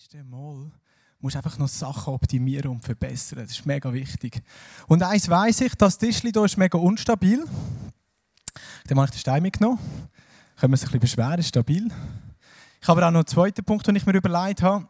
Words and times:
letzten 0.00 0.30
Mal 0.30 0.72
musst 1.18 1.34
du 1.34 1.38
einfach 1.38 1.58
noch 1.58 1.68
Sachen 1.68 2.14
optimieren 2.14 2.70
und 2.70 2.82
verbessern. 2.82 3.40
Das 3.40 3.50
ist 3.50 3.66
mega 3.66 3.92
wichtig. 3.92 4.42
Und 4.86 5.02
eins 5.02 5.28
weiss 5.28 5.60
ich, 5.60 5.74
das 5.74 5.98
Tischli 5.98 6.32
hier 6.32 6.42
ist 6.42 6.56
mega 6.56 6.78
unstabil. 6.78 7.44
Dann 8.86 8.96
habe 8.96 9.04
ich 9.04 9.10
den 9.10 9.18
Stein 9.18 9.42
mitgenommen. 9.42 9.78
Können 10.56 10.72
wir 10.72 10.78
sich 10.78 10.88
ein 10.88 11.00
bisschen 11.00 11.00
beschweren, 11.00 11.42
stabil. 11.42 11.90
Ich 12.80 12.88
habe 12.88 13.04
auch 13.04 13.10
noch 13.10 13.18
einen 13.18 13.26
zweiten 13.26 13.62
Punkt, 13.62 13.86
den 13.86 13.96
ich 13.96 14.06
mir 14.06 14.14
überlegt 14.14 14.62
habe. 14.62 14.88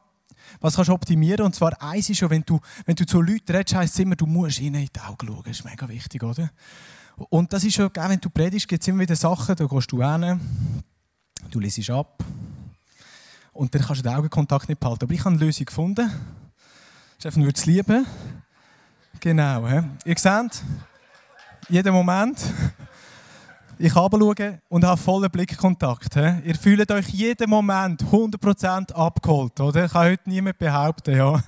Was 0.61 0.77
kannst 0.77 0.91
du 0.91 0.93
optimieren? 0.93 1.45
Und 1.45 1.57
zwar 1.57 1.83
eins 1.83 2.09
ist 2.09 2.19
schon, 2.19 2.31
wenn 2.31 2.43
du, 2.43 2.61
wenn 2.87 2.95
du 2.95 3.05
zu 3.05 3.21
Leuten 3.21 3.51
redest, 3.51 3.75
heisst 3.75 3.95
es 3.95 3.99
immer, 3.99 4.15
du 4.15 4.27
musst 4.27 4.61
ihnen 4.61 4.83
in 4.83 4.91
die 4.95 5.01
Augen 5.01 5.27
schauen. 5.27 5.43
Das 5.45 5.59
ist 5.59 5.65
mega 5.65 5.89
wichtig, 5.89 6.23
oder? 6.23 6.51
Und 7.17 7.53
das 7.53 7.65
ist 7.65 7.75
schon, 7.75 7.91
wenn 7.93 8.21
du 8.21 8.31
predigst, 8.31 8.69
gibt 8.69 8.83
es 8.83 8.87
immer 8.87 9.01
wieder 9.01 9.17
Sachen, 9.17 9.57
da 9.57 9.67
gehst 9.67 9.91
du 9.91 10.01
hin, 10.01 10.41
du 11.51 11.59
liest 11.59 11.91
ab 11.91 12.23
und 13.53 13.75
dann 13.75 13.83
kannst 13.83 14.05
du 14.05 14.09
den 14.09 14.17
Augenkontakt 14.17 14.69
nicht 14.69 14.81
behalten. 14.81 15.05
Aber 15.05 15.13
ich 15.13 15.21
habe 15.21 15.31
eine 15.31 15.45
Lösung 15.45 15.67
gefunden. 15.67 16.11
Steffen 17.19 17.45
würde 17.45 17.59
es 17.59 17.67
lieben. 17.67 18.07
Genau. 19.21 19.69
He? 19.69 19.83
Ihr 20.05 20.17
seht, 20.17 20.63
jeden 21.69 21.93
Moment. 21.93 22.39
Ich 23.79 23.93
schaue 23.93 24.59
und 24.69 24.85
habe 24.85 25.01
vollen 25.01 25.31
Blickkontakt. 25.31 26.15
He? 26.15 26.35
Ihr 26.45 26.55
fühlt 26.55 26.91
euch 26.91 27.09
jeden 27.09 27.49
Moment 27.49 28.03
100% 28.05 28.93
abgeholt, 28.93 29.59
oder? 29.61 29.89
Kann 29.89 30.11
heute 30.11 30.29
niemand 30.29 30.59
behaupten, 30.59 31.17
ja. 31.17 31.43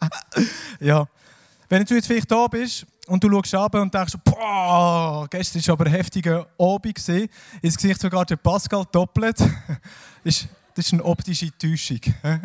ja. 0.80 1.06
Wenn 1.68 1.84
du 1.84 1.94
jetzt 1.94 2.06
vielleicht 2.06 2.30
da 2.30 2.46
bist 2.46 2.86
und 3.06 3.24
du 3.24 3.30
schaust 3.30 3.54
ab 3.54 3.74
und 3.74 3.92
denkst, 3.92 4.14
boah, 4.24 5.26
gestern 5.30 5.66
war 5.66 5.72
aber 5.72 5.86
ein 5.86 5.92
heftiger 5.92 6.46
Abend. 6.58 7.08
Ins 7.62 7.76
Gesicht 7.76 8.00
sogar 8.00 8.24
der 8.24 8.36
Pascal 8.36 8.84
doppelt. 8.92 9.38
das 10.76 10.86
ist 10.86 10.92
eine 10.92 11.04
optische 11.04 11.50
Täuschung. 11.56 12.00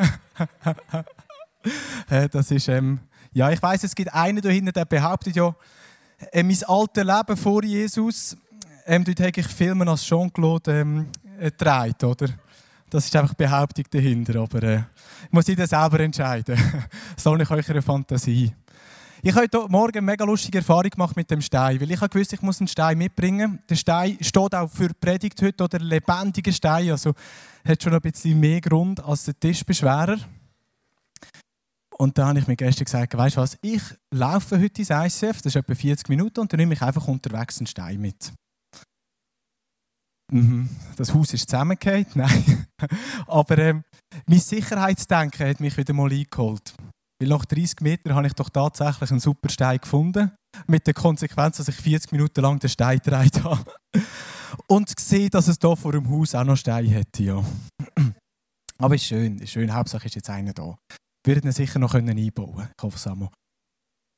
das 2.31 2.49
ist, 2.49 2.70
ähm, 2.70 2.99
ja, 3.34 3.52
ich 3.52 3.62
weiß, 3.62 3.84
es 3.84 3.94
gibt 3.94 4.13
einen 4.13 4.41
da 4.41 4.49
hinten, 4.49 4.71
der 4.71 4.85
behauptet 4.85 5.35
ja, 5.35 5.54
äh, 6.32 6.41
mein 6.41 6.63
altes 6.65 7.04
Leben 7.04 7.37
vor 7.37 7.63
Jesus, 7.63 8.37
ähm, 8.85 9.04
dort 9.04 9.20
habe 9.20 9.32
ich 9.35 9.48
Filme 9.48 9.90
als 9.90 10.05
Jean-Claude 10.05 10.79
ähm, 10.79 11.07
äh, 11.40 11.52
oder? 12.05 12.29
Das 12.90 13.05
ist 13.05 13.15
einfach 13.15 13.34
Behauptung 13.34 13.85
dahinter, 13.90 14.40
aber 14.40 14.63
äh, 14.63 14.84
ich 15.26 15.32
muss 15.32 15.48
jeder 15.48 15.68
selber 15.68 15.99
entscheiden. 15.99 16.57
Soll 17.18 17.41
ich 17.41 17.52
eurer 17.52 17.82
Fantasie? 17.82 18.54
Ich 19.24 19.36
habe 19.36 19.44
heute 19.44 19.70
Morgen 19.70 20.00
eine 20.00 20.05
mega 20.05 20.26
lustige 20.26 20.58
Erfahrung 20.58 20.90
gemacht 20.90 21.16
mit 21.16 21.30
dem 21.30 21.41
Stein, 21.41 21.80
weil 21.80 21.91
ich 21.91 22.02
wusste, 22.02 22.36
ich 22.36 22.41
muss 22.41 22.60
einen 22.60 22.68
Stein 22.68 22.98
mitbringen. 22.98 23.60
Der 23.70 23.76
Stein 23.76 24.18
steht 24.20 24.55
auch 24.55 24.68
für 24.68 24.90
Predigt 24.96 25.40
heute 25.44 25.64
oder 25.64 25.77
lebendiger 25.77 26.52
Stein, 26.52 26.90
also 26.90 27.14
hat 27.64 27.84
schon 27.84 27.94
ein 27.94 28.02
bisschen 28.02 28.40
mehr 28.40 28.60
Grund 28.60 28.99
als 29.04 29.26
der 29.26 29.40
Tischbeschwerer. 29.40 30.18
Und 31.99 32.18
dann 32.18 32.30
habe 32.30 32.40
ich 32.40 32.48
mir 32.48 32.55
gestern 32.55 32.86
gesagt, 32.86 33.16
weißt 33.16 33.38
du 33.38 33.42
was, 33.42 33.60
ich 33.62 33.84
laufe 34.10 34.60
heute 34.60 34.82
ins 34.82 34.90
ICF, 34.90 35.44
das 35.44 35.46
ist 35.46 35.55
etwa 35.55 35.76
40 35.76 36.10
Minuten, 36.10 36.40
und 36.40 36.52
dann 36.52 36.60
nehme 36.60 36.74
ich 36.74 36.82
einfach 36.82 37.08
unterwegs 37.08 37.60
einen 37.60 37.68
Stein 37.68 38.02
mit. 38.02 38.34
Mhm. 40.32 40.68
Das 40.96 41.14
Haus 41.14 41.32
ist 41.32 41.48
zusammengefallen, 41.48 42.08
nein. 42.16 42.66
Aber 43.27 43.55
ähm, 43.60 43.84
mein 44.26 44.40
Sicherheitsdenken 44.40 45.48
hat 45.48 45.60
mich 45.60 45.77
wieder 45.77 45.94
mal 45.94 46.12
eingeholt. 46.12 46.74
Weil 47.22 47.27
nach 47.27 47.46
30 47.46 47.82
Metern 47.82 48.16
habe 48.16 48.26
ich 48.26 48.34
doch 48.34 48.50
tatsächlich 48.50 49.12
einen 49.12 49.20
super 49.20 49.48
Stein 49.48 49.77
gefunden. 49.77 50.32
Mit 50.66 50.88
der 50.88 50.96
Konsequenz, 50.96 51.58
dass 51.58 51.68
ich 51.68 51.76
40 51.76 52.12
Minuten 52.14 52.41
lang 52.41 52.60
den 52.60 52.70
Stein 52.70 52.98
gedreht 52.98 53.44
habe. 53.44 53.64
Und 54.68 54.94
gesehen, 54.96 55.30
dass 55.30 55.48
es 55.48 55.58
hier 55.62 55.76
vor 55.76 55.92
dem 55.92 56.10
Haus 56.10 56.34
auch 56.34 56.44
noch 56.44 56.58
Steine 56.58 56.90
hätte. 56.90 57.24
Ja. 57.24 57.44
Aber 58.80 58.96
ist 58.96 59.05
schön, 59.05 59.38
ist 59.38 59.52
schön. 59.52 59.72
Hauptsache 59.72 60.08
ist 60.08 60.16
jetzt 60.16 60.32
einer 60.32 60.52
da. 60.52 60.76
Wir 61.24 61.36
werden 61.36 61.52
ihn 61.52 61.54
sicher 61.54 61.77
noch 61.77 61.94
einbauen 61.94 62.32
können. 62.32 62.72
Ich 62.76 62.84
hoffe 62.84 63.30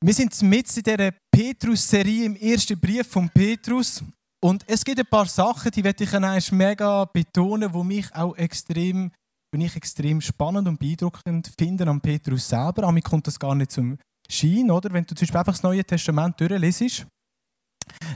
Wir 0.02 0.14
sind 0.14 0.42
mit 0.42 0.74
in 0.74 0.82
dieser 0.82 1.10
Petrus-Serie 1.30 2.24
im 2.24 2.36
ersten 2.36 2.80
Brief 2.80 3.06
von 3.06 3.28
Petrus. 3.28 4.02
Und 4.42 4.64
es 4.66 4.82
gibt 4.82 4.98
ein 4.98 5.06
paar 5.06 5.26
Sachen, 5.26 5.70
die 5.70 5.84
werde 5.84 6.04
ich 6.04 6.52
mega 6.52 7.04
betonen, 7.04 7.70
die 7.70 7.84
mich 7.84 8.14
auch 8.14 8.34
extrem 8.36 9.10
bin 9.54 9.60
ich 9.60 9.76
extrem 9.76 10.20
spannend 10.20 10.66
und 10.66 10.80
beeindruckend 10.80 11.52
finde 11.56 11.86
am 11.86 12.00
Petrus 12.00 12.48
selber. 12.48 12.90
Mir 12.90 13.02
kommt 13.02 13.28
das 13.28 13.38
gar 13.38 13.54
nicht 13.54 13.70
zum 13.70 13.96
Schein, 14.28 14.68
oder? 14.68 14.92
Wenn 14.92 15.04
du 15.04 15.14
zum 15.14 15.20
Beispiel 15.20 15.38
einfach 15.38 15.52
das 15.52 15.62
Neue 15.62 15.84
Testament 15.84 16.40
durchliest, 16.40 17.06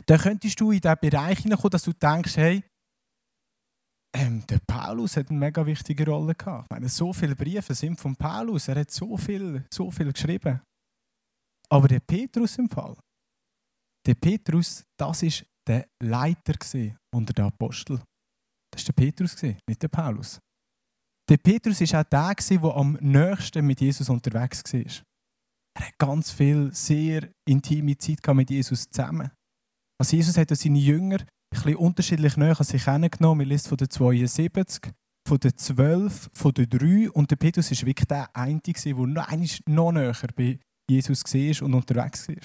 dann 0.06 0.19
könntest 0.19 0.60
du 0.60 0.72
in 0.72 0.81
diesen 0.81 0.97
Bereich 1.00 1.38
hineinkommen, 1.38 1.71
dass 1.71 1.84
du 1.84 1.93
denkst, 1.93 2.37
hey, 2.38 2.65
ähm, 4.16 4.44
der 4.48 4.59
Paulus 4.66 5.16
hat 5.16 5.31
eine 5.31 5.38
mega 5.38 5.65
wichtige 5.65 6.06
Rolle 6.06 6.34
gehabt. 6.34 6.65
Ich 6.65 6.71
meine, 6.75 6.88
so 6.88 7.12
viele 7.12 7.37
Briefe 7.37 7.72
sind 7.72 8.00
von 8.00 8.16
Paulus, 8.16 8.66
er 8.66 8.81
hat 8.81 8.91
so 8.91 9.16
viel, 9.16 9.65
so 9.72 9.93
viel 9.93 10.12
geschrieben. 10.12 10.60
Aber 11.71 11.87
der 11.87 12.00
Petrus 12.00 12.59
im 12.59 12.69
Fall, 12.69 12.97
der 14.04 14.15
Petrus, 14.16 14.82
das 14.98 15.22
ist 15.22 15.47
der 15.69 15.87
Leiter 16.03 16.54
unter 17.15 17.32
den 17.32 17.44
Aposteln. 17.44 18.03
Das 18.72 18.82
war 18.82 18.93
der 18.93 19.04
Petrus, 19.04 19.41
nicht 19.41 19.81
der 19.81 19.88
Paulus. 19.88 20.41
Der 21.28 21.37
Petrus 21.37 21.81
war 21.81 22.00
auch 22.00 22.05
der, 22.05 22.34
der 22.50 22.65
am 22.75 22.99
nächsten 23.00 23.66
mit 23.66 23.81
Jesus 23.81 24.09
unterwegs 24.09 24.62
war. 24.72 25.05
Er 25.78 25.87
hat 25.87 25.99
ganz 25.99 26.31
viel, 26.31 26.72
sehr 26.72 27.28
intime 27.47 27.99
Zeit 27.99 28.27
mit 28.34 28.50
Jesus 28.50 28.89
zusammen. 28.91 29.31
Also 30.00 30.16
Jesus 30.16 30.39
hat 30.39 30.49
seine 30.49 30.78
Jünger 30.78 31.19
ein 31.65 31.77
unterschiedlich 31.77 32.37
näher 32.37 32.59
an 32.59 32.65
sich 32.65 32.84
kennengenommen. 32.84 33.41
Wir 33.41 33.47
lesen 33.47 33.69
von 33.69 33.77
den 33.77 33.91
72, 33.91 34.91
von 35.27 35.39
den 35.39 35.56
12, 35.56 36.31
von 36.33 36.53
den 36.53 36.69
3. 36.69 37.11
Und 37.11 37.31
der 37.31 37.37
Petrus 37.37 37.71
war 37.71 37.87
wirklich 37.87 38.09
der 38.09 38.34
Einzige, 38.34 38.81
der 38.81 39.06
noch 39.06 39.93
näher 39.93 40.15
bei 40.34 40.59
Jesus 40.91 41.25
war 41.25 41.66
und 41.66 41.75
unterwegs 41.75 42.27
war. 42.28 42.37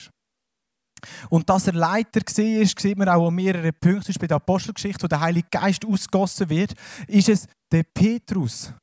Und 1.29 1.49
dass 1.49 1.67
er 1.67 1.73
Leiter 1.73 2.21
war, 2.21 2.65
sieht 2.65 2.97
man 2.97 3.09
auch 3.09 3.27
an 3.27 3.35
mehreren 3.35 3.73
Punkten. 3.79 4.13
Bei 4.19 4.27
der 4.27 4.37
Apostelgeschichte, 4.37 5.03
wo 5.03 5.07
der 5.07 5.19
Heilige 5.19 5.47
Geist 5.49 5.85
ausgossen 5.85 6.49
wird, 6.49 6.73
ist 7.07 7.29
es 7.29 7.47
der 7.71 7.83
Petrus, 7.83 8.73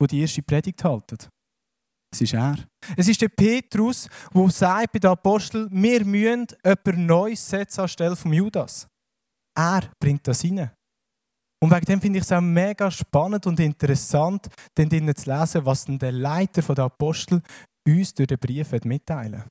der 0.00 0.08
die 0.08 0.20
erste 0.20 0.42
Predigt 0.42 0.82
hält. 0.82 1.28
Es 2.12 2.20
ist 2.20 2.34
er. 2.34 2.56
Es 2.96 3.08
ist 3.08 3.20
der 3.20 3.28
Petrus, 3.28 4.08
der 4.34 4.50
sagt 4.50 4.92
bei 4.92 4.98
den 4.98 5.10
Aposteln, 5.10 5.68
wir 5.70 6.04
müssen 6.04 6.46
jemand 6.64 6.98
Neues 6.98 7.48
setzen 7.48 7.82
anstelle 7.82 8.16
von 8.16 8.32
Judas. 8.32 8.88
Er 9.56 9.90
bringt 10.00 10.26
das 10.26 10.44
rein. 10.44 10.70
Und 11.62 11.70
wegen 11.70 11.84
dem 11.84 12.00
finde 12.00 12.18
ich 12.18 12.24
es 12.24 12.32
auch 12.32 12.40
mega 12.40 12.90
spannend 12.90 13.46
und 13.46 13.60
interessant, 13.60 14.48
dann 14.74 14.88
zu 14.90 15.30
lesen, 15.30 15.64
was 15.64 15.84
denn 15.84 15.98
der 15.98 16.12
Leiter 16.12 16.62
der 16.74 16.84
Apostel 16.84 17.42
uns 17.86 18.14
durch 18.14 18.28
den 18.28 18.38
Brief 18.38 18.72
mitteilen 18.84 19.44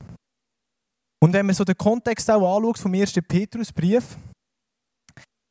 Und 1.22 1.32
wenn 1.34 1.46
man 1.46 1.54
so 1.54 1.64
den 1.64 1.76
Kontext 1.76 2.30
auch 2.30 2.56
anschaut 2.56 2.78
vom 2.78 2.94
ersten 2.94 3.22
Petrusbrief, 3.22 4.16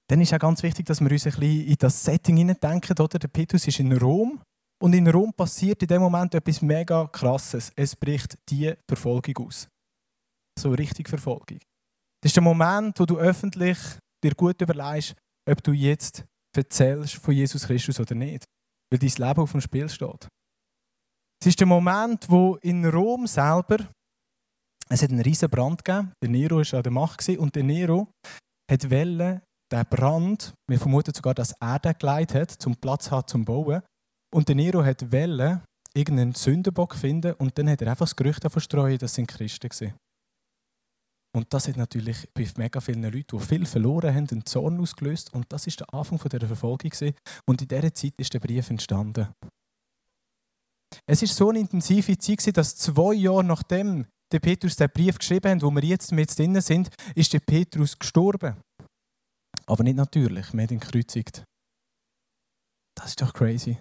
dann 0.10 0.22
ist 0.22 0.34
auch 0.34 0.40
ganz 0.40 0.64
wichtig, 0.64 0.88
dass 0.88 1.00
wir 1.02 1.12
uns 1.12 1.28
ein 1.28 1.34
bisschen 1.34 1.68
in 1.68 1.76
das 1.78 2.04
Setting 2.04 2.38
hineindenken. 2.38 2.96
Der 2.96 3.28
Petrus 3.28 3.68
ist 3.68 3.80
in 3.80 3.96
Rom 3.96 4.42
und 4.82 4.94
in 4.94 5.08
Rom 5.08 5.32
passiert 5.34 5.84
in 5.84 5.88
dem 5.88 6.02
Moment 6.02 6.34
etwas 6.34 6.64
mega 6.64 7.06
Krasses. 7.08 7.72
Es 7.76 7.96
bricht 7.96 8.38
die 8.50 8.74
Verfolgung 8.88 9.46
aus. 9.46 9.68
So 10.58 10.72
richtig 10.72 11.08
Verfolgung. 11.08 11.60
Das 12.22 12.32
ist 12.32 12.36
der 12.36 12.44
Moment, 12.44 13.00
wo 13.00 13.06
du 13.06 13.18
öffentlich 13.18 13.78
dir 14.24 14.34
gut 14.34 14.60
überlegst, 14.62 15.16
ob 15.48 15.64
du 15.64 15.72
jetzt 15.72 16.26
erzählst 16.58 17.16
von 17.16 17.34
Jesus 17.34 17.68
Christus 17.68 18.00
oder 18.00 18.16
nicht. 18.16 18.46
Weil 18.92 19.00
dein 19.00 19.28
Leben 19.28 19.42
auf 19.42 19.52
dem 19.52 19.62
Spiel 19.62 19.88
steht. 19.88 20.28
Es 21.40 21.48
ist 21.48 21.60
der 21.60 21.68
Moment, 21.68 22.28
wo 22.30 22.56
in 22.56 22.84
Rom 22.86 23.28
selber 23.28 23.88
es 24.92 25.04
hat 25.04 25.12
einen 25.12 25.22
riesen 25.22 25.50
Brand 25.50 25.84
gegeben. 25.84 26.14
Der 26.22 26.30
Nero 26.30 26.58
war 26.58 26.74
an 26.74 26.84
der 26.84 26.92
Macht 26.92 27.28
und 27.30 27.56
der 27.56 27.64
Nero 27.64 28.08
hat 28.70 28.90
Welle 28.90 29.42
den 29.72 29.86
Brand, 29.86 30.54
wir 30.68 30.80
vermuten 30.80 31.14
sogar, 31.14 31.36
dass 31.36 31.54
er 31.60 31.80
den 31.80 31.94
geleitet 31.98 32.36
hat, 32.36 32.52
zum 32.52 32.76
Platz 32.76 33.12
hat 33.12 33.30
zum 33.30 33.46
Bauen. 33.46 33.84
Und 34.34 34.48
der 34.48 34.56
Nero 34.56 34.84
hat 34.84 35.12
Welle 35.12 35.64
irgendeinen 35.94 36.34
Sündenbock 36.34 36.96
finden 36.96 37.34
und 37.34 37.58
dann 37.58 37.70
hat 37.70 37.82
er 37.82 37.90
einfach 37.90 38.06
das 38.06 38.16
Gerücht 38.16 38.44
verstreuen, 38.50 38.98
dass 38.98 39.16
sie 39.16 39.26
Christen 39.26 39.70
waren. 39.70 39.94
Und 41.36 41.54
das 41.54 41.68
hat 41.68 41.78
natürlich 41.78 42.28
bei 42.34 42.48
mega 42.58 42.82
vielen 42.82 43.04
Leuten, 43.04 43.38
die 43.38 43.46
viel 43.46 43.66
verloren 43.66 44.16
haben, 44.16 44.28
einen 44.32 44.46
Zorn 44.46 44.80
ausgelöst. 44.80 45.32
Und 45.34 45.46
das 45.50 45.68
ist 45.68 45.80
der 45.80 45.94
Anfang 45.94 46.18
der 46.18 46.48
Verfolgung. 46.48 46.92
Und 47.48 47.62
in 47.62 47.68
dieser 47.68 47.94
Zeit 47.94 48.14
ist 48.18 48.34
der 48.34 48.40
Brief 48.40 48.70
entstanden. 48.70 49.28
Es 51.08 51.22
ist 51.22 51.36
so 51.36 51.50
eine 51.50 51.60
intensive 51.60 52.18
Zeit, 52.18 52.58
dass 52.58 52.76
zwei 52.76 53.14
Jahre 53.14 53.44
nachdem 53.44 54.08
der 54.32 54.40
Petrus 54.40 54.76
den 54.76 54.90
Brief 54.90 55.18
geschrieben 55.18 55.52
hat, 55.52 55.62
wo 55.62 55.72
wir 55.72 55.84
jetzt 55.84 56.12
mit 56.12 56.38
drin 56.38 56.60
sind, 56.62 56.90
ist 57.16 57.34
der 57.34 57.40
Petrus 57.40 57.98
gestorben. 57.98 58.56
Aber 59.66 59.84
nicht 59.84 59.98
natürlich, 59.98 60.54
wir 60.54 60.64
haben 60.64 60.74
ihn 60.74 60.80
gekreuzigt. 60.80 61.44
Das 62.96 63.10
ist 63.10 63.22
doch 63.22 63.34
crazy. 63.34 63.78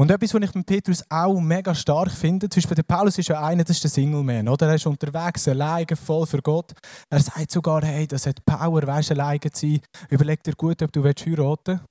Und 0.00 0.10
etwas, 0.10 0.32
was 0.32 0.42
ich 0.42 0.54
mit 0.54 0.66
Petrus 0.66 1.04
auch 1.10 1.38
mega 1.38 1.74
stark 1.74 2.10
finde, 2.10 2.48
zum 2.48 2.62
Beispiel 2.62 2.76
der 2.76 2.84
Paulus 2.84 3.18
ist 3.18 3.28
ja 3.28 3.44
einer, 3.44 3.64
das 3.64 3.76
ist 3.76 3.84
der 3.84 3.90
Single 3.90 4.22
Man, 4.22 4.48
oder? 4.48 4.68
Er 4.68 4.76
ist 4.76 4.86
unterwegs, 4.86 5.46
alleine, 5.46 5.94
voll 5.94 6.26
für 6.26 6.40
Gott. 6.40 6.72
Er 7.10 7.20
sagt 7.20 7.50
sogar, 7.50 7.84
hey, 7.84 8.06
das 8.06 8.26
hat 8.26 8.42
Power, 8.46 8.86
weißt 8.86 9.10
du, 9.10 9.14
alleine 9.14 9.40
zu 9.40 9.66
sein. 9.66 9.80
Überleg 10.08 10.42
dir 10.42 10.54
gut, 10.54 10.80
ob 10.80 10.90
du 10.90 11.04
heiraten 11.04 11.26
willst. 11.66 11.84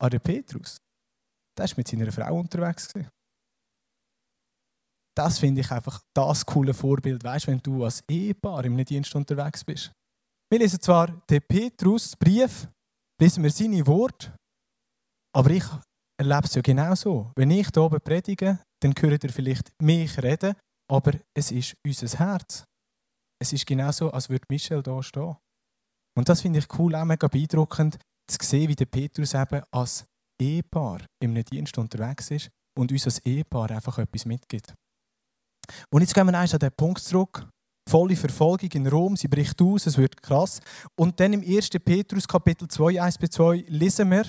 Aber 0.00 0.10
der 0.10 0.18
Petrus, 0.18 0.78
der 1.56 1.68
war 1.68 1.74
mit 1.76 1.86
seiner 1.86 2.10
Frau 2.10 2.34
unterwegs. 2.34 2.92
Das 5.16 5.38
finde 5.38 5.62
ich 5.62 5.70
einfach 5.70 6.02
das 6.14 6.44
coole 6.44 6.74
Vorbild, 6.74 7.24
weißt 7.24 7.46
wenn 7.46 7.58
du 7.58 7.84
als 7.84 8.02
Ehepaar 8.08 8.64
im 8.64 8.76
Dienst 8.84 9.14
unterwegs 9.14 9.64
bist. 9.64 9.92
Wir 10.50 10.58
lesen 10.58 10.80
zwar 10.80 11.08
den 11.28 11.42
Petrus-Brief, 11.42 12.68
lesen 13.20 13.42
wir 13.42 13.50
seine 13.50 13.86
Worte, 13.86 14.34
aber 15.34 15.50
ich 15.50 15.64
erlebe 16.20 16.46
es 16.46 16.54
ja 16.54 16.62
genauso. 16.62 17.32
Wenn 17.34 17.50
ich 17.50 17.68
hier 17.72 17.82
oben 17.82 18.00
predige, 18.00 18.60
dann 18.82 18.94
hört 18.98 19.24
ihr 19.24 19.32
vielleicht 19.32 19.70
mich 19.82 20.22
reden, 20.22 20.54
aber 20.90 21.12
es 21.36 21.50
ist 21.50 21.74
unser 21.84 22.18
Herz. 22.18 22.64
Es 23.42 23.52
ist 23.52 23.66
genauso, 23.66 24.10
als 24.10 24.28
würde 24.28 24.46
Michel 24.48 24.82
da 24.82 25.02
stehen. 25.02 25.36
Und 26.16 26.28
das 26.28 26.42
finde 26.42 26.60
ich 26.60 26.78
cool, 26.78 26.94
auch 26.94 27.04
mega 27.04 27.26
beeindruckend, 27.26 27.98
zu 28.30 28.38
sehen, 28.42 28.68
wie 28.68 28.76
der 28.76 28.86
Petrus 28.86 29.34
eben 29.34 29.62
als 29.70 30.04
Ehepaar 30.40 31.00
im 31.22 31.34
Dienst 31.44 31.76
unterwegs 31.78 32.30
ist 32.30 32.50
und 32.78 32.92
uns 32.92 33.04
als 33.04 33.18
Ehepaar 33.24 33.70
einfach 33.70 33.98
etwas 33.98 34.24
mitgibt. 34.24 34.74
Und 35.90 36.02
jetzt 36.02 36.14
gehen 36.14 36.26
wir 36.26 36.38
an 36.38 36.48
den 36.48 36.70
Punkt 36.76 37.00
zurück. 37.00 37.48
Volle 37.88 38.16
Verfolgung 38.16 38.70
in 38.72 38.86
Rom, 38.88 39.16
sie 39.16 39.28
bricht 39.28 39.62
aus, 39.62 39.86
es 39.86 39.96
wird 39.96 40.20
krass. 40.20 40.60
Und 40.98 41.20
dann 41.20 41.32
im 41.32 41.42
1. 41.42 41.70
Petrus 41.84 42.26
Kapitel 42.26 42.66
2, 42.66 43.00
1 43.00 43.18
bis 43.18 43.30
2 43.30 43.64
lesen 43.68 44.10
wir, 44.10 44.24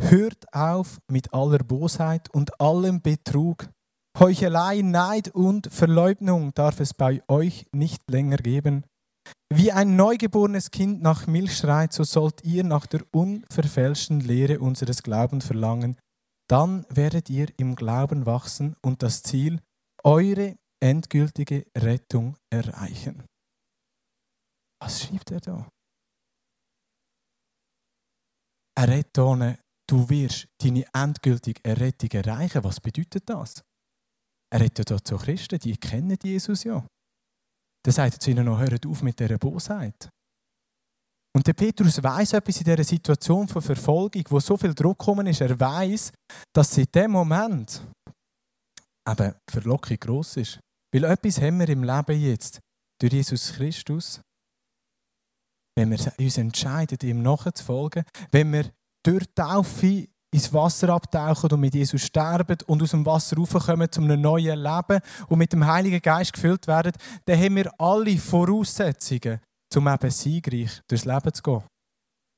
Hört 0.00 0.52
auf 0.54 0.98
mit 1.10 1.32
aller 1.34 1.58
Bosheit 1.58 2.32
und 2.32 2.58
allem 2.58 3.02
Betrug. 3.02 3.68
Heuchelei, 4.18 4.80
Neid 4.82 5.28
und 5.34 5.68
Verleugnung 5.70 6.54
darf 6.54 6.80
es 6.80 6.94
bei 6.94 7.22
euch 7.28 7.66
nicht 7.72 8.10
länger 8.10 8.38
geben. 8.38 8.84
Wie 9.52 9.72
ein 9.72 9.96
neugeborenes 9.96 10.70
Kind 10.70 11.02
nach 11.02 11.26
Milch 11.26 11.56
schreit, 11.56 11.92
so 11.92 12.04
sollt 12.04 12.44
ihr 12.44 12.64
nach 12.64 12.86
der 12.86 13.02
unverfälschten 13.12 14.20
Lehre 14.20 14.58
unseres 14.58 15.02
Glaubens 15.02 15.44
verlangen. 15.44 15.96
Dann 16.48 16.86
werdet 16.88 17.30
ihr 17.30 17.48
im 17.58 17.76
Glauben 17.76 18.26
wachsen 18.26 18.74
und 18.82 19.02
das 19.02 19.22
Ziel, 19.22 19.60
eure 20.04 20.56
endgültige 20.82 21.66
Rettung 21.76 22.36
erreichen. 22.50 23.24
Was 24.82 25.02
schreibt 25.02 25.30
er 25.30 25.40
da? 25.40 25.68
Er 28.78 28.88
redet 28.88 29.14
hier, 29.14 29.58
du 29.86 30.08
wirst 30.08 30.46
deine 30.58 30.86
endgültige 30.94 31.62
Errettung 31.64 32.10
erreichen. 32.12 32.64
Was 32.64 32.80
bedeutet 32.80 33.28
das? 33.28 33.62
Er 34.52 34.60
redet 34.60 34.88
ja 34.88 34.98
zu 34.98 35.16
Christen, 35.16 35.58
die 35.58 35.76
kennen 35.76 36.16
Jesus 36.22 36.64
ja. 36.64 36.84
Dann 37.84 37.94
sagt 37.94 38.14
er 38.14 38.20
zu 38.20 38.30
ihnen 38.30 38.46
noch, 38.46 38.58
hört 38.58 38.86
auf 38.86 39.02
mit 39.02 39.18
dieser 39.18 39.38
Bosheit. 39.38 40.08
Und 41.36 41.46
der 41.46 41.52
Petrus 41.52 42.02
weiß 42.02 42.32
etwas 42.32 42.58
in 42.58 42.64
dieser 42.64 42.84
Situation 42.84 43.46
von 43.46 43.62
Verfolgung, 43.62 44.24
wo 44.28 44.40
so 44.40 44.56
viel 44.56 44.74
Druck 44.74 44.98
gekommen 44.98 45.26
ist. 45.28 45.40
Er 45.40 45.58
weiß, 45.58 46.12
dass 46.52 46.76
in 46.76 46.86
dem 46.92 47.12
Moment 47.12 47.86
eben 49.10 49.34
Verlockung 49.48 49.96
gross 49.98 50.36
ist. 50.36 50.60
Weil 50.92 51.04
etwas 51.04 51.40
haben 51.40 51.60
wir 51.60 51.68
im 51.68 51.84
Leben 51.84 52.20
jetzt 52.20 52.60
durch 53.00 53.12
Jesus 53.12 53.52
Christus. 53.52 54.20
Wenn 55.76 55.90
wir 55.90 56.12
uns 56.18 56.38
entscheiden, 56.38 56.98
ihm 57.02 57.22
nachzufolgen, 57.22 58.04
wenn 58.32 58.52
wir 58.52 58.70
durch 59.04 59.24
Taufe 59.34 60.08
ins 60.32 60.52
Wasser 60.52 60.90
abtauchen 60.90 61.50
und 61.50 61.60
mit 61.60 61.74
Jesus 61.74 62.02
sterben 62.02 62.58
und 62.66 62.82
aus 62.82 62.90
dem 62.90 63.04
Wasser 63.06 63.36
raufkommen 63.36 63.90
zu 63.90 64.00
einem 64.00 64.20
neuen 64.20 64.58
Leben 64.58 65.00
und 65.28 65.38
mit 65.38 65.52
dem 65.52 65.66
Heiligen 65.66 66.00
Geist 66.00 66.32
gefüllt 66.32 66.66
werden, 66.66 66.92
dann 67.24 67.38
haben 67.38 67.56
wir 67.56 67.80
alle 67.80 68.16
Voraussetzungen, 68.18 69.40
um 69.74 69.88
eben 69.88 70.10
siegreich 70.10 70.80
durchs 70.86 71.04
Leben 71.04 71.34
zu 71.34 71.42
gehen. 71.42 71.62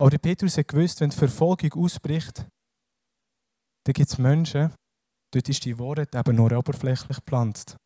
Aber 0.00 0.18
Petrus 0.18 0.56
hat 0.56 0.68
gewusst, 0.68 1.00
wenn 1.00 1.10
die 1.10 1.16
Verfolgung 1.16 1.72
ausbricht, 1.74 2.46
dann 3.84 3.92
gibt 3.92 4.08
es 4.08 4.18
Menschen, 4.18 4.72
dort 5.32 5.48
ist 5.48 5.64
die 5.64 5.78
Wahrheit 5.78 6.14
eben 6.14 6.36
nur 6.36 6.52
oberflächlich 6.52 7.18
gepflanzt. 7.18 7.76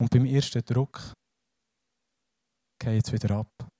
Und 0.00 0.10
beim 0.10 0.24
ersten 0.24 0.64
Druck 0.64 1.12
geht 2.78 3.06
es 3.06 3.12
wieder 3.12 3.36
ab. 3.36 3.70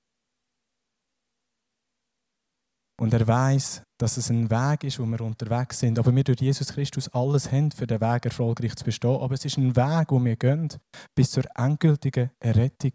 Und 3.01 3.13
er 3.13 3.27
weiß, 3.27 3.81
dass 3.99 4.17
es 4.17 4.29
ein 4.29 4.51
Weg 4.51 4.83
ist, 4.83 4.99
wo 4.99 5.05
wir 5.07 5.21
unterwegs 5.21 5.79
sind. 5.79 5.97
Aber 5.97 6.15
wir 6.15 6.23
durch 6.23 6.39
Jesus 6.39 6.67
Christus 6.67 7.09
alles 7.09 7.51
haben, 7.51 7.71
für 7.71 7.87
den 7.87 7.99
Weg 7.99 8.25
erfolgreich 8.25 8.75
zu 8.75 8.85
bestehen. 8.85 9.19
Aber 9.19 9.33
es 9.33 9.43
ist 9.43 9.57
ein 9.57 9.75
Weg, 9.75 10.11
wo 10.11 10.23
wir 10.23 10.35
gehen, 10.35 10.69
bis 11.15 11.31
zur 11.31 11.43
endgültigen 11.55 12.29
Errettung. 12.39 12.91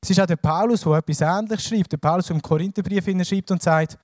Es 0.00 0.10
ist 0.10 0.20
auch 0.20 0.26
der 0.26 0.36
Paulus, 0.36 0.82
der 0.82 0.92
etwas 0.92 1.20
Ähnliches 1.22 1.64
schreibt. 1.64 1.90
Der 1.90 1.96
Paulus 1.96 2.30
im 2.30 2.40
Korintherbrief 2.40 3.04
schreibt 3.26 3.50
und 3.50 3.62
sagt, 3.62 3.98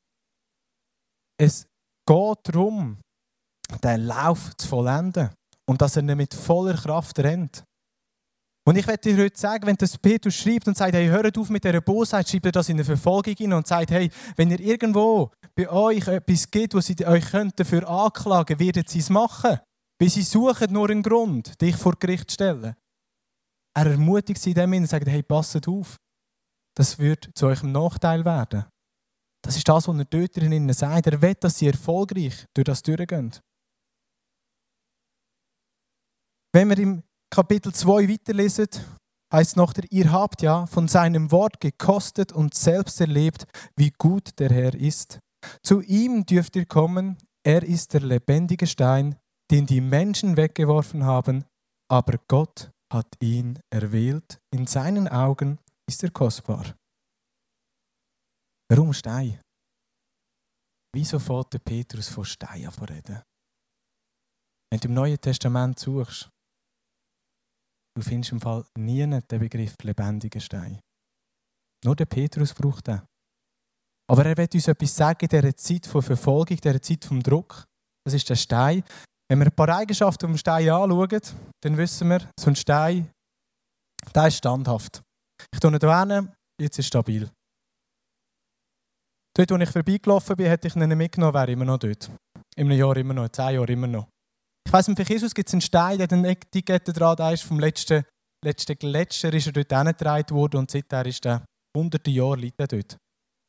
es 1.39 1.69
geht 2.05 2.39
darum, 2.43 2.99
den 3.79 4.07
Lauf 4.07 4.57
zu 4.57 4.69
vollenden 4.69 5.31
und 5.67 5.81
dass 5.81 5.97
er 5.97 6.03
nicht 6.03 6.17
mit 6.17 6.35
voller 6.35 6.75
Kraft 6.75 7.19
rennt. 7.19 7.65
Und 8.67 8.77
ich 8.77 8.87
werde 8.87 9.03
dir 9.03 9.25
heute 9.25 9.39
sagen, 9.39 9.67
wenn 9.67 9.77
das 9.77 9.97
Petrus 9.97 10.35
schreibt 10.35 10.69
und 10.69 10.77
sagt, 10.77 10.95
hey, 10.95 11.09
hört 11.09 11.37
auf 11.39 11.49
mit 11.49 11.65
dieser 11.65 11.81
Bosheit, 11.81 12.29
schreibt 12.29 12.47
er 12.47 12.53
das 12.53 12.69
in 12.69 12.77
eine 12.77 12.85
Verfolgung 12.85 13.35
hin 13.35 13.53
und 13.53 13.67
sagt, 13.67 13.91
hey, 13.91 14.11
wenn 14.37 14.51
ihr 14.51 14.61
irgendwo 14.61 15.31
bei 15.55 15.69
euch 15.69 16.07
etwas 16.07 16.51
gibt, 16.51 16.75
wo 16.75 16.81
sie 16.81 16.95
euch 17.07 17.25
dafür 17.57 17.89
anklagen 17.89 18.59
werden 18.59 18.85
sie 18.87 18.99
es 18.99 19.11
machen. 19.11 19.59
Weil 19.99 20.11
sie 20.11 20.23
suchen 20.23 20.73
nur 20.73 20.91
einen 20.91 21.03
Grund, 21.03 21.61
dich 21.61 21.77
vor 21.77 21.95
Gericht 21.99 22.31
zu 22.31 22.35
stellen. 22.35 22.75
Er 23.75 23.87
ermutigt 23.87 24.41
sie 24.41 24.55
dem 24.55 24.73
und 24.73 24.87
sagt, 24.87 25.07
hey, 25.07 25.23
passet 25.23 25.67
auf. 25.69 25.97
Das 26.77 26.99
wird 26.99 27.31
zu 27.35 27.47
eurem 27.47 27.73
Nachteil 27.73 28.25
werden. 28.25 28.65
Das 29.43 29.57
ist 29.57 29.69
das, 29.69 29.89
was 29.89 29.97
er 29.97 30.05
dort 30.05 30.37
drinnen 30.37 30.73
sagt. 30.73 31.07
Er 31.07 31.21
will, 31.21 31.35
dass 31.35 31.59
sie 31.59 31.67
erfolgreich 31.67 32.47
durch 32.55 32.65
das 32.65 32.83
durchgehen. 32.83 33.33
Wenn 36.53 36.69
wir 36.69 36.79
im 36.79 37.03
Kapitel 37.33 37.73
2 37.73 38.09
weiterlesen, 38.09 38.69
heißt 39.33 39.57
noch, 39.57 39.73
ihr 39.91 40.11
habt 40.11 40.43
ja 40.43 40.67
von 40.67 40.89
seinem 40.89 41.31
Wort 41.31 41.61
gekostet 41.61 42.33
und 42.33 42.55
selbst 42.55 43.01
erlebt, 43.01 43.45
wie 43.77 43.91
gut 43.91 44.39
der 44.41 44.51
Herr 44.51 44.75
ist. 44.75 45.21
Zu 45.63 45.81
ihm 45.81 46.27
dürft 46.27 46.57
ihr 46.57 46.67
kommen, 46.67 47.17
er 47.47 47.63
ist 47.63 47.95
der 47.95 48.01
lebendige 48.01 48.67
Stein, 48.67 49.17
den 49.51 49.67
die 49.67 49.81
Menschen 49.81 50.37
weggeworfen 50.37 51.05
haben, 51.05 51.45
aber 51.89 52.19
Gott 52.29 52.71
hat 52.93 53.07
ihn 53.21 53.61
erwählt, 53.73 54.41
in 54.53 54.67
seinen 54.67 55.07
Augen 55.07 55.59
ist 55.89 56.03
er 56.03 56.11
kostbar. 56.11 56.77
Warum 58.69 58.93
Stein? 58.93 59.41
Wieso 60.93 61.21
fährt 61.21 61.53
der 61.53 61.61
Petrus 61.61 62.09
von 62.09 62.25
Stein 62.25 62.67
an? 62.67 63.23
Wenn 64.73 64.81
du 64.81 64.89
im 64.89 64.95
Neuen 64.95 65.21
Testament 65.21 65.79
suchst, 65.79 66.29
Du 67.97 68.03
findest 68.03 68.33
im 68.33 68.41
Fall 68.41 68.65
nie 68.79 69.05
den 69.07 69.41
Begriff 69.41 69.75
lebendiger 69.83 70.41
Stein. 70.41 70.81
Nur 71.85 71.97
der 71.97 72.07
Petrus 72.07 72.55
braucht 72.55 72.87
den. 72.87 73.03
Aber 74.11 74.27
er 74.27 74.37
wird 74.37 74.55
uns 74.55 74.69
etwas 74.69 74.97
sagen 74.97 75.19
in 75.23 75.29
dieser 75.29 75.57
Zeit 75.57 75.87
von 75.87 76.03
Verfolgung, 76.03 76.57
dieser 76.57 76.83
Zeit 76.83 77.05
vom 77.05 77.23
Druck. 77.23 77.65
Das 78.05 78.15
ist 78.15 78.29
der 78.29 78.37
Stein. 78.37 78.83
Wenn 79.29 79.39
wir 79.39 79.47
ein 79.47 79.55
paar 79.55 79.69
Eigenschaften 79.69 80.27
vom 80.27 80.37
Stein 80.37 80.69
anschauen, 80.69 81.21
dann 81.63 81.77
wissen 81.77 82.09
wir, 82.09 82.29
so 82.39 82.51
ein 82.51 82.57
Stein, 82.57 83.11
der 84.15 84.27
ist 84.27 84.39
standhaft. 84.39 85.03
Ich 85.53 85.61
tue 85.61 85.71
ihn 85.71 86.33
jetzt 86.61 86.79
ist 86.79 86.87
stabil. 86.87 87.31
Dort, 89.37 89.51
wo 89.53 89.57
ich 89.57 89.71
vorbeigelaufen 89.71 90.37
bin, 90.37 90.47
hätte 90.47 90.69
ich 90.69 90.77
ihn 90.77 90.99
mitgenommen, 90.99 91.35
wäre 91.35 91.53
immer 91.53 91.65
noch 91.65 91.79
dort. 91.79 92.11
Einem 92.57 92.73
Jahr 92.73 92.97
immer 92.97 93.15
noch, 93.15 93.29
zehn 93.29 93.55
Jahren 93.55 93.69
immer 93.69 93.87
noch. 93.87 94.09
Ich 94.67 94.73
weiss, 94.73 94.87
für 94.87 95.03
Jesus 95.03 95.35
gibt 95.35 95.49
es 95.49 95.55
einen 95.55 95.61
Stein, 95.61 95.99
der 95.99 96.11
eine 96.13 96.29
Etikette 96.29 96.93
dran 96.93 97.17
da 97.17 97.33
ist. 97.33 97.43
Vom 97.43 97.59
letzten, 97.59 98.05
letzten 98.45 98.77
Gletscher 98.77 99.33
ist 99.33 99.47
er 99.47 99.53
dort 99.53 99.73
hingetragen 99.73 100.37
worden 100.37 100.59
und 100.59 100.71
seither 100.71 101.07
ist 101.07 101.27
er 101.27 101.45
hunderte 101.77 102.11
Jahre 102.11 102.37
liegt 102.37 102.61
er 102.61 102.67
dort. 102.67 102.97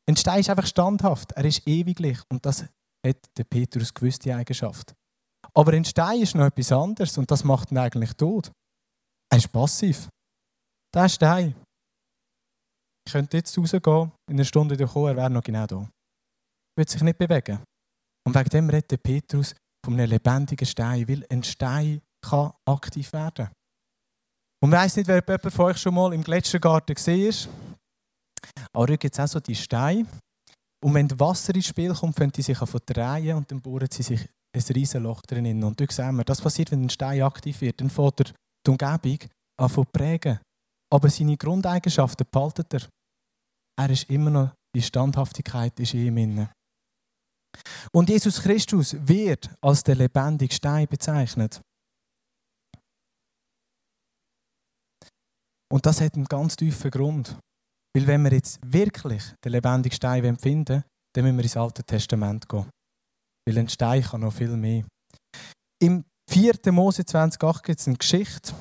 Ein 0.10 0.18
Stein 0.18 0.40
ist 0.40 0.50
einfach 0.50 0.66
standhaft, 0.66 1.32
er 1.34 1.46
ist 1.46 1.68
ewiglich 1.68 2.20
und 2.32 2.46
das 2.46 2.64
hat 3.06 3.18
der 3.38 3.44
Petrus 3.44 3.94
gewusst, 3.94 4.26
die 4.26 4.34
Eigenschaft. 4.34 4.94
Aber 5.54 5.74
ein 5.74 5.86
Stein 5.86 6.22
ist 6.22 6.36
noch 6.36 6.46
etwas 6.46 6.72
anderes 6.72 7.18
und 7.18 7.30
das 7.30 7.44
macht 7.44 7.72
ihn 7.72 7.78
eigentlich 7.78 8.14
tot. 8.14 8.52
Er 9.32 9.38
ist 9.38 9.52
passiv. 9.52 10.10
Der 10.94 11.10
Stein. 11.10 11.56
Ich 13.06 13.14
könnte 13.14 13.38
jetzt 13.38 13.58
rausgehen, 13.58 14.12
in 14.30 14.36
einer 14.36 14.46
Stunde 14.46 14.78
kommen, 14.86 15.08
er 15.08 15.16
wäre 15.16 15.30
noch 15.30 15.44
genau 15.44 15.66
da. 15.66 15.78
Er 15.78 15.90
würde 16.78 16.92
sich 16.92 17.02
nicht 17.02 17.18
bewegen. 17.18 17.60
Und 18.26 18.36
wegen 18.36 18.50
dem 18.50 18.70
redet 18.70 19.02
Petrus, 19.02 19.56
von 19.84 19.94
einem 19.94 20.10
lebendigen 20.10 20.66
Stein, 20.66 21.08
weil 21.08 21.26
ein 21.30 21.44
Stein 21.44 22.02
kann 22.22 22.54
aktiv 22.66 23.12
werden. 23.14 23.50
Und 24.64 24.72
ich 24.72 24.78
weiss 24.78 24.96
nicht, 24.96 25.08
wer 25.08 25.24
jemand 25.28 25.54
von 25.54 25.66
euch 25.66 25.78
schon 25.78 25.96
mal 25.96 26.14
im 26.14 26.24
Gletschergarten 26.24 26.96
ist. 26.96 27.50
Aber 28.74 28.88
da 28.88 28.96
gibt 28.96 29.14
es 29.14 29.20
auch 29.20 29.28
so 29.28 29.40
die 29.40 29.56
Steine. 29.56 30.06
Und 30.84 30.94
wenn 30.94 31.20
Wasser 31.20 31.54
ins 31.56 31.68
Spiel 31.68 31.94
kommt, 31.94 32.16
können 32.16 32.32
die 32.32 32.42
sich 32.42 32.58
drehen 32.58 33.36
und 33.36 33.52
dann 33.52 33.62
bohren 33.62 33.88
sie 33.92 34.04
sich 34.04 34.22
ein 34.56 34.62
riesiges 34.76 35.02
Loch 35.02 35.22
drin. 35.22 35.64
Und 35.64 35.80
da 35.80 35.86
sehen 35.90 36.16
wir, 36.16 36.24
das 36.24 36.42
passiert, 36.42 36.72
wenn 36.72 36.84
ein 36.84 36.90
Stein 36.90 37.22
aktiv 37.22 37.62
wird. 37.62 37.82
Dann 37.82 37.90
fängt 37.90 38.20
er 38.20 38.34
die 38.66 38.72
Umgebung 38.72 39.30
an 39.60 39.70
zu 39.70 39.86
prägen. 39.86 40.40
Aber 40.92 41.10
seine 41.10 41.38
Grundeigenschaften 41.38 42.28
behaltet 42.30 42.74
er. 42.74 42.82
Er 43.80 43.90
ist 43.90 44.10
immer 44.10 44.30
noch, 44.30 44.52
die 44.76 44.82
Standhaftigkeit 44.82 45.80
ist 45.80 45.94
in 45.94 46.18
ihm. 46.18 46.50
Und 47.94 48.10
Jesus 48.10 48.42
Christus 48.42 48.96
wird 49.00 49.50
als 49.62 49.84
der 49.84 49.96
lebendige 49.96 50.54
Stein 50.54 50.88
bezeichnet. 50.88 51.62
Und 55.72 55.86
das 55.86 56.02
hat 56.02 56.16
einen 56.16 56.26
ganz 56.26 56.56
tiefen 56.56 56.92
Grund. 56.92 57.38
Weil 57.96 58.08
wenn 58.08 58.24
wir 58.24 58.32
jetzt 58.32 58.60
wirklich 58.64 59.24
den 59.44 59.52
lebendigen 59.52 59.96
Stein 59.96 60.38
finden 60.38 60.84
dann 61.14 61.26
müssen 61.26 61.38
wir 61.38 61.44
ins 61.44 61.58
Alte 61.58 61.84
Testament 61.84 62.48
gehen. 62.48 62.70
Weil 63.46 63.58
ein 63.58 63.70
Stein 63.70 64.02
kann 64.02 64.22
noch 64.22 64.34
viel 64.34 64.56
mehr. 64.56 64.86
Im 65.82 66.06
4. 66.30 66.72
Mose 66.72 67.02
20,8 67.02 67.64
gibt 67.64 67.80
es 67.80 67.88
eine 67.88 67.98
Geschichte, 67.98 68.54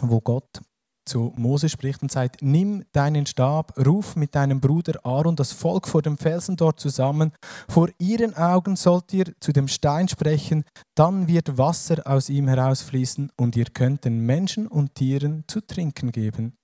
wo 0.00 0.20
Gott 0.20 0.60
zu 1.06 1.32
Mose 1.36 1.68
spricht 1.68 2.02
und 2.02 2.10
sagt, 2.10 2.42
nimm 2.42 2.84
deinen 2.92 3.26
Stab, 3.26 3.72
ruf 3.86 4.16
mit 4.16 4.34
deinem 4.34 4.60
Bruder 4.60 5.00
Aaron 5.04 5.36
das 5.36 5.52
Volk 5.52 5.88
vor 5.88 6.02
dem 6.02 6.18
Felsen 6.18 6.56
dort 6.56 6.80
zusammen. 6.80 7.32
Vor 7.68 7.88
ihren 7.98 8.34
Augen 8.36 8.76
sollt 8.76 9.12
ihr 9.14 9.32
zu 9.40 9.52
dem 9.52 9.68
Stein 9.68 10.08
sprechen, 10.08 10.64
dann 10.94 11.28
wird 11.28 11.56
Wasser 11.58 12.02
aus 12.04 12.28
ihm 12.28 12.48
herausfließen 12.48 13.30
und 13.36 13.56
ihr 13.56 13.66
könnt 13.66 14.04
den 14.04 14.20
Menschen 14.20 14.66
und 14.66 14.94
Tieren 14.94 15.44
zu 15.46 15.60
trinken 15.60 16.12
geben. 16.12 16.56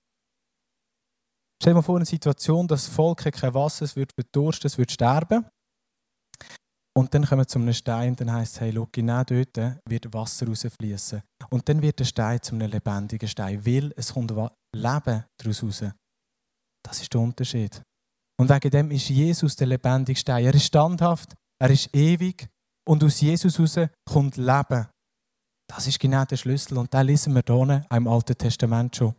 Stell 1.61 1.71
dir 1.71 1.75
mal 1.77 1.81
vor, 1.81 1.95
eine 1.95 2.05
Situation, 2.05 2.67
das 2.67 2.87
Volk 2.87 3.25
hat 3.25 3.35
kein 3.35 3.53
Wasser, 3.53 3.85
es 3.85 3.95
wird 3.95 4.11
verdursten, 4.13 4.67
es 4.67 4.77
wird 4.77 4.91
sterben. 4.91 5.45
Und 6.95 7.13
dann 7.13 7.25
kommen 7.25 7.41
wir 7.41 7.47
zu 7.47 7.57
einem 7.57 7.73
Stein 7.73 8.11
und 8.11 8.21
dann 8.21 8.31
heisst 8.31 8.55
es, 8.55 8.61
hey, 8.61 8.71
schau, 8.73 8.87
genau 8.91 9.23
dort 9.23 9.57
wird 9.89 10.13
Wasser 10.13 10.47
rausfließen. 10.47 11.21
Und 11.49 11.67
dann 11.67 11.81
wird 11.81 11.99
der 11.99 12.05
Stein 12.05 12.41
zu 12.41 12.53
einem 12.53 12.69
lebendigen 12.69 13.27
Stein, 13.27 13.65
weil 13.65 13.91
es 13.95 14.13
kommt 14.13 14.31
Leben 14.31 15.23
daraus 15.37 15.63
raus. 15.63 15.83
Das 16.85 17.01
ist 17.01 17.13
der 17.13 17.21
Unterschied. 17.21 17.81
Und 18.39 18.49
wegen 18.49 18.69
dem 18.69 18.91
ist 18.91 19.09
Jesus 19.09 19.55
der 19.55 19.67
lebendige 19.67 20.19
Stein. 20.19 20.45
Er 20.45 20.53
ist 20.53 20.65
standhaft, 20.65 21.33
er 21.59 21.69
ist 21.69 21.95
ewig 21.95 22.47
und 22.87 23.03
aus 23.03 23.21
Jesus 23.21 23.59
raus 23.59 23.89
kommt 24.05 24.37
Leben. 24.37 24.87
Das 25.67 25.87
ist 25.87 25.99
genau 25.99 26.25
der 26.25 26.37
Schlüssel 26.37 26.77
und 26.77 26.93
den 26.93 27.07
lesen 27.07 27.33
wir 27.33 27.43
hier 27.45 27.85
im 27.89 28.07
Alten 28.07 28.37
Testament 28.37 28.95
schon. 28.95 29.15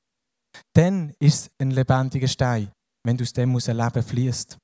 Dann 0.77 1.13
ist 1.19 1.47
es 1.47 1.51
ein 1.59 1.71
lebendiger 1.73 2.29
Stein, 2.29 2.71
wenn 3.05 3.21
aus 3.21 3.33
dem 3.33 3.57
aus 3.57 3.69
ein 3.69 3.77
Leben 3.77 4.03
fließt. 4.03 4.59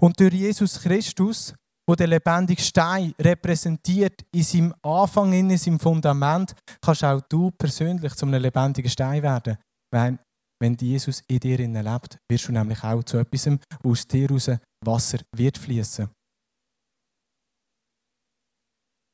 Und 0.00 0.20
durch 0.20 0.34
Jesus 0.34 0.80
Christus 0.80 1.54
wo 1.90 1.96
der 1.96 2.06
lebendige 2.06 2.62
Stein 2.62 3.12
repräsentiert 3.20 4.22
in 4.32 4.44
seinem 4.44 4.72
Anfang, 4.80 5.32
in 5.32 5.58
seinem 5.58 5.80
Fundament, 5.80 6.54
kannst 6.80 7.02
auch 7.02 7.20
du 7.22 7.50
persönlich 7.50 8.14
zu 8.14 8.26
einem 8.26 8.40
lebendigen 8.40 8.88
Stein 8.88 9.24
werden. 9.24 9.58
Wenn, 9.92 10.20
wenn 10.62 10.76
Jesus 10.76 11.20
in 11.26 11.40
dir 11.40 11.58
lebt, 11.58 12.16
wirst 12.30 12.46
du 12.46 12.52
nämlich 12.52 12.84
auch 12.84 13.02
zu 13.02 13.18
etwas, 13.18 13.50
aus 13.82 14.06
dir 14.06 14.30
raus 14.30 14.50
Wasser 14.84 15.18
wird 15.34 15.58
fließen. 15.58 16.08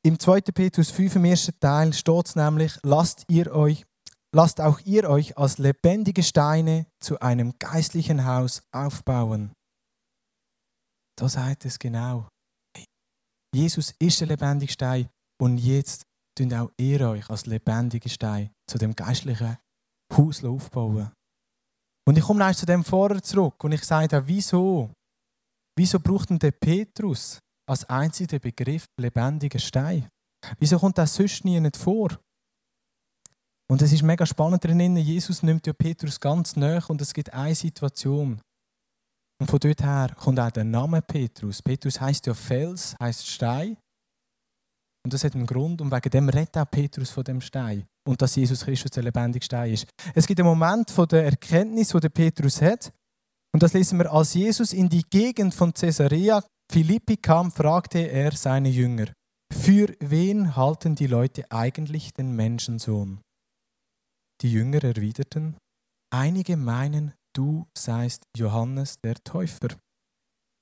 Im 0.05 0.19
2. 0.19 0.41
Petrus 0.41 0.91
5 0.91 1.15
im 1.15 1.25
ersten 1.25 1.59
Teil 1.59 1.93
steht 1.93 2.27
es 2.27 2.35
nämlich, 2.35 2.77
lasst, 2.83 3.23
ihr 3.27 3.51
euch, 3.53 3.85
lasst 4.35 4.61
auch 4.61 4.79
ihr 4.81 5.09
euch 5.09 5.35
als 5.35 5.57
lebendige 5.57 6.21
Steine 6.21 6.85
zu 7.03 7.19
einem 7.21 7.57
geistlichen 7.57 8.23
Haus 8.23 8.61
aufbauen. 8.71 9.51
Da 11.17 11.27
sagt 11.27 11.65
es 11.65 11.79
genau. 11.79 12.27
Jesus 13.53 13.93
ist 13.99 14.19
der 14.19 14.27
lebendige 14.27 14.71
Stein 14.71 15.09
und 15.41 15.57
jetzt 15.57 16.05
tun 16.37 16.53
auch 16.53 16.71
ihr 16.77 17.09
euch 17.09 17.29
als 17.29 17.45
lebendige 17.45 18.09
Stein 18.09 18.51
zu 18.69 18.77
dem 18.77 18.95
geistlichen 18.95 19.57
Haus 20.13 20.43
aufbauen. 20.43 21.11
Und 22.07 22.17
ich 22.17 22.23
komme 22.23 22.39
noch 22.39 22.55
zu 22.55 22.65
dem 22.65 22.83
vorher 22.83 23.21
zurück 23.21 23.63
und 23.63 23.73
ich 23.73 23.83
sage 23.83 24.17
auch, 24.17 24.23
wieso? 24.25 24.93
Wieso 25.77 25.99
braucht 25.99 26.29
denn 26.29 26.39
der 26.39 26.51
Petrus 26.51 27.39
als 27.69 27.83
einziger 27.85 28.39
Begriff 28.39 28.85
lebendiger 28.99 29.59
Stein? 29.59 30.07
Wieso 30.59 30.79
kommt 30.79 30.97
das 30.97 31.13
sonst 31.15 31.43
nie 31.43 31.59
nicht 31.59 31.77
vor? 31.77 32.17
Und 33.69 33.81
es 33.81 33.91
ist 33.91 34.03
mega 34.03 34.25
spannend 34.25 34.63
drin, 34.63 34.95
Jesus 34.95 35.43
nimmt 35.43 35.67
ja 35.67 35.73
Petrus 35.73 36.19
ganz 36.19 36.55
nah 36.55 36.81
und 36.87 37.01
es 37.01 37.13
gibt 37.13 37.33
eine 37.33 37.53
Situation, 37.53 38.39
und 39.39 39.49
von 39.49 39.59
dort 39.59 39.83
her 39.83 40.11
kommt 40.15 40.39
auch 40.39 40.51
der 40.51 40.63
Name 40.63 41.01
Petrus. 41.01 41.61
Petrus 41.61 42.01
heißt 42.01 42.25
ja 42.25 42.33
Fels, 42.33 42.95
heißt 42.99 43.27
Stein. 43.27 43.77
Und 45.05 45.13
das 45.13 45.23
hat 45.23 45.35
einen 45.35 45.45
Grund 45.45 45.79
und 45.79 45.91
wegen 45.91 46.09
dem 46.09 46.29
redet 46.29 46.57
auch 46.57 46.69
Petrus 46.69 47.11
von 47.11 47.23
dem 47.23 47.39
Stein. 47.39 47.85
Und 48.07 48.21
dass 48.21 48.35
Jesus 48.35 48.65
Christus 48.65 48.91
der 48.91 49.03
lebendige 49.03 49.45
Stein 49.45 49.73
ist. 49.73 49.87
Es 50.15 50.25
gibt 50.25 50.39
einen 50.39 50.49
Moment 50.49 50.89
von 50.91 51.07
der 51.07 51.25
Erkenntnis, 51.25 51.93
wo 51.93 51.99
der 51.99 52.09
Petrus 52.09 52.61
hat. 52.61 52.91
Und 53.53 53.63
das 53.63 53.73
lesen 53.73 53.99
wir, 53.99 54.11
als 54.11 54.33
Jesus 54.33 54.73
in 54.73 54.89
die 54.89 55.03
Gegend 55.09 55.53
von 55.53 55.73
Caesarea 55.73 56.43
Philippi 56.71 57.17
kam, 57.17 57.51
fragte 57.51 57.99
er 57.99 58.33
seine 58.33 58.69
Jünger, 58.69 59.07
für 59.53 59.95
wen 59.99 60.55
halten 60.55 60.95
die 60.95 61.07
Leute 61.07 61.49
eigentlich 61.49 62.13
den 62.13 62.35
Menschensohn? 62.35 63.21
Die 64.41 64.51
Jünger 64.51 64.83
erwiderten, 64.83 65.55
einige 66.13 66.57
meinen, 66.57 67.13
du 67.37 67.67
seist 67.77 68.23
Johannes 68.35 68.99
der 69.03 69.15
Täufer. 69.23 69.69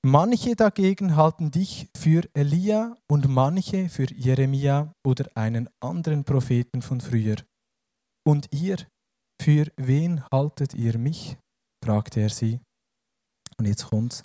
Manche 0.05 0.55
dagegen 0.55 1.15
halten 1.15 1.49
dich 1.49 1.89
für 1.97 2.29
Elia 2.33 2.95
und 3.09 3.27
manche 3.27 3.89
für 3.89 4.11
Jeremia 4.13 4.93
oder 5.05 5.25
einen 5.35 5.69
anderen 5.79 6.25
Propheten 6.25 6.81
von 6.81 7.01
früher. 7.01 7.37
Und 8.27 8.47
ihr, 8.51 8.77
für 9.41 9.71
wen 9.77 10.23
haltet 10.31 10.73
ihr 10.73 10.97
mich? 10.97 11.37
fragte 11.83 12.19
er 12.19 12.29
sie. 12.29 12.59
Und 13.57 13.67
jetzt 13.67 13.85
kommt's. 13.85 14.23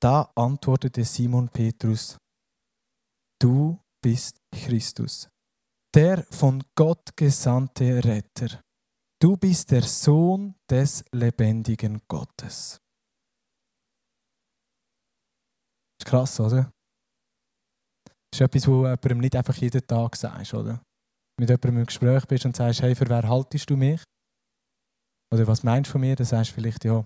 Da 0.00 0.30
antwortete 0.34 1.04
Simon 1.04 1.48
Petrus, 1.48 2.16
du 3.40 3.78
bist 4.02 4.40
Christus, 4.52 5.28
der 5.94 6.24
von 6.30 6.64
Gott 6.74 7.16
gesandte 7.16 8.02
Retter. 8.04 8.60
Du 9.20 9.36
bist 9.36 9.72
der 9.72 9.82
Sohn 9.82 10.54
des 10.70 11.04
lebendigen 11.12 12.00
Gottes. 12.06 12.78
Das 15.98 16.04
ist 16.04 16.06
krass, 16.06 16.38
oder? 16.38 16.70
Das 18.30 18.40
ist 18.40 18.40
etwas, 18.40 18.68
wo 18.68 18.84
jemandem 18.84 19.18
nicht 19.18 19.34
einfach 19.34 19.56
jeden 19.56 19.84
Tag 19.84 20.14
sagst, 20.14 20.54
oder? 20.54 20.80
Mit 21.40 21.48
jemandem 21.48 21.78
im 21.78 21.86
Gespräch 21.86 22.26
bist 22.26 22.46
und 22.46 22.54
sagst, 22.54 22.82
hey, 22.82 22.94
für 22.94 23.08
wer 23.08 23.28
haltest 23.28 23.68
du 23.68 23.76
mich? 23.76 24.04
Oder 25.34 25.48
was 25.48 25.64
meinst 25.64 25.88
du 25.88 25.92
von 25.92 26.00
mir? 26.00 26.14
Dann 26.14 26.26
sagst 26.26 26.52
du 26.52 26.54
vielleicht, 26.54 26.84
ja, 26.84 27.04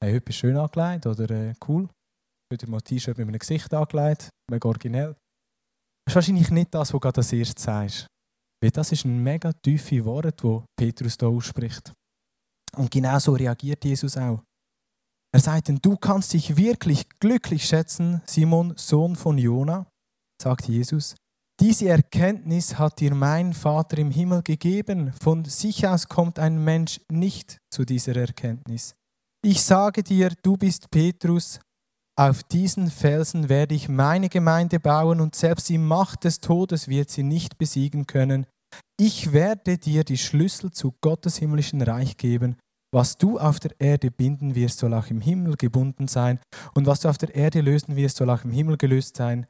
hey, 0.00 0.12
heute 0.12 0.20
bist 0.20 0.38
du 0.38 0.46
schön 0.46 0.56
angelegt 0.56 1.06
oder 1.06 1.28
äh, 1.28 1.54
cool. 1.66 1.88
Heute 2.52 2.70
mal 2.70 2.76
ein 2.76 2.84
T-Shirt 2.84 3.18
mit 3.18 3.26
einem 3.26 3.38
Gesicht 3.38 3.74
angelegt, 3.74 4.30
mega 4.48 4.68
originell. 4.68 5.16
Das 6.06 6.12
ist 6.12 6.14
wahrscheinlich 6.14 6.50
nicht 6.50 6.72
das, 6.72 6.80
was 6.80 6.90
du 6.90 7.00
gerade 7.00 7.18
als 7.18 7.32
erstes 7.32 7.64
sagst. 7.64 8.06
Weil 8.62 8.70
das 8.70 8.92
ist 8.92 9.04
ein 9.04 9.22
mega 9.22 9.52
tiefe 9.52 10.04
Wort, 10.04 10.44
wo 10.44 10.64
Petrus 10.76 11.16
da 11.16 11.26
ausspricht. 11.26 11.92
Und 12.76 12.90
genau 12.90 13.18
so 13.18 13.32
reagiert 13.32 13.84
Jesus 13.84 14.16
auch. 14.16 14.42
Er 15.34 15.40
sagt 15.40 15.68
dann, 15.68 15.78
du 15.80 15.96
kannst 15.96 16.32
dich 16.32 16.56
wirklich 16.56 17.08
glücklich 17.18 17.64
schätzen, 17.64 18.22
Simon, 18.26 18.74
Sohn 18.76 19.16
von 19.16 19.38
Jona, 19.38 19.86
sagt 20.40 20.68
Jesus. 20.68 21.16
Diese 21.58 21.88
Erkenntnis 21.88 22.78
hat 22.78 23.00
dir 23.00 23.14
mein 23.14 23.52
Vater 23.52 23.98
im 23.98 24.10
Himmel 24.10 24.42
gegeben. 24.42 25.12
Von 25.12 25.44
sich 25.44 25.86
aus 25.86 26.08
kommt 26.08 26.38
ein 26.38 26.62
Mensch 26.62 27.00
nicht 27.10 27.58
zu 27.70 27.84
dieser 27.84 28.16
Erkenntnis. 28.16 28.94
Ich 29.44 29.62
sage 29.62 30.02
dir, 30.02 30.32
du 30.42 30.56
bist 30.56 30.90
Petrus, 30.90 31.60
auf 32.18 32.42
diesen 32.42 32.90
Felsen 32.90 33.48
werde 33.48 33.74
ich 33.74 33.88
meine 33.88 34.28
Gemeinde 34.28 34.78
bauen 34.78 35.20
und 35.20 35.34
selbst 35.34 35.68
die 35.68 35.78
Macht 35.78 36.24
des 36.24 36.40
Todes 36.40 36.88
wird 36.88 37.10
sie 37.10 37.22
nicht 37.22 37.56
besiegen 37.56 38.06
können. 38.06 38.46
Ich 39.00 39.32
werde 39.32 39.78
dir 39.78 40.04
die 40.04 40.18
Schlüssel 40.18 40.70
zu 40.70 40.94
Gottes 41.00 41.38
himmlischen 41.38 41.80
Reich 41.80 42.16
geben. 42.18 42.56
Was 42.94 43.16
du 43.16 43.38
auf 43.38 43.58
der 43.58 43.72
Erde 43.80 44.10
binden 44.10 44.54
wirst, 44.54 44.78
soll 44.78 44.92
auch 44.92 45.06
im 45.06 45.22
Himmel 45.22 45.56
gebunden 45.56 46.08
sein. 46.08 46.38
Und 46.74 46.86
was 46.86 47.00
du 47.00 47.08
auf 47.08 47.16
der 47.16 47.34
Erde 47.34 47.62
lösen 47.62 47.96
wirst, 47.96 48.18
soll 48.18 48.28
auch 48.28 48.44
im 48.44 48.50
Himmel 48.50 48.76
gelöst 48.76 49.16
sein. 49.16 49.46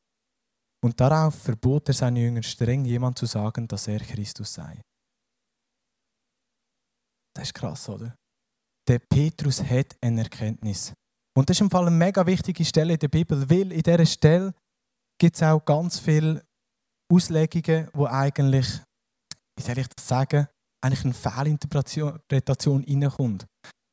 Und 0.85 1.00
darauf 1.00 1.35
verbot 1.35 1.88
er 1.88 1.95
seinen 1.95 2.16
Jüngern 2.16 2.42
streng, 2.45 2.85
jemand 2.85 3.19
zu 3.19 3.26
sagen, 3.26 3.66
dass 3.66 3.88
er 3.88 3.99
Christus 3.99 4.54
sei. 4.54 4.81
Das 7.35 7.49
ist 7.49 7.54
krass, 7.54 7.88
oder? 7.88 8.14
Der 8.88 9.00
Petrus 9.00 9.62
hat 9.62 9.97
eine 10.00 10.23
Erkenntnis. 10.23 10.92
Und 11.37 11.49
das 11.49 11.57
ist 11.57 11.62
im 11.62 11.71
Fall 11.71 11.87
eine 11.87 11.97
mega 11.97 12.27
wichtige 12.27 12.65
Stelle 12.65 12.95
in 12.95 12.99
der 12.99 13.09
Bibel, 13.09 13.49
weil 13.49 13.73
in 13.73 13.83
dieser 13.83 14.07
Stelle 14.07 14.55
gibt 15.19 15.37
es 15.37 15.43
auch 15.43 15.65
ganz 15.65 15.99
viele 15.99 16.45
Auslegungen, 17.11 17.89
die 17.95 18.07
eigentlich, 18.07 18.67
wie 19.57 19.62
soll 19.62 19.79
ich 19.79 19.89
das 19.89 20.07
sagen, 20.07 20.47
eigentlich 20.83 21.05
eine 21.05 21.15
Fehlinterpretation 21.15 22.85
reinkommt. 22.85 23.47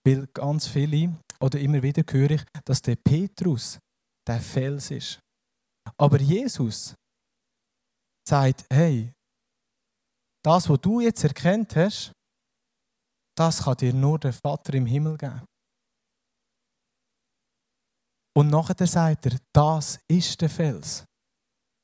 Weil 0.05 0.27
ganz 0.27 0.67
viele, 0.67 1.17
oder 1.39 1.60
immer 1.60 1.81
wieder 1.81 2.03
höre 2.10 2.31
ich, 2.31 2.43
dass 2.65 2.81
der 2.81 2.96
Petrus 2.96 3.79
der 4.27 4.39
Fels 4.39 4.91
ist. 4.91 5.19
Aber 5.98 6.19
Jesus 6.19 6.96
sagt, 8.27 8.65
hey, 8.72 9.12
das, 10.43 10.69
was 10.69 10.81
du 10.81 11.01
jetzt 11.01 11.24
erkennt 11.24 11.75
hast, 11.75 12.12
das 13.38 13.63
kann 13.63 13.77
dir 13.77 13.93
nur 13.93 14.19
der 14.19 14.34
Vater 14.34 14.74
im 14.74 14.86
Himmel 14.86 15.17
geben. 15.17 15.41
Und 18.36 18.50
nachher 18.50 18.88
sagt 18.88 19.25
er, 19.25 19.38
das 19.53 20.00
ist 20.07 20.39
der 20.41 20.50
Fels. 20.50 21.05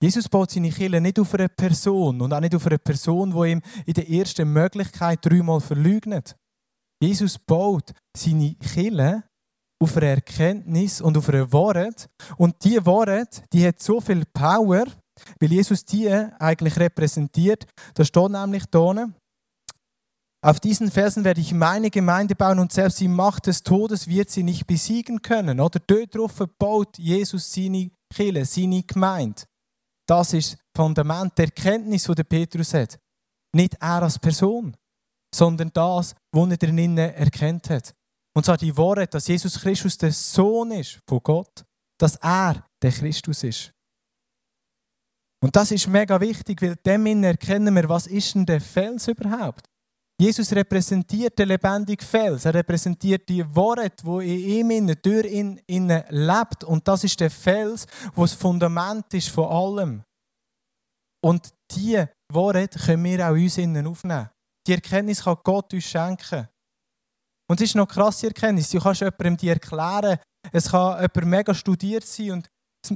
Jesus 0.02 0.30
baut 0.30 0.52
seine 0.52 0.72
Kille 0.72 1.00
nicht 1.02 1.20
auf 1.20 1.34
eine 1.34 1.50
Person 1.50 2.22
und 2.22 2.34
auch 2.34 2.40
nicht 2.40 2.54
auf 2.54 2.68
eine 2.68 2.78
Person, 2.78 3.32
die 3.32 3.52
ihm 3.52 3.62
in 3.86 3.94
der 3.94 4.10
ersten 4.10 4.52
Möglichkeit 4.52 5.26
dreimal 5.26 5.62
verleugnet. 5.62 6.36
Jesus 7.02 7.40
baut 7.40 7.92
seine 8.16 8.56
Kille 8.56 9.24
auf 9.82 9.98
einer 9.98 10.08
Erkenntnis 10.08 11.02
und 11.02 11.18
auf 11.18 11.30
einer 11.30 11.52
Wort. 11.52 12.10
Und 12.38 12.56
diese 12.64 12.86
Wort, 12.86 13.44
die 13.52 13.66
hat 13.66 13.82
so 13.82 14.00
viel 14.00 14.24
Power, 14.26 14.86
weil 15.40 15.52
Jesus 15.52 15.86
die 15.86 16.10
eigentlich 16.10 16.78
repräsentiert. 16.78 17.66
Da 17.94 18.04
steht 18.04 18.32
nämlich 18.32 18.66
da, 18.66 19.10
auf 20.46 20.60
diesen 20.60 20.92
Felsen 20.92 21.24
werde 21.24 21.42
ich 21.42 21.56
meine 21.56 21.90
Gemeinde 21.90 22.36
bauen 22.36 22.60
und 22.60 22.72
selbst 22.72 23.00
die 23.00 23.08
Macht 23.08 23.48
des 23.48 23.64
Todes 23.64 24.08
wird 24.08 24.30
sie 24.30 24.44
nicht 24.44 24.68
besiegen 24.68 25.24
können. 25.24 25.60
Oder 25.60 25.80
dort 25.80 26.14
drauf 26.14 26.34
baut 26.60 27.00
Jesus 27.00 27.52
seine 27.52 27.90
Kirche, 28.14 28.46
seine 28.46 28.84
Gemeinde. 28.84 29.42
Das 30.08 30.34
ist 30.34 30.54
das 30.54 30.60
Fundament 30.76 31.36
der 31.40 31.46
Erkenntnis, 31.46 32.04
die 32.04 32.14
der 32.14 32.26
Petrus 32.26 32.76
hat. 32.76 33.00
Nicht 33.56 33.74
er 33.80 34.04
als 34.04 34.20
Person, 34.20 34.78
sondern 35.34 35.72
das, 35.74 36.14
was 36.32 36.52
er 36.52 36.58
drinnen 36.58 36.96
erkennt 37.00 37.72
hat. 37.72 37.96
Und 38.36 38.46
zwar 38.46 38.58
die 38.58 38.78
Worte, 38.78 39.08
dass 39.08 39.28
Jesus 39.28 39.60
Christus 39.60 39.98
der 39.98 40.12
Sohn 40.12 40.70
ist 40.74 41.00
von 41.10 41.22
Gott, 41.24 41.66
dass 41.98 42.18
er 42.18 42.64
der 42.84 42.92
Christus 42.92 43.44
ist. 43.44 43.74
Und 45.42 45.56
das 45.56 45.72
ist 45.72 45.88
mega 45.88 46.22
wichtig, 46.22 46.62
weil 46.62 46.76
dem 46.76 47.24
erkennen 47.24 47.74
wir, 47.74 47.90
was 47.90 48.06
ist 48.06 48.36
denn 48.36 48.46
der 48.46 48.62
Fels 48.62 49.08
überhaupt? 49.08 49.68
Jesus 50.18 50.54
repräsentiert 50.54 51.38
den 51.38 51.50
lebendigen 51.50 52.06
Fels. 52.06 52.46
Er 52.46 52.54
repräsentiert 52.54 53.28
die 53.28 53.44
Worte, 53.54 53.92
wo 54.04 54.22
in 54.22 54.72
ihm, 54.72 54.96
durch 55.02 55.26
ihn, 55.26 55.62
ihn 55.68 55.88
lebt. 56.10 56.64
Und 56.64 56.88
das 56.88 57.04
ist 57.04 57.20
der 57.20 57.30
Fels, 57.30 57.86
wo 58.14 58.22
das 58.22 58.34
Fundament 58.34 59.14
ist 59.14 59.30
von 59.30 59.46
allem. 59.46 60.04
Und 61.22 61.50
diese 61.72 62.10
Worte 62.32 62.80
können 62.80 63.04
wir 63.04 63.28
auch 63.28 63.34
uns 63.34 63.58
innen 63.58 63.88
aufnehmen. 63.88 64.30
Die 64.66 64.74
Erkenntnis 64.74 65.24
kann 65.24 65.38
Gott 65.44 65.74
uns 65.74 65.84
schenken. 65.84 66.48
Und 67.50 67.60
es 67.60 67.70
ist 67.70 67.76
noch 67.76 67.88
eine 67.88 67.94
krasse 67.94 68.28
Erkenntnis. 68.28 68.70
Du 68.70 68.80
kannst 68.80 69.02
jemandem 69.02 69.38
die 69.38 69.50
erklären. 69.50 70.18
Es 70.52 70.72
kann 70.72 71.02
jemand 71.02 71.26
mega 71.26 71.54
studiert 71.54 72.06
sein 72.06 72.32
und 72.32 72.50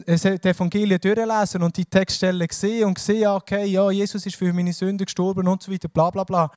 das 0.06 0.24
Evangelium 0.24 1.02
durchlesen 1.02 1.64
und 1.64 1.76
die 1.76 1.86
Textstelle 1.86 2.48
sehen 2.50 2.86
und 2.86 3.00
sehen, 3.00 3.28
okay, 3.28 3.66
ja, 3.66 3.90
Jesus 3.90 4.26
ist 4.26 4.36
für 4.36 4.54
meine 4.54 4.72
Sünde 4.72 5.04
gestorben 5.04 5.48
und 5.48 5.64
so 5.64 5.72
weiter, 5.72 5.90
bla 5.90 6.12
bla 6.12 6.24
bla 6.24 6.52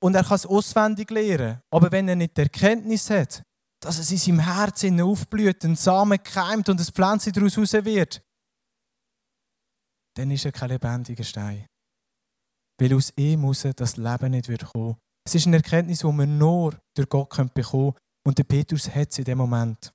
und 0.00 0.14
er 0.14 0.24
kann 0.24 0.36
es 0.36 0.46
auswendig 0.46 1.10
lernen. 1.10 1.60
Aber 1.70 1.90
wenn 1.92 2.08
er 2.08 2.16
nicht 2.16 2.36
die 2.36 2.42
Erkenntnis 2.42 3.10
hat, 3.10 3.42
dass 3.80 3.98
es 3.98 4.10
in 4.10 4.18
seinem 4.18 4.40
Herzen 4.40 5.00
aufblüht, 5.00 5.64
ein 5.64 5.76
Samen 5.76 6.22
keimt 6.22 6.68
und 6.68 6.80
ein 6.80 6.86
Pflänzchen 6.86 7.32
daraus 7.32 7.58
raus 7.58 7.72
wird, 7.72 8.22
dann 10.16 10.30
ist 10.30 10.44
er 10.44 10.52
kein 10.52 10.70
lebendiger 10.70 11.24
Stein. 11.24 11.66
Weil 12.80 12.94
aus 12.94 13.12
ihm 13.16 13.40
muss 13.40 13.62
das 13.76 13.96
Leben 13.96 14.30
nicht 14.30 14.48
wird 14.48 14.64
kommen. 14.64 14.96
Es 15.24 15.34
ist 15.34 15.46
eine 15.46 15.56
Erkenntnis, 15.56 16.00
die 16.00 16.06
man 16.06 16.38
nur 16.38 16.78
durch 16.96 17.08
Gott 17.08 17.28
bekommen 17.28 17.52
können. 17.54 17.94
Und 18.26 18.38
der 18.38 18.44
Petrus 18.44 18.88
hat 18.88 19.10
es 19.10 19.18
in 19.18 19.24
dem 19.24 19.38
Moment. 19.38 19.92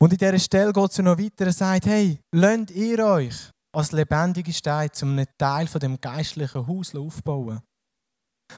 Und 0.00 0.12
in 0.12 0.18
dieser 0.18 0.38
Stelle 0.38 0.72
geht 0.72 0.90
es 0.90 0.98
noch 0.98 1.18
weiter. 1.18 1.46
Er 1.46 1.52
sagt: 1.52 1.86
Hey, 1.86 2.20
lasst 2.34 2.70
ihr 2.70 2.98
euch 3.04 3.53
als 3.74 3.92
lebendige 3.92 4.52
Stein 4.52 4.92
zum 4.92 5.10
einen 5.10 5.26
Teil 5.38 5.66
von 5.66 5.80
dem 5.80 6.00
geistlichen 6.00 6.66
Haus 6.66 6.94
aufbauen. 6.94 7.60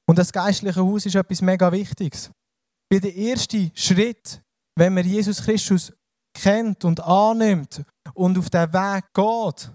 Und 0.08 0.18
das 0.18 0.32
geistliche 0.32 0.80
Haus 0.80 1.06
ist 1.06 1.14
etwas 1.14 1.40
mega 1.42 1.70
Wichtiges. 1.72 2.30
Weil 2.90 3.00
der 3.00 3.14
erste 3.14 3.70
Schritt, 3.74 4.42
wenn 4.76 4.94
man 4.94 5.06
Jesus 5.06 5.42
Christus 5.42 5.92
kennt 6.34 6.84
und 6.84 7.00
annimmt 7.00 7.82
und 8.14 8.38
auf 8.38 8.50
den 8.50 8.72
Weg 8.72 9.04
geht 9.14 9.72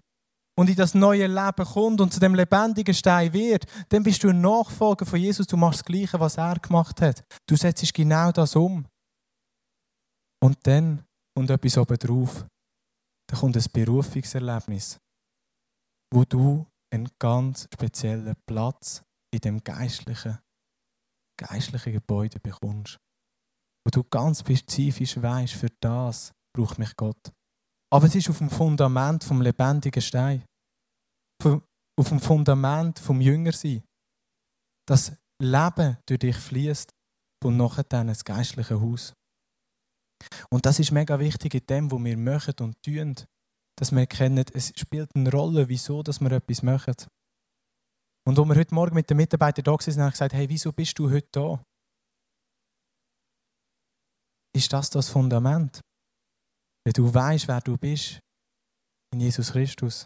und 0.58 0.70
in 0.70 0.76
das 0.76 0.94
neue 0.94 1.28
Leben 1.28 1.66
kommt 1.66 2.02
und 2.02 2.14
zu 2.14 2.20
dem 2.20 2.36
lebendigen 2.36 2.94
Stein 2.94 3.34
wird, 3.34 3.66
dann 3.90 4.04
bist 4.04 4.24
du 4.24 4.30
ein 4.30 4.42
Nachfolger 4.42 5.06
von 5.06 5.20
Jesus. 5.20 5.48
Du 5.48 5.58
machst 5.58 5.80
das 5.80 5.86
Gleiche, 5.86 6.20
was 6.20 6.38
er 6.38 6.60
gemacht 6.60 7.02
hat. 7.02 7.24
Du 7.48 7.56
setzt 7.56 7.94
genau 7.94 8.32
das 8.32 8.56
um. 8.56 8.86
Und 10.44 10.58
dann 10.64 11.04
kommt 11.36 11.50
etwas 11.50 11.78
oben 11.78 11.98
drauf. 11.98 12.46
Da 13.28 13.38
kommt 13.38 13.56
ein 13.56 13.66
Berufungserlebnis 13.72 15.00
wo 16.14 16.26
du 16.26 16.68
einen 16.94 17.10
ganz 17.20 17.68
speziellen 17.74 18.36
Platz 18.46 19.04
in 19.34 19.40
dem 19.40 19.64
geistlichen, 19.64 20.40
geistlichen 21.40 21.94
Gebäude 21.94 22.40
bekommst. 22.40 22.98
Wo 23.86 23.90
du 23.92 24.04
ganz 24.04 24.42
spezifisch 24.42 25.22
weißt, 25.22 25.54
für 25.54 25.70
das 25.80 26.34
braucht 26.56 26.78
mich 26.78 26.96
Gott. 26.96 27.32
Aber 27.94 28.06
es 28.06 28.16
ist 28.16 28.30
auf 28.30 28.38
dem 28.38 28.50
Fundament 28.50 29.24
vom 29.24 29.42
lebendigen 29.42 30.02
Stein. 30.02 30.44
Auf 31.44 32.10
dem 32.10 32.20
Fundament 32.20 33.00
vom 33.00 33.22
Jüngersein. 33.22 33.84
Das 34.88 35.14
Leben 35.42 35.98
durch 36.06 36.20
dich 36.20 36.36
fließt 36.36 36.92
und 37.44 37.58
nachher 37.58 37.84
dann 37.84 38.10
ins 38.10 38.24
geistliche 38.24 38.80
Haus. 38.80 39.14
Und 40.52 40.66
das 40.66 40.80
ist 40.80 40.92
mega 40.92 41.20
wichtig 41.20 41.56
in 41.56 41.66
dem, 41.66 41.92
was 41.92 42.04
wir 42.04 42.18
machen 42.18 42.54
und 42.60 42.76
tun 42.84 43.16
dass 43.82 43.92
wir 43.92 44.02
erkennen, 44.02 44.46
es 44.54 44.72
spielt 44.80 45.10
eine 45.16 45.32
Rolle, 45.32 45.68
wieso 45.68 46.04
dass 46.04 46.22
wir 46.22 46.32
etwas 46.32 46.62
machen. 46.62 46.94
Und 48.28 48.38
als 48.38 48.48
wir 48.48 48.56
heute 48.56 48.76
Morgen 48.76 48.94
mit 48.94 49.10
den 49.10 49.18
Mitarbeitern 49.18 49.64
da 49.64 49.72
waren, 49.72 49.80
habe 49.80 50.08
ich 50.08 50.14
gesagt, 50.14 50.34
hey, 50.34 50.48
wieso 50.48 50.72
bist 50.72 51.00
du 51.00 51.10
heute 51.10 51.28
da? 51.32 51.64
Ist 54.56 54.72
das 54.72 54.92
das 54.92 55.10
Fundament? 55.10 55.82
Wenn 56.86 56.94
du 56.94 57.12
weißt, 57.12 57.48
wer 57.48 57.62
du 57.62 57.76
bist 57.76 58.20
in 59.14 59.20
Jesus 59.20 59.52
Christus. 59.52 60.06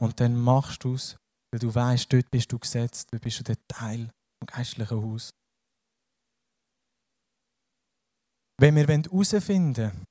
Und 0.00 0.18
dann 0.18 0.36
machst 0.36 0.82
du 0.82 0.94
es, 0.94 1.16
weil 1.52 1.60
du 1.60 1.72
weißt, 1.72 2.12
dort 2.12 2.28
bist 2.32 2.50
du 2.50 2.58
gesetzt, 2.58 3.08
dort 3.12 3.22
bist 3.22 3.38
du 3.38 3.44
der 3.44 3.58
Teil 3.68 4.10
vom 4.40 4.46
geistlichen 4.46 5.00
Haus. 5.00 5.30
Wenn 8.58 8.74
wir 8.74 8.88
herausfinden 8.88 9.92
wollen, 9.92 10.04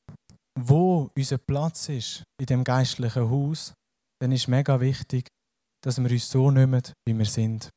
wo 0.59 1.11
unser 1.15 1.37
Platz 1.37 1.89
ist 1.89 2.23
in 2.39 2.45
dem 2.45 2.63
geistlichen 2.63 3.29
Haus, 3.29 3.73
dann 4.21 4.31
ist 4.31 4.47
mega 4.47 4.79
wichtig, 4.79 5.27
dass 5.83 6.01
wir 6.01 6.09
uns 6.09 6.29
so 6.29 6.51
nehmen, 6.51 6.81
wie 7.05 7.17
wir 7.17 7.25
sind. 7.25 7.69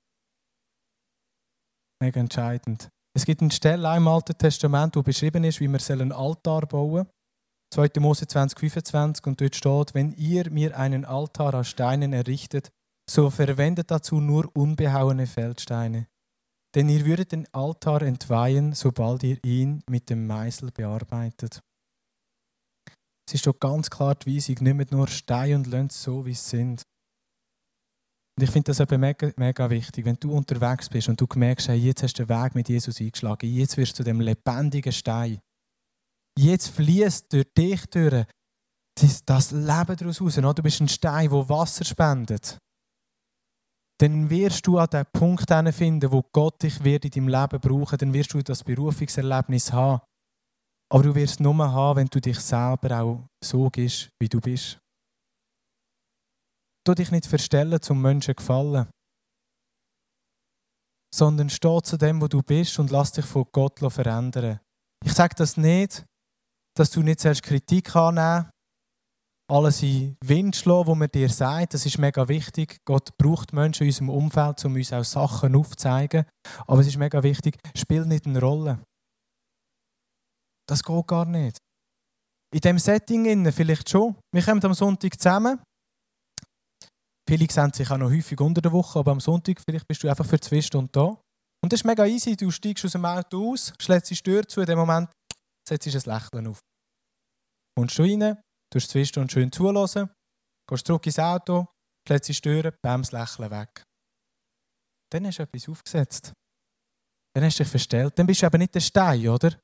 Mega 2.00 2.20
entscheidend. 2.20 2.88
Es 3.16 3.24
gibt 3.24 3.40
eine 3.40 3.50
Stelle 3.50 3.96
im 3.96 4.06
Alten 4.06 4.36
Testament, 4.36 4.94
wo 4.94 5.02
beschrieben 5.02 5.44
ist, 5.44 5.60
wie 5.60 5.68
wir 5.68 5.90
einen 5.90 6.12
Altar 6.12 6.66
bauen 6.66 7.06
sollen. 7.72 7.90
2. 7.90 8.00
Mose 8.00 8.26
2025 8.26 9.26
und 9.26 9.40
dort 9.40 9.56
steht, 9.56 9.94
wenn 9.94 10.12
ihr 10.12 10.50
mir 10.50 10.78
einen 10.78 11.04
Altar 11.04 11.54
aus 11.54 11.68
Steinen 11.68 12.12
errichtet, 12.12 12.70
so 13.10 13.30
verwendet 13.30 13.90
dazu 13.90 14.20
nur 14.20 14.48
unbehauene 14.54 15.26
Feldsteine. 15.26 16.06
Denn 16.74 16.88
ihr 16.88 17.06
würdet 17.06 17.32
den 17.32 17.48
Altar 17.52 18.02
entweihen, 18.02 18.74
sobald 18.74 19.22
ihr 19.22 19.42
ihn 19.44 19.82
mit 19.88 20.10
dem 20.10 20.26
Meißel 20.26 20.70
bearbeitet. 20.70 21.60
Es 23.28 23.34
ist 23.34 23.46
doch 23.46 23.58
ganz 23.58 23.90
klar 23.90 24.14
die 24.14 24.36
Weisung, 24.36 24.56
nicht 24.60 24.92
nur 24.92 25.08
Steine 25.08 25.56
und 25.56 25.66
Löhne 25.66 25.88
so, 25.90 26.24
wie 26.24 26.34
sie 26.34 26.48
sind. 26.48 26.82
Und 28.38 28.44
ich 28.44 28.50
finde 28.50 28.70
das 28.70 28.80
eben 28.80 29.00
mega, 29.00 29.32
mega 29.36 29.70
wichtig, 29.70 30.04
wenn 30.04 30.16
du 30.20 30.32
unterwegs 30.32 30.88
bist 30.88 31.08
und 31.08 31.20
du 31.20 31.26
merkst, 31.34 31.68
hey, 31.68 31.78
jetzt 31.78 32.02
hast 32.02 32.18
du 32.18 32.26
den 32.26 32.28
Weg 32.28 32.54
mit 32.54 32.68
Jesus 32.68 33.00
eingeschlagen, 33.00 33.50
jetzt 33.50 33.76
wirst 33.76 33.98
du 33.98 34.04
dem 34.04 34.20
lebendigen 34.20 34.92
Stein. 34.92 35.40
Jetzt 36.38 36.68
fließt 36.68 37.32
durch 37.32 37.46
dich 37.56 37.86
durch 37.86 38.26
das 39.24 39.50
Leben 39.52 39.96
daraus 39.96 40.20
raus. 40.20 40.34
Du 40.34 40.62
bist 40.62 40.80
ein 40.80 40.88
Stein, 40.88 41.30
der 41.30 41.48
Wasser 41.48 41.84
spendet. 41.84 42.58
Dann 43.98 44.28
wirst 44.28 44.66
du 44.66 44.78
an 44.78 44.88
den 44.90 45.06
Punkt 45.10 45.50
finden, 45.74 46.12
wo 46.12 46.22
Gott 46.32 46.62
dich 46.62 46.84
wird 46.84 47.06
in 47.06 47.10
deinem 47.10 47.28
Leben 47.28 47.60
brauchen. 47.60 47.96
Dann 47.96 48.12
wirst 48.12 48.34
du 48.34 48.42
das 48.42 48.62
Berufungserlebnis 48.62 49.72
haben. 49.72 50.02
Aber 50.92 51.02
du 51.02 51.14
wirst 51.14 51.34
es 51.34 51.40
nur 51.40 51.56
haben, 51.56 51.96
wenn 51.96 52.06
du 52.06 52.20
dich 52.20 52.38
selber 52.38 53.00
auch 53.00 53.26
so 53.42 53.68
gibst, 53.70 54.10
wie 54.20 54.28
du 54.28 54.40
bist. 54.40 54.78
Du 56.86 56.94
dich 56.94 57.10
nicht 57.10 57.26
verstellen 57.26 57.82
zum 57.82 58.00
Menschen 58.00 58.34
gefallen, 58.34 58.88
sondern 61.12 61.50
steh 61.50 61.82
zu 61.82 61.96
dem, 61.96 62.20
wo 62.20 62.28
du 62.28 62.42
bist 62.42 62.78
und 62.78 62.90
lass 62.90 63.12
dich 63.12 63.24
von 63.24 63.46
Gott 63.50 63.80
verändern. 63.80 64.60
Ich 65.04 65.12
sage 65.12 65.34
das 65.36 65.56
nicht, 65.56 66.04
dass 66.76 66.90
du 66.90 67.02
nicht 67.02 67.20
zuerst 67.20 67.42
Kritik 67.42 67.94
annehmen 67.96 68.50
alles 69.48 69.82
in 69.82 70.16
Wind 70.24 70.56
schlagen, 70.56 70.88
was 70.88 70.96
man 70.96 71.08
dir 71.08 71.28
sagt. 71.28 71.74
Das 71.74 71.86
ist 71.86 71.98
mega 71.98 72.28
wichtig. 72.28 72.78
Gott 72.84 73.16
braucht 73.16 73.52
Menschen 73.52 73.84
in 73.84 73.90
unserem 73.90 74.08
Umfeld, 74.10 74.64
um 74.64 74.74
uns 74.74 74.92
auch 74.92 75.04
Sachen 75.04 75.54
aufzuzeigen. 75.54 76.24
Aber 76.66 76.80
es 76.80 76.88
ist 76.88 76.96
mega 76.96 77.22
wichtig, 77.22 77.56
spiel 77.76 78.04
nicht 78.06 78.26
eine 78.26 78.40
Rolle. 78.40 78.80
Das 80.68 80.82
geht 80.82 81.06
gar 81.06 81.24
nicht. 81.24 81.58
In 82.52 82.60
diesem 82.60 82.78
Setting 82.78 83.52
vielleicht 83.52 83.88
schon. 83.88 84.16
Wir 84.34 84.42
kommen 84.42 84.64
am 84.64 84.74
Sonntag 84.74 85.18
zusammen. 85.20 85.60
Viele 87.28 87.50
sehen 87.50 87.72
sich 87.72 87.90
auch 87.90 87.98
noch 87.98 88.10
häufig 88.10 88.40
unter 88.40 88.60
der 88.60 88.72
Woche, 88.72 89.00
aber 89.00 89.12
am 89.12 89.20
Sonntag 89.20 89.60
vielleicht 89.60 89.86
bist 89.88 90.02
du 90.02 90.08
einfach 90.08 90.26
für 90.26 90.40
zwei 90.40 90.62
Stunden 90.62 90.90
da. 90.92 91.20
Und 91.62 91.72
das 91.72 91.80
ist 91.80 91.84
mega 91.84 92.06
easy. 92.06 92.36
Du 92.36 92.50
steigst 92.50 92.84
aus 92.84 92.92
dem 92.92 93.04
Auto 93.04 93.52
aus, 93.52 93.72
schlägst 93.80 94.10
die 94.10 94.16
Tür 94.16 94.46
zu, 94.46 94.60
in 94.60 94.66
dem 94.66 94.78
Moment 94.78 95.10
setzt 95.68 95.86
ein 95.86 96.14
Lächeln 96.14 96.46
auf. 96.46 96.60
Kommst 97.76 97.98
du 97.98 98.02
rein, 98.02 98.20
du 98.20 98.76
hast 98.78 98.90
zwei 98.90 99.04
Stunden 99.04 99.28
schön 99.28 99.50
zulassen, 99.50 100.10
gehst 100.68 100.86
zurück 100.86 101.06
ins 101.06 101.18
Auto, 101.18 101.66
plötzlich 102.06 102.36
stören, 102.36 102.72
Bams 102.82 103.12
lächeln 103.12 103.50
weg. 103.50 103.82
Dann 105.12 105.26
hast 105.26 105.38
du 105.38 105.42
etwas 105.42 105.68
aufgesetzt. 105.68 106.32
Dann 107.34 107.44
hast 107.44 107.58
du 107.58 107.64
dich 107.64 107.70
verstellt. 107.70 108.18
Dann 108.18 108.26
bist 108.26 108.42
du 108.42 108.46
eben 108.46 108.58
nicht 108.58 108.74
der 108.74 108.80
Stein, 108.80 109.28
oder? 109.28 109.58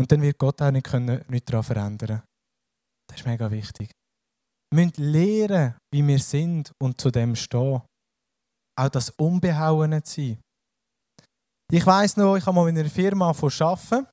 Und 0.00 0.10
dann 0.10 0.22
wird 0.22 0.38
Gott 0.38 0.62
auch 0.62 0.70
nicht, 0.70 0.86
können, 0.86 1.22
nicht 1.28 1.46
daran 1.46 1.62
verändern. 1.62 2.22
Das 3.06 3.20
ist 3.20 3.26
mega 3.26 3.50
wichtig. 3.50 3.90
Wir 4.72 4.86
müssen 4.86 5.12
lernen, 5.12 5.74
wie 5.92 6.06
wir 6.06 6.18
sind 6.18 6.72
und 6.82 6.98
zu 6.98 7.10
dem 7.10 7.36
stehen. 7.36 7.82
Auch 8.78 8.88
das 8.90 9.10
Unbehauene 9.10 10.02
zu 10.02 10.22
sein. 10.22 10.40
Ich 11.70 11.84
weiss 11.84 12.16
noch, 12.16 12.36
ich 12.36 12.46
habe 12.46 12.54
mal 12.54 12.66
in 12.70 12.78
einer 12.78 12.88
Firma 12.88 13.28
arbeiten 13.28 14.06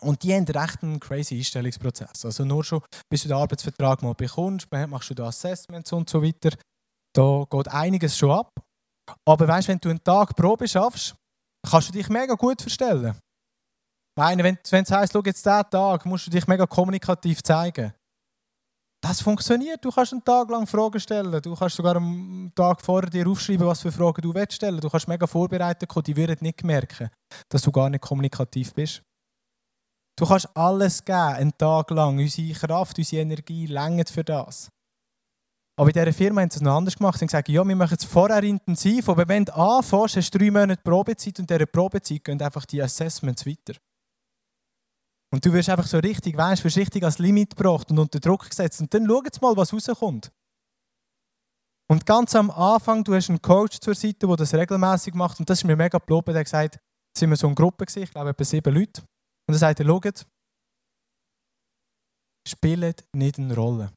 und 0.00 0.22
die 0.22 0.32
haben 0.32 0.46
recht 0.46 0.82
einen 0.82 0.98
crazy 0.98 1.36
Einstellungsprozess. 1.36 2.24
Also 2.24 2.46
nur 2.46 2.64
schon, 2.64 2.80
bis 3.10 3.24
du 3.24 3.28
den 3.28 3.36
Arbeitsvertrag 3.36 4.02
mal 4.02 4.14
bekommst, 4.14 4.72
machst 4.72 5.10
du 5.10 5.14
da 5.14 5.26
Assessments 5.26 5.92
und 5.92 6.08
so 6.08 6.22
weiter. 6.22 6.56
Da 7.14 7.44
geht 7.50 7.68
einiges 7.68 8.16
schon 8.16 8.30
ab. 8.30 8.50
Aber 9.28 9.46
weißt, 9.46 9.68
wenn 9.68 9.78
du 9.80 9.90
einen 9.90 10.02
Tag 10.02 10.34
Probe 10.34 10.66
schaffst, 10.66 11.14
kannst 11.68 11.90
du 11.90 11.92
dich 11.92 12.08
mega 12.08 12.32
gut 12.34 12.62
verstellen. 12.62 13.18
Meine, 14.16 14.44
wenn, 14.44 14.58
es 14.62 14.90
heisst, 14.90 15.12
schau 15.12 15.22
jetzt 15.24 15.44
diesen 15.44 15.70
Tag, 15.70 16.06
musst 16.06 16.26
du 16.26 16.30
dich 16.30 16.46
mega 16.46 16.66
kommunikativ 16.66 17.42
zeigen. 17.42 17.92
Das 19.04 19.20
funktioniert. 19.20 19.84
Du 19.84 19.90
kannst 19.90 20.12
einen 20.12 20.24
Tag 20.24 20.48
lang 20.48 20.66
Fragen 20.66 20.98
stellen. 20.98 21.42
Du 21.42 21.54
kannst 21.54 21.76
sogar 21.76 21.96
am 21.96 22.50
Tag 22.54 22.80
vorher 22.80 23.10
dir 23.10 23.28
aufschreiben, 23.28 23.66
was 23.66 23.82
für 23.82 23.92
Fragen 23.92 24.22
du 24.22 24.32
willst 24.32 24.54
stellen. 24.54 24.80
Du 24.80 24.88
kannst 24.88 25.08
mega 25.08 25.26
vorbereitet 25.26 25.88
kommen. 25.88 26.04
Die 26.04 26.16
würden 26.16 26.38
nicht 26.40 26.64
merken, 26.64 27.10
dass 27.50 27.62
du 27.62 27.70
gar 27.70 27.90
nicht 27.90 28.00
kommunikativ 28.00 28.72
bist. 28.72 29.02
Du 30.16 30.24
kannst 30.24 30.48
alles 30.56 31.04
geben, 31.04 31.18
einen 31.18 31.58
Tag 31.58 31.90
lang. 31.90 32.18
Unsere 32.18 32.54
Kraft, 32.54 32.96
unsere 32.96 33.22
Energie 33.22 33.66
längert 33.66 34.08
für 34.08 34.24
das. 34.24 34.70
Aber 35.76 35.88
in 35.88 35.92
dieser 35.92 36.12
Firma 36.12 36.40
haben 36.40 36.50
sie 36.50 36.58
es 36.58 36.62
noch 36.62 36.76
anders 36.76 36.96
gemacht. 36.96 37.18
Sie 37.18 37.24
haben 37.24 37.26
gesagt, 37.26 37.48
ja, 37.48 37.66
wir 37.66 37.76
machen 37.76 37.96
es 37.98 38.04
vorher 38.04 38.42
intensiv, 38.44 39.08
aber 39.08 39.26
wenn 39.26 39.44
du 39.44 39.54
anfängst, 39.54 40.16
hast 40.16 40.30
du 40.30 40.38
drei 40.38 40.50
Monate 40.50 40.80
Probezeit 40.82 41.38
und 41.40 41.50
in 41.50 41.58
dieser 41.58 41.66
Probezeit 41.66 42.24
gehen 42.24 42.40
einfach 42.40 42.64
die 42.64 42.80
Assessments 42.80 43.44
weiter. 43.44 43.74
Und 45.34 45.44
du 45.44 45.52
wirst 45.52 45.68
einfach 45.68 45.88
so 45.88 45.98
richtig, 45.98 46.36
weißt, 46.36 46.62
wirst 46.62 46.76
richtig 46.76 47.02
als 47.02 47.18
Limit 47.18 47.56
gebracht 47.56 47.90
und 47.90 47.98
unter 47.98 48.20
Druck 48.20 48.48
gesetzt. 48.48 48.80
Und 48.80 48.94
dann 48.94 49.04
schau 49.04 49.20
jetzt 49.24 49.42
mal, 49.42 49.56
was 49.56 49.72
rauskommt. 49.72 50.30
Und 51.90 52.06
ganz 52.06 52.36
am 52.36 52.52
Anfang, 52.52 53.02
du 53.02 53.16
hast 53.16 53.30
einen 53.30 53.42
Coach 53.42 53.80
zur 53.80 53.96
Seite, 53.96 54.28
der 54.28 54.36
das 54.36 54.54
regelmäßig 54.54 55.12
macht. 55.14 55.40
Und 55.40 55.50
das 55.50 55.58
ist 55.58 55.64
mir 55.64 55.74
mega 55.74 55.98
gelobt. 55.98 56.28
Der 56.28 56.36
hat 56.36 56.44
gesagt, 56.44 56.78
sind 57.18 57.30
wir 57.30 57.36
so 57.36 57.48
eine 57.48 57.56
Gruppe 57.56 57.84
ich 57.84 58.10
glaube 58.12 58.30
etwa 58.30 58.44
sieben 58.44 58.72
Leute. 58.72 59.02
Und 59.48 59.56
er 59.56 59.58
sagt, 59.58 59.82
schaut, 59.82 60.24
spielt 62.46 63.04
nicht 63.12 63.36
eine 63.36 63.56
Rolle. 63.56 63.92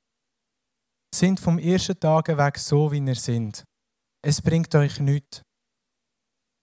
Sind 1.13 1.39
vom 1.39 1.59
ersten 1.59 1.99
Tag 1.99 2.29
weg 2.29 2.57
so, 2.57 2.91
wie 2.91 2.97
ihr 2.97 3.15
sind. 3.15 3.63
Es 4.25 4.41
bringt 4.41 4.73
euch 4.73 4.99
nichts. 4.99 5.43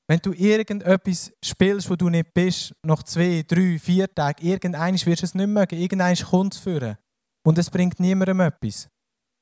Wenn 0.07 0.21
du 0.21 0.33
irgendetwas 0.33 1.33
spielst, 1.43 1.89
wo 1.89 1.97
du 1.97 2.11
nicht 2.11 2.35
bist, 2.35 2.75
nach 2.83 3.03
zwei, 3.03 3.43
drei, 3.47 3.79
vier 3.79 4.13
Tagen, 4.15 4.45
irgendeines 4.45 5.07
wirst 5.07 5.23
du 5.23 5.27
es 5.27 5.35
nicht 5.35 5.47
mögen, 5.47 5.79
irgendeines 5.79 6.25
kommt 6.27 6.55
es 6.55 6.61
führen. 6.61 6.99
Und 7.47 7.59
es 7.59 7.71
bringt 7.71 8.01
niemandem 8.01 8.41
etwas. 8.41 8.89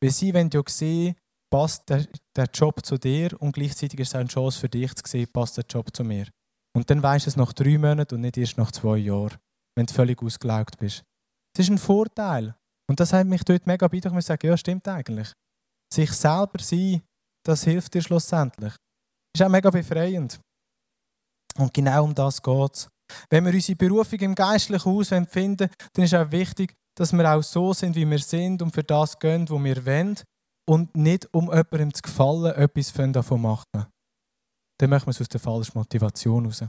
Weil 0.01 0.11
sie 0.11 0.33
wenn 0.35 0.51
ja 0.51 0.63
sehen, 0.69 1.17
passt 1.51 1.89
der, 1.89 2.07
der 2.37 2.49
Job 2.53 2.85
zu 2.85 2.97
dir 2.97 3.41
und 3.41 3.53
gleichzeitig 3.53 4.01
ist 4.01 4.09
es 4.09 4.15
auch 4.15 4.21
eine 4.21 4.29
Chance 4.29 4.59
für 4.59 4.69
dich 4.69 4.95
zu 4.95 5.03
sehen, 5.07 5.29
passt 5.33 5.57
der 5.57 5.65
Job 5.69 5.95
zu 5.95 6.05
mir. 6.05 6.27
Und 6.75 6.89
dann 6.91 7.03
weißt 7.03 7.27
du 7.27 7.31
es 7.31 7.37
nach 7.37 7.53
drei 7.53 7.77
Monaten 7.77 8.15
und 8.15 8.23
nicht 8.23 8.39
erst 8.39 8.57
nach 8.57 8.73
zwei 8.73 8.97
Jahren, 8.99 9.37
wenn 9.77 9.87
du 9.87 9.93
völlig 9.93 10.23
ausgelaugt 10.23 10.79
bist. 10.79 11.05
Das 11.55 11.67
ist 11.67 11.71
ein 11.71 11.79
Vorteil. 11.79 12.55
Und 12.89 13.01
das 13.01 13.13
hat 13.13 13.27
mich 13.27 13.45
dort 13.45 13.67
mega 13.67 13.87
beeindruckt. 13.87 14.19
Ich 14.19 14.27
sage, 14.27 14.49
ja, 14.49 14.57
stimmt 14.57 14.89
eigentlich. 14.89 15.33
Sich 15.93 16.13
selber 16.13 16.59
sein, 16.61 17.03
das 17.45 17.65
hilft 17.65 17.95
dir 17.95 18.03
schlussendlich. 18.03 18.75
Ist 19.35 19.43
auch 19.43 19.49
mega 19.49 19.71
befreiend. 19.71 20.41
Und 21.59 21.73
genau 21.75 22.05
um 22.05 22.15
das 22.15 22.43
geht 22.43 22.75
es. 22.75 22.89
Wenn 23.29 23.45
wir 23.45 23.53
unsere 23.53 23.77
Berufung 23.77 24.19
im 24.21 24.35
geistlichen 24.35 24.91
Haus 24.91 25.09
finden, 25.29 25.69
dann 25.93 26.05
ist 26.05 26.15
auch 26.15 26.31
wichtig, 26.31 26.75
dass 26.97 27.13
wir 27.13 27.31
auch 27.31 27.43
so 27.43 27.73
sind, 27.73 27.97
wie 27.97 28.09
wir 28.09 28.19
sind 28.19 28.63
und 28.63 28.73
für 28.73 28.85
das 28.85 29.19
gehen, 29.19 29.49
wo 29.49 29.63
wir 29.63 29.85
wollen 29.85 30.19
und 30.69 30.95
nicht 30.97 31.33
um 31.35 31.47
jemandem 31.47 31.93
zu 31.93 32.03
gefallen, 32.03 32.55
etwas 32.55 32.93
davon 33.13 33.43
machen. 33.43 33.87
Dann 34.79 34.91
machen 34.91 35.07
wir 35.07 35.11
es 35.11 35.21
aus 35.21 35.29
der 35.29 35.41
falschen 35.41 35.79
Motivation 35.79 36.47
raus. 36.47 36.65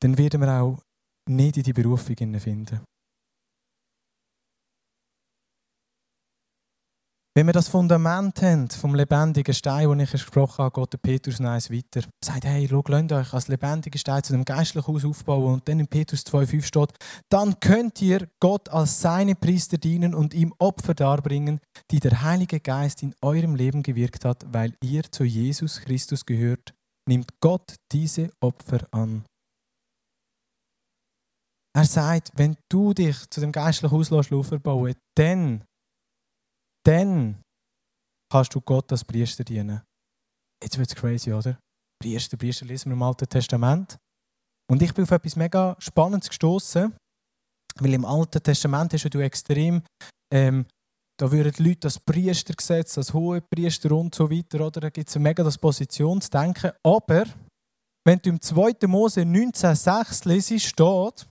Dann 0.00 0.18
werden 0.18 0.40
wir 0.40 0.60
auch 0.60 0.82
nicht 1.28 1.56
in 1.56 1.62
die 1.62 1.72
Berufung 1.72 2.16
finden. 2.16 2.84
Wenn 7.34 7.46
wir 7.46 7.54
das 7.54 7.68
Fundament 7.68 8.42
haben 8.42 8.68
vom 8.68 8.94
lebendigen 8.94 9.54
Stein, 9.54 9.88
den 9.88 10.00
ich 10.00 10.10
gesprochen 10.10 10.64
habe, 10.64 10.78
geht 10.78 10.92
der 10.92 10.98
Petrus 10.98 11.40
eins 11.40 11.70
weiter. 11.70 12.00
Er 12.00 12.26
sagt, 12.26 12.44
hey, 12.44 12.68
schau, 12.68 12.84
lasst 12.86 13.10
euch 13.10 13.32
als 13.32 13.48
lebendiger 13.48 13.98
Stein 13.98 14.22
zu 14.22 14.34
einem 14.34 14.44
geistlichen 14.44 14.86
Haus 14.86 15.02
aufbauen. 15.06 15.54
Und 15.54 15.66
dann 15.66 15.80
in 15.80 15.86
Petrus 15.86 16.26
2,5 16.26 16.62
steht, 16.62 16.90
dann 17.30 17.58
könnt 17.58 18.02
ihr 18.02 18.28
Gott 18.38 18.68
als 18.68 19.00
seine 19.00 19.34
Priester 19.34 19.78
dienen 19.78 20.14
und 20.14 20.34
ihm 20.34 20.52
Opfer 20.58 20.92
darbringen, 20.92 21.58
die 21.90 22.00
der 22.00 22.20
Heilige 22.20 22.60
Geist 22.60 23.02
in 23.02 23.14
eurem 23.22 23.54
Leben 23.54 23.82
gewirkt 23.82 24.26
hat, 24.26 24.44
weil 24.52 24.74
ihr 24.84 25.10
zu 25.10 25.24
Jesus 25.24 25.80
Christus 25.80 26.26
gehört. 26.26 26.74
Nimmt 27.08 27.30
Gott 27.40 27.76
diese 27.92 28.30
Opfer 28.42 28.86
an. 28.90 29.24
Er 31.74 31.86
sagt, 31.86 32.32
wenn 32.36 32.58
du 32.70 32.92
dich 32.92 33.16
zu 33.30 33.40
dem 33.40 33.52
geistlichen 33.52 33.96
Haus 33.96 34.12
aufbauen 34.12 34.94
dann 35.16 35.64
dann 36.86 37.42
kannst 38.30 38.54
du 38.54 38.60
Gott 38.60 38.90
als 38.90 39.04
Priester 39.04 39.44
dienen. 39.44 39.82
Jetzt 40.62 40.78
wird 40.78 40.88
es 40.88 40.94
crazy, 40.94 41.32
oder? 41.32 41.58
Priester, 42.00 42.36
Priester 42.36 42.66
lesen 42.66 42.90
wir 42.90 42.94
im 42.94 43.02
Alten 43.02 43.28
Testament. 43.28 43.98
Und 44.70 44.82
ich 44.82 44.94
bin 44.94 45.04
auf 45.04 45.10
etwas 45.10 45.36
mega 45.36 45.76
Spannendes 45.78 46.28
gestoßen, 46.28 46.94
weil 47.78 47.94
im 47.94 48.04
Alten 48.04 48.42
Testament 48.42 48.92
hast 48.92 49.08
du 49.12 49.20
extrem, 49.20 49.82
ähm, 50.32 50.66
da 51.20 51.30
würden 51.30 51.52
die 51.52 51.62
Leute 51.62 51.80
das 51.80 52.00
Priestergesetz, 52.00 52.94
das 52.94 53.12
hohe 53.12 53.42
Priester 53.42 53.92
und 53.92 54.14
so 54.14 54.30
weiter, 54.30 54.66
oder? 54.66 54.80
Da 54.80 54.90
gibt 54.90 55.08
es 55.08 55.16
mega 55.16 55.44
das 55.44 55.58
Positionsdenken. 55.58 56.72
Aber 56.82 57.24
wenn 58.06 58.18
du 58.18 58.30
im 58.30 58.40
2. 58.40 58.86
Mose 58.86 59.20
19,6 59.20 60.26
lesest, 60.26 60.66
steht, 60.66 61.28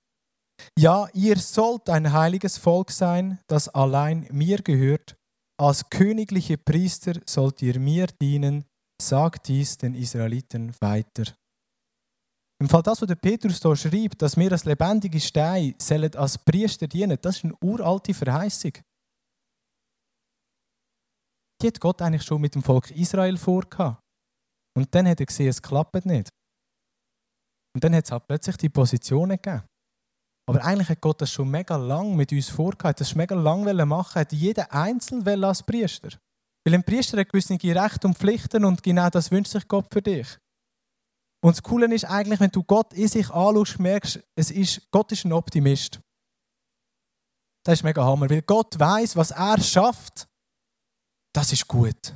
ja, 0.78 1.08
ihr 1.14 1.38
sollt 1.38 1.90
ein 1.90 2.14
heiliges 2.14 2.58
Volk 2.58 2.92
sein, 2.92 3.40
das 3.48 3.68
allein 3.70 4.28
mir 4.32 4.62
gehört 4.62 5.16
als 5.62 5.88
königliche 5.90 6.58
Priester 6.58 7.22
sollt 7.26 7.62
ihr 7.62 7.80
mir 7.80 8.08
dienen, 8.08 8.66
sagt 9.00 9.48
dies 9.48 9.78
den 9.78 9.94
Israeliten 9.94 10.74
weiter. 10.82 11.36
Im 12.60 12.68
Fall 12.68 12.82
das, 12.82 13.02
was 13.02 13.08
der 13.08 13.16
Petrus 13.16 13.62
hier 13.62 13.76
schreibt, 13.76 14.22
dass 14.22 14.38
wir 14.38 14.52
als 14.52 14.66
lebendige 14.66 15.20
Steine 15.20 15.76
sollen 15.80 16.16
als 16.16 16.38
Priester 16.40 16.88
dienen, 16.88 17.18
das 17.22 17.38
ist 17.38 17.44
eine 17.44 17.56
uralte 17.62 18.14
Verheißung. 18.14 18.74
Die 21.62 21.68
hat 21.68 21.80
Gott 21.80 22.02
eigentlich 22.02 22.24
schon 22.24 22.42
mit 22.42 22.56
dem 22.56 22.64
Volk 22.64 22.90
Israel 22.92 23.38
vorgehabt. 23.38 24.02
Und 24.76 24.94
dann 24.96 25.08
hat 25.08 25.20
er 25.20 25.28
gesehen, 25.28 25.50
es 25.50 25.62
klappt 25.62 26.06
nicht. 26.06 26.30
Und 27.76 27.84
dann 27.84 27.96
hat 27.96 28.06
es 28.06 28.12
halt 28.12 28.26
plötzlich 28.26 28.58
die 28.58 28.70
Positionen 28.70 29.40
gegeben. 29.40 29.64
Aber 30.52 30.66
eigentlich 30.66 30.90
hat 30.90 31.00
Gott 31.00 31.22
das 31.22 31.32
schon 31.32 31.50
mega 31.50 31.78
lang 31.78 32.14
mit 32.14 32.34
uns 32.34 32.50
vorgehabt. 32.50 33.00
Das 33.00 33.16
mega 33.16 33.34
lang 33.34 33.64
machen. 33.88 34.20
Hat 34.20 34.34
jeder 34.34 34.70
einzeln 34.74 35.44
als 35.46 35.64
Priester. 35.64 36.10
Weil 36.66 36.74
ein 36.74 36.84
Priester 36.84 37.18
hat 37.18 37.30
gewisse 37.30 37.54
Rechte 37.54 38.06
und 38.06 38.18
Pflichten 38.18 38.66
und 38.66 38.84
genau 38.84 39.10
das 39.10 39.32
wünscht 39.32 39.54
sich 39.54 39.66
Gott 39.70 39.88
für 39.90 40.02
dich. 40.02 40.28
Und 41.42 41.56
das 41.56 41.64
Coole 41.64 41.94
ist 41.96 42.04
eigentlich, 42.04 42.42
wenn 42.42 42.52
du 42.52 42.64
Gott 42.64 42.92
in 42.94 43.08
sich 43.08 43.30
anschaust, 43.30 43.80
merkst, 43.80 44.20
es 44.36 44.52
ist, 44.52 44.92
Gott 44.92 45.10
ist 45.14 45.24
ein 45.24 45.32
Optimist. 45.32 46.02
Das 47.64 47.76
ist 47.76 47.84
mega 47.84 48.04
Hammer, 48.04 48.30
weil 48.30 48.42
Gott 48.42 48.78
weiß, 48.78 49.16
was 49.16 49.32
er 49.32 49.58
schafft, 49.62 50.28
das 51.34 51.54
ist 51.54 51.66
gut. 51.66 52.14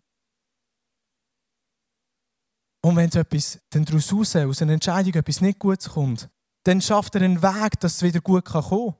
Und 2.83 2.97
wenn 2.97 3.09
so 3.09 3.19
etwas 3.19 3.61
dann 3.69 3.85
daraus 3.85 4.11
raus, 4.11 4.35
aus 4.35 4.61
einer 4.61 4.73
Entscheidung 4.73 5.13
etwas 5.13 5.39
nicht 5.39 5.57
Gutes 5.57 5.87
kommt, 5.87 6.29
dann 6.65 6.81
schafft 6.81 7.15
er 7.15 7.21
einen 7.21 7.41
Weg, 7.41 7.79
dass 7.79 7.95
es 7.95 8.03
wieder 8.03 8.21
gut 8.21 8.45
kommen 8.45 8.69
kann. 8.69 8.95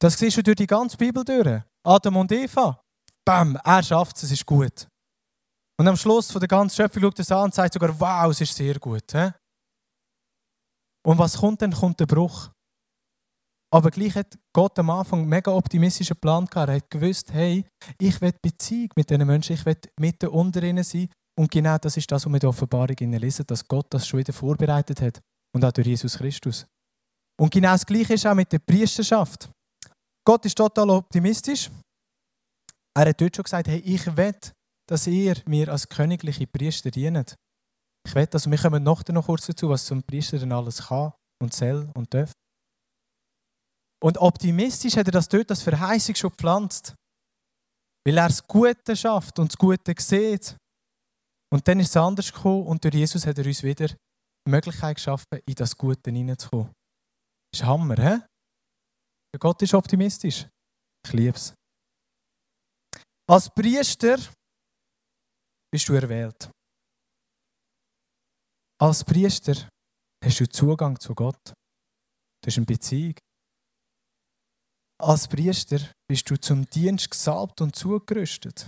Das 0.00 0.18
siehst 0.18 0.36
du 0.36 0.42
durch 0.42 0.56
die 0.56 0.66
ganze 0.66 0.96
Bibel 0.96 1.24
durch. 1.24 1.62
Adam 1.84 2.16
und 2.16 2.32
Eva. 2.32 2.82
Bam, 3.24 3.56
er 3.64 3.82
schafft 3.82 4.16
es, 4.16 4.24
es 4.24 4.32
ist 4.32 4.46
gut. 4.46 4.88
Und 5.78 5.88
am 5.88 5.96
Schluss 5.96 6.30
von 6.30 6.40
der 6.40 6.48
ganzen 6.48 6.76
Schöpfung 6.76 7.02
schaut 7.02 7.18
es 7.18 7.32
an 7.32 7.44
und 7.44 7.54
sagt 7.54 7.72
sogar, 7.74 7.98
wow, 7.98 8.30
es 8.30 8.40
ist 8.40 8.54
sehr 8.54 8.78
gut. 8.78 9.10
He? 9.12 9.30
Und 11.04 11.18
was 11.18 11.36
kommt 11.38 11.62
dann? 11.62 11.72
Kommt 11.72 11.98
der 11.98 12.06
Bruch. 12.06 12.50
Aber 13.72 13.90
gleich 13.90 14.14
hat 14.14 14.38
Gott 14.52 14.78
am 14.78 14.90
Anfang 14.90 15.20
einen 15.20 15.28
mega 15.28 15.50
optimistischen 15.50 16.16
Plan 16.16 16.44
gehabt. 16.46 16.68
Er 16.68 16.76
hat 16.76 16.90
gewusst, 16.90 17.32
hey, 17.32 17.64
ich 17.98 18.20
will 18.20 18.34
Beziehung 18.42 18.90
mit 18.96 19.08
diesen 19.08 19.26
Menschen, 19.26 19.54
ich 19.54 19.64
will 19.64 19.78
mitten 19.98 20.28
unter 20.28 20.62
ihnen 20.62 20.84
sein. 20.84 21.08
Und 21.38 21.50
genau 21.50 21.78
das 21.78 21.96
ist 21.96 22.10
das, 22.12 22.26
was 22.26 22.30
wir 22.30 22.36
in 22.36 22.40
der 22.40 22.50
Offenbarung 22.50 22.96
lesen, 22.98 23.46
dass 23.46 23.66
Gott 23.66 23.86
das 23.90 24.06
schon 24.06 24.20
wieder 24.20 24.34
vorbereitet 24.34 25.00
hat. 25.00 25.20
Und 25.54 25.64
auch 25.64 25.72
durch 25.72 25.86
Jesus 25.86 26.18
Christus. 26.18 26.66
Und 27.40 27.52
genau 27.52 27.72
das 27.72 27.86
Gleiche 27.86 28.14
ist 28.14 28.26
auch 28.26 28.34
mit 28.34 28.52
der 28.52 28.58
Priesterschaft. 28.58 29.50
Gott 30.24 30.44
ist 30.46 30.56
total 30.56 30.90
optimistisch. 30.90 31.70
Er 32.94 33.08
hat 33.08 33.20
dort 33.20 33.34
schon 33.34 33.42
gesagt, 33.42 33.68
hey, 33.68 33.80
ich 33.80 34.16
will, 34.16 34.34
dass 34.88 35.06
ihr 35.06 35.36
mir 35.46 35.68
als 35.68 35.88
königliche 35.88 36.46
Priester 36.46 36.90
dient. 36.90 37.34
Ich 38.06 38.14
will, 38.14 38.28
also 38.30 38.50
wir 38.50 38.58
kommen 38.58 38.82
noch 38.82 39.04
kurz 39.24 39.46
dazu, 39.46 39.68
was 39.68 39.86
zum 39.86 40.02
Priester 40.02 40.38
denn 40.38 40.52
alles 40.52 40.86
kann 40.86 41.12
und 41.42 41.54
soll 41.54 41.90
und 41.94 42.12
darf. 42.12 42.32
Und 44.02 44.18
optimistisch 44.18 44.96
hat 44.96 45.06
er 45.06 45.12
das 45.12 45.28
dort 45.28 45.50
als 45.50 45.62
Verheißung 45.62 46.14
schon 46.14 46.30
gepflanzt. 46.30 46.94
Weil 48.04 48.18
er 48.18 48.28
das 48.28 48.46
Gute 48.46 48.96
schafft 48.96 49.38
und 49.38 49.52
das 49.52 49.56
Gute 49.56 49.94
sieht. 49.98 50.56
Und 51.52 51.66
dann 51.68 51.78
ist 51.80 51.90
es 51.90 51.96
anders 51.96 52.32
gekommen 52.32 52.66
und 52.66 52.82
durch 52.82 52.94
Jesus 52.94 53.26
hat 53.26 53.38
er 53.38 53.46
uns 53.46 53.62
wieder 53.62 53.86
die 53.88 54.50
Möglichkeit 54.50 54.96
geschaffen, 54.96 55.38
in 55.46 55.54
das 55.54 55.76
Gute 55.76 56.10
hineinzukommen. 56.10 56.72
Das 57.52 57.60
ist 57.60 57.66
Hammer, 57.66 57.96
hä? 57.96 58.20
Gott 59.38 59.60
ist 59.62 59.74
optimistisch. 59.74 60.48
Ich 61.06 61.12
liebe 61.12 61.36
es. 61.36 61.54
Als 63.28 63.50
Priester 63.50 64.18
bist 65.70 65.88
du 65.88 65.94
erwählt. 65.94 66.50
Als 68.80 69.04
Priester 69.04 69.68
hast 70.24 70.40
du 70.40 70.48
Zugang 70.48 70.98
zu 70.98 71.14
Gott. 71.14 71.52
Du 72.42 72.46
hast 72.46 72.56
eine 72.56 72.66
Beziehung. 72.66 73.14
Als 75.00 75.28
Priester 75.28 75.78
bist 76.08 76.28
du 76.30 76.36
zum 76.40 76.68
Dienst 76.70 77.10
gesalbt 77.10 77.60
und 77.60 77.76
zugerüstet. 77.76 78.66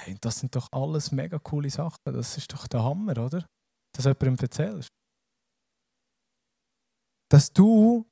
Hey, 0.00 0.16
das 0.20 0.38
sind 0.40 0.54
doch 0.54 0.68
alles 0.72 1.10
mega 1.10 1.38
coole 1.38 1.70
Sachen. 1.70 1.98
Das 2.04 2.36
ist 2.36 2.52
doch 2.52 2.66
der 2.68 2.84
Hammer, 2.84 3.12
oder? 3.18 3.46
Dass 3.94 4.04
du 4.04 4.10
jemandem 4.10 4.44
erzählst. 4.44 4.88
Dass 7.28 7.52
du 7.52 8.06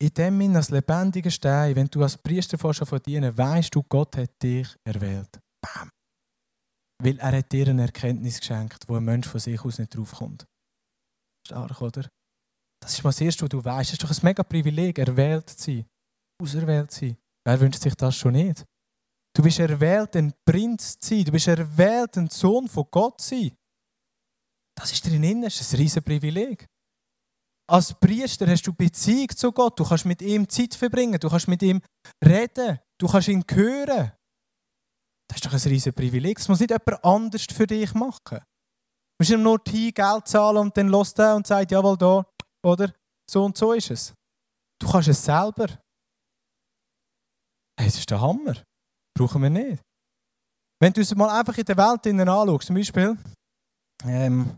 in 0.00 0.14
dem 0.14 0.40
Sinne 0.40 0.56
als 0.56 0.70
lebendiger 0.70 1.30
Stein, 1.30 1.76
wenn 1.76 1.86
du 1.86 2.02
als 2.02 2.16
Priester 2.16 2.58
von 2.58 3.02
dienen, 3.02 3.36
weißt 3.36 3.74
du, 3.74 3.82
Gott 3.82 4.16
hat 4.16 4.42
dich 4.42 4.74
erwählt. 4.84 5.38
Bam. 5.60 5.90
Weil 7.02 7.18
er 7.18 7.38
hat 7.38 7.52
dir 7.52 7.68
eine 7.68 7.82
Erkenntnis 7.82 8.40
geschenkt, 8.40 8.88
wo 8.88 8.96
ein 8.96 9.04
Mensch 9.04 9.28
von 9.28 9.40
sich 9.40 9.62
aus 9.62 9.78
nicht 9.78 9.94
draufkommt. 9.94 10.46
Stark, 11.46 11.80
oder? 11.80 12.08
Das 12.82 12.94
ist 12.94 13.04
mal 13.04 13.10
das 13.10 13.20
Erste, 13.20 13.42
was 13.42 13.48
du 13.50 13.62
weißt. 13.62 13.90
Es 13.90 13.92
ist 13.94 14.02
doch 14.02 14.10
ein 14.10 14.24
mega 14.24 14.42
Privileg, 14.42 14.98
erwählt 14.98 15.50
zu 15.50 15.62
sein, 15.62 15.86
auserwählt 16.42 16.90
zu 16.90 17.06
sein. 17.06 17.16
Wer 17.44 17.60
wünscht 17.60 17.82
sich 17.82 17.94
das 17.94 18.16
schon 18.16 18.32
nicht? 18.32 18.64
Du 19.34 19.42
bist 19.42 19.58
erwählt, 19.58 20.16
ein 20.16 20.32
Prinz 20.44 20.98
zu 20.98 21.14
sein. 21.14 21.24
Du 21.24 21.32
bist 21.32 21.46
erwählt, 21.46 22.16
ein 22.16 22.28
Sohn 22.30 22.68
von 22.68 22.86
Gott 22.90 23.20
zu 23.20 23.34
sein. 23.34 23.56
Das 24.74 24.92
ist 24.92 25.06
drin, 25.06 25.42
das 25.42 25.60
ist 25.60 25.72
ein 25.72 25.76
riesen 25.76 26.02
Privileg. 26.02 26.66
Als 27.70 27.94
Priester 27.94 28.48
hast 28.48 28.66
du 28.66 28.72
Beziehung 28.72 29.28
zu 29.28 29.52
Gott. 29.52 29.78
Du 29.78 29.84
kannst 29.84 30.04
mit 30.04 30.20
ihm 30.22 30.48
Zeit 30.48 30.74
verbringen. 30.74 31.20
Du 31.20 31.28
kannst 31.28 31.46
mit 31.46 31.62
ihm 31.62 31.80
reden. 32.24 32.80
Du 32.98 33.06
kannst 33.06 33.28
ihn 33.28 33.44
hören. 33.48 34.10
Das 35.28 35.36
ist 35.36 35.46
doch 35.46 35.52
ein 35.52 35.70
riesiges 35.70 35.94
Privileg. 35.94 36.38
Das 36.38 36.48
muss 36.48 36.58
nicht 36.58 36.72
jemand 36.72 37.04
anders 37.04 37.46
für 37.48 37.68
dich 37.68 37.94
machen. 37.94 38.38
Du 38.38 39.20
musst 39.20 39.30
ihm 39.30 39.42
nur 39.44 39.60
hin 39.68 39.94
Geld 39.94 40.26
zahlen 40.26 40.56
und 40.56 40.76
dann 40.76 40.88
lässt 40.88 41.20
und 41.20 41.46
sagt, 41.46 41.70
jawohl, 41.70 41.96
da, 41.96 42.26
oder? 42.66 42.92
So 43.30 43.44
und 43.44 43.56
so 43.56 43.72
ist 43.72 43.92
es. 43.92 44.14
Du 44.80 44.90
kannst 44.90 45.06
es 45.06 45.24
selber. 45.24 45.68
Hey, 47.78 47.86
das 47.86 47.98
ist 47.98 48.10
der 48.10 48.20
Hammer. 48.20 48.56
Brauchen 49.16 49.42
wir 49.42 49.50
nicht. 49.50 49.80
Wenn 50.82 50.92
du 50.92 51.02
es 51.02 51.14
mal 51.14 51.38
einfach 51.38 51.56
in 51.56 51.64
der 51.64 51.76
Welt 51.76 52.04
anschaust, 52.04 52.66
zum 52.66 52.74
Beispiel, 52.74 53.16
ähm, 54.06 54.56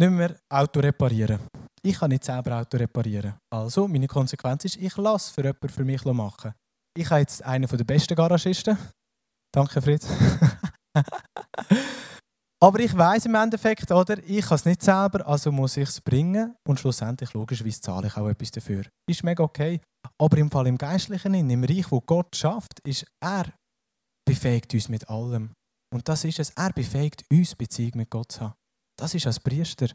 nicht 0.00 0.10
mehr 0.10 0.40
Auto 0.48 0.80
reparieren. 0.80 1.40
Ich 1.82 1.98
kann 1.98 2.10
nicht 2.10 2.24
selber 2.24 2.60
Auto 2.60 2.76
reparieren. 2.76 3.34
Also, 3.52 3.86
meine 3.86 4.06
Konsequenz 4.06 4.64
ist, 4.64 4.76
ich 4.76 4.96
lasse 4.96 5.32
für 5.32 5.42
jemanden 5.42 5.68
für 5.68 5.84
mich 5.84 6.04
machen. 6.04 6.54
Ich 6.96 7.10
habe 7.10 7.20
jetzt 7.20 7.42
einen 7.44 7.66
der 7.68 7.84
besten 7.84 8.14
Garagisten. 8.14 8.76
Danke, 9.54 9.80
Fritz. 9.82 10.08
Aber 12.62 12.80
ich 12.80 12.96
weiß 12.96 13.26
im 13.26 13.34
Endeffekt, 13.34 13.90
oder, 13.92 14.16
ich 14.26 14.46
kann 14.46 14.54
es 14.56 14.64
nicht 14.64 14.82
selber, 14.82 15.26
also 15.26 15.52
muss 15.52 15.76
ich 15.76 15.88
es 15.88 16.00
bringen 16.00 16.56
und 16.66 16.80
schlussendlich, 16.80 17.34
logischerweise, 17.34 17.82
zahle 17.82 18.06
ich 18.06 18.16
auch 18.16 18.28
etwas 18.28 18.50
dafür. 18.50 18.84
Ist 19.08 19.22
mega 19.24 19.44
okay. 19.44 19.80
Aber 20.18 20.38
im 20.38 20.50
Fall 20.50 20.66
im 20.66 20.78
Geistlichen, 20.78 21.34
im 21.34 21.64
Reich, 21.64 21.90
wo 21.90 22.00
Gott 22.00 22.34
schafft, 22.34 22.80
ist 22.80 23.06
er 23.20 23.52
befähigt 24.26 24.74
uns 24.74 24.88
mit 24.88 25.08
allem. 25.08 25.52
Und 25.94 26.08
das 26.08 26.24
ist 26.24 26.38
es. 26.38 26.50
Er 26.50 26.72
befähigt 26.72 27.24
uns, 27.30 27.54
Beziehung 27.54 27.92
mit 27.94 28.10
Gott 28.10 28.32
zu 28.32 28.40
haben. 28.40 28.54
Das 28.98 29.14
ist 29.14 29.26
als 29.26 29.40
Priester. 29.40 29.88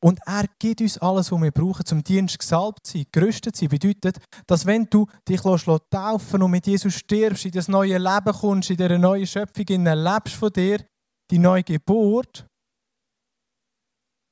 Und 0.00 0.20
er 0.26 0.44
gibt 0.60 0.80
uns 0.80 0.98
alles, 0.98 1.32
was 1.32 1.40
wir 1.40 1.50
brauchen, 1.50 1.84
zum 1.84 2.04
Dienst 2.04 2.38
gesalbt 2.38 2.86
zu 2.86 2.98
sein, 2.98 3.06
gerüstet 3.10 3.56
zu 3.56 3.60
sein. 3.60 3.68
Bedeutet, 3.68 4.18
dass 4.46 4.64
wenn 4.64 4.84
du 4.86 5.06
dich 5.28 5.40
taufen 5.40 6.42
und 6.42 6.50
mit 6.50 6.66
Jesus 6.66 6.94
stirbst, 6.94 7.46
in 7.46 7.50
das 7.50 7.66
neue 7.66 7.98
Leben 7.98 8.32
kommst, 8.32 8.70
in 8.70 8.76
dieser 8.76 8.98
neuen 8.98 9.26
Schöpfung, 9.26 9.66
lebst 9.66 10.34
von 10.34 10.52
dir, 10.52 10.84
die 11.30 11.38
neue 11.38 11.64
Geburt, 11.64 12.46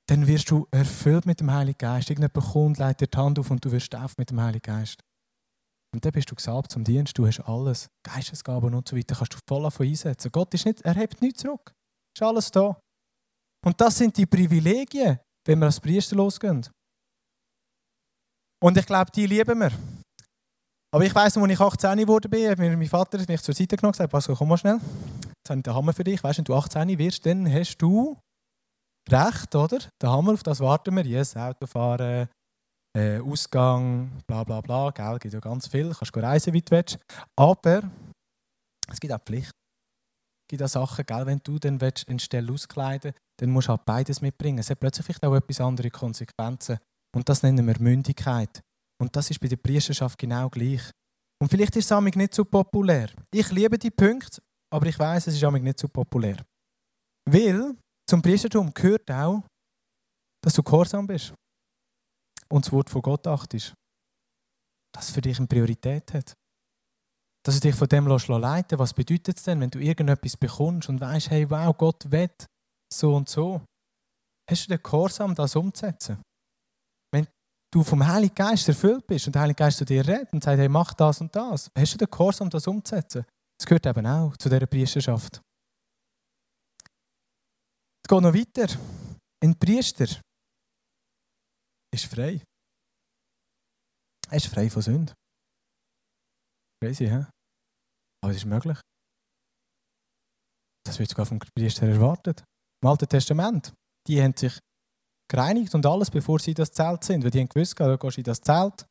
dann 0.09 0.27
wirst 0.27 0.51
du 0.53 0.69
erfüllt 0.71 1.27
mit 1.27 1.41
dem 1.41 1.51
Heiligen 1.51 1.79
Geist. 1.79 2.11
Irgendjemand 2.11 2.53
kommt, 2.53 2.79
leitet 2.79 3.01
dir 3.01 3.17
die 3.17 3.19
Hand 3.19 3.39
auf 3.41 3.51
und 3.51 3.65
du 3.65 3.73
wirst 3.73 3.93
taufen 3.93 4.15
mit 4.19 4.31
dem 4.31 4.41
Heiligen 4.41 4.63
Geist. 4.63 5.01
Und 5.93 6.05
dann 6.05 6.13
bist 6.13 6.31
du 6.31 6.35
gesalbt 6.37 6.71
zum 6.71 6.85
Dienst, 6.85 7.19
du 7.19 7.27
hast 7.27 7.41
alles, 7.41 7.89
Geistesgaben 8.05 8.73
und 8.75 8.89
so 8.89 8.97
weiter, 8.97 9.17
kannst 9.17 9.35
du 9.35 9.39
voll 9.49 9.63
davon 9.63 9.87
einsetzen. 9.87 10.31
Gott 10.31 10.55
ist 10.55 10.65
nicht, 10.65 10.83
er 10.83 10.95
hebt 10.95 11.21
nichts 11.23 11.43
zurück. 11.43 11.73
Ist 12.17 12.23
alles 12.23 12.51
da. 12.51 12.79
Und 13.65 13.81
das 13.81 13.99
sind 13.99 14.17
die 14.17 14.27
Privilegien, 14.27 15.19
wenn 15.47 15.59
wir 15.59 15.67
als 15.67 15.81
Priester 15.81 16.17
losgehen. 16.17 16.67
Und 18.63 18.77
ich 18.77 18.87
glaube, 18.87 19.11
die 19.13 19.27
lieben 19.27 19.61
wir. 19.61 19.73
Aber 20.93 21.05
ich 21.05 21.15
weiss, 21.15 21.37
als 21.37 21.51
ich 21.51 21.61
18 21.61 21.99
geworden 21.99 22.31
bin, 22.31 22.49
hat 22.49 22.59
mein 22.59 22.87
Vater 22.87 23.19
mich 23.29 23.43
zur 23.43 23.55
Seite 23.55 23.77
genommen 23.77 23.91
und 23.91 23.93
gesagt, 23.93 24.13
Pascal, 24.13 24.37
komm 24.37 24.49
mal 24.49 24.57
schnell. 24.57 24.79
Jetzt 24.79 25.51
habe 25.51 25.59
ich 25.59 25.63
den 25.63 25.75
Hammer 25.75 25.93
für 25.93 26.05
dich. 26.05 26.23
Weißt 26.23 26.39
du, 26.39 26.41
wenn 26.41 26.45
du 26.45 26.55
18 26.55 26.99
wirst, 26.99 27.27
dann 27.27 27.53
hast 27.53 27.77
du 27.79 28.17
Recht, 29.09 29.55
oder? 29.55 29.79
Der 30.03 30.11
Hammer, 30.11 30.33
auf 30.33 30.43
das 30.43 30.59
warten 30.59 30.97
wir. 30.97 31.07
Yes, 31.07 31.37
Autofahren, 31.37 32.29
äh, 32.97 33.21
Ausgang, 33.21 34.11
bla 34.27 34.43
bla 34.43 34.61
bla. 34.61 34.91
Geld 34.91 35.21
gibt 35.21 35.35
ja 35.35 35.41
ganz 35.41 35.69
viel. 35.69 35.91
Du 35.91 35.95
kannst 35.95 36.17
reisen, 36.17 36.53
wie 36.53 36.63
du 36.63 36.71
willst. 36.73 36.99
Aber 37.39 37.83
es 38.91 38.99
gibt 38.99 39.13
auch 39.13 39.23
Pflicht. 39.23 39.51
Es 39.51 40.49
gibt 40.49 40.63
auch 40.63 40.69
Sachen, 40.69 41.07
gell, 41.07 41.27
wenn 41.27 41.41
du 41.45 41.59
dann 41.59 41.81
willst, 41.81 42.09
eine 42.09 42.19
Stelle 42.19 42.53
auskleiden 42.53 43.13
dann 43.39 43.51
musst 43.51 43.69
du 43.69 43.73
halt 43.73 43.85
beides 43.85 44.21
mitbringen. 44.21 44.59
Es 44.59 44.71
hat 44.71 44.81
plötzlich 44.81 45.05
vielleicht 45.05 45.25
auch 45.25 45.35
etwas 45.35 45.61
andere 45.61 45.91
Konsequenzen. 45.91 46.79
Und 47.15 47.29
das 47.29 47.43
nennen 47.43 47.67
wir 47.67 47.79
Mündigkeit. 47.79 48.61
Und 49.01 49.15
das 49.15 49.31
ist 49.31 49.41
bei 49.41 49.49
der 49.49 49.57
Priesterschaft 49.57 50.19
genau 50.19 50.49
gleich. 50.49 50.91
Und 51.41 51.51
vielleicht 51.51 51.77
ist 51.77 51.91
es 51.91 52.15
nicht 52.17 52.35
so 52.35 52.45
populär. 52.45 53.11
Ich 53.33 53.51
liebe 53.51 53.79
die 53.79 53.91
Punkte, 53.91 54.41
aber 54.73 54.87
ich 54.87 54.99
weiß, 54.99 55.27
es 55.27 55.35
ist 55.35 55.43
nicht 55.43 55.79
so 55.79 55.89
populär. 55.89 56.45
Weil 57.29 57.77
zum 58.09 58.23
Priestertum 58.23 58.73
gehört 58.73 59.11
auch, 59.11 59.43
dass 60.43 60.55
du 60.55 60.63
gehorsam 60.63 61.07
bist 61.07 61.35
und 62.49 62.65
das 62.65 62.73
Wort 62.73 62.89
von 62.89 63.03
Gott 63.03 63.27
achtest. 63.27 63.75
Das 64.95 65.11
für 65.11 65.21
dich 65.21 65.39
eine 65.39 65.47
Priorität 65.47 66.15
hat. 66.15 66.33
Dass 67.45 67.57
du 67.57 67.69
dich 67.69 67.75
von 67.75 67.89
dem 67.89 68.07
leiten 68.07 68.41
lässt. 68.41 68.79
Was 68.79 68.95
bedeutet 68.95 69.37
es 69.37 69.43
denn, 69.43 69.61
wenn 69.61 69.71
du 69.71 69.79
irgendetwas 69.79 70.37
bekommst 70.37 70.89
und 70.89 71.01
weißt, 71.01 71.31
hey, 71.31 71.51
wow, 71.51 71.77
Gott 71.77 72.11
will 72.11 72.31
so 72.93 73.15
und 73.15 73.29
so? 73.29 73.63
Hast 74.49 74.65
du 74.67 74.77
den 74.77 74.83
Gehorsam, 74.83 75.35
das 75.35 75.57
umzusetzen? 75.57 76.23
Wenn 77.13 77.27
du 77.73 77.83
vom 77.83 78.07
Heiligen 78.07 78.35
Geist 78.35 78.69
erfüllt 78.69 79.07
bist 79.07 79.27
und 79.27 79.35
der 79.35 79.43
Heilige 79.43 79.59
Geist 79.59 79.79
zu 79.79 79.85
dir 79.85 80.07
redet 80.07 80.33
und 80.33 80.45
sagt, 80.45 80.59
hey, 80.59 80.69
mach 80.69 80.95
das 80.95 81.21
und 81.21 81.35
das, 81.35 81.69
hast 81.77 81.95
du 81.95 81.99
den 81.99 82.11
Gehorsam, 82.11 82.51
das 82.51 82.67
umzusetzen? 82.67 83.25
Das 83.59 83.67
gehört 83.67 83.87
eben 83.87 84.07
auch 84.07 84.37
zu 84.37 84.49
dieser 84.49 84.67
Priesterschaft. 84.67 85.41
Es 88.05 88.09
geht 88.09 88.21
noch 88.21 88.35
weiter. 88.35 88.69
Ein 89.43 89.59
Priester 89.59 90.07
ist 91.93 92.05
frei. 92.05 92.41
Er 94.29 94.37
ist 94.37 94.47
frei 94.47 94.71
von 94.71 94.83
Sünde. 94.83 95.13
Crazy, 96.81 97.07
hä? 97.07 97.27
Aber 98.23 98.31
es 98.31 98.39
ist 98.39 98.45
möglich. 98.45 98.79
Das 100.85 100.99
wird 100.99 101.11
sogar 101.11 101.27
vom 101.27 101.39
Priester 101.39 101.89
erwartet. 101.89 102.45
Im 102.83 102.89
Alten 102.89 103.09
Testament, 103.09 103.73
die 104.07 104.23
haben 104.23 104.35
sich 104.37 104.59
gereinigt 105.29 105.75
und 105.75 105.85
alles, 105.87 106.11
bevor 106.11 106.39
sie 106.39 106.53
in 106.53 106.57
das 106.57 106.73
Zelt 106.73 107.05
sind. 107.05 107.25
Weil 107.25 107.31
die 107.31 107.41
haben 107.41 107.49
gewusst, 107.49 107.79
du 107.79 107.99
gehst 107.99 108.19
in 108.19 108.25
das 108.25 108.41
Zelt 108.41 108.87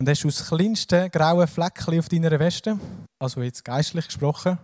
und 0.00 0.08
hast 0.08 0.24
du 0.24 0.28
das 0.28 0.48
kleinste 0.48 1.10
graue 1.10 1.46
Fleckchen 1.46 1.98
auf 1.98 2.08
deiner 2.08 2.38
Weste, 2.38 2.78
also 3.22 3.42
jetzt 3.42 3.64
geistlich 3.64 4.06
gesprochen, 4.06 4.58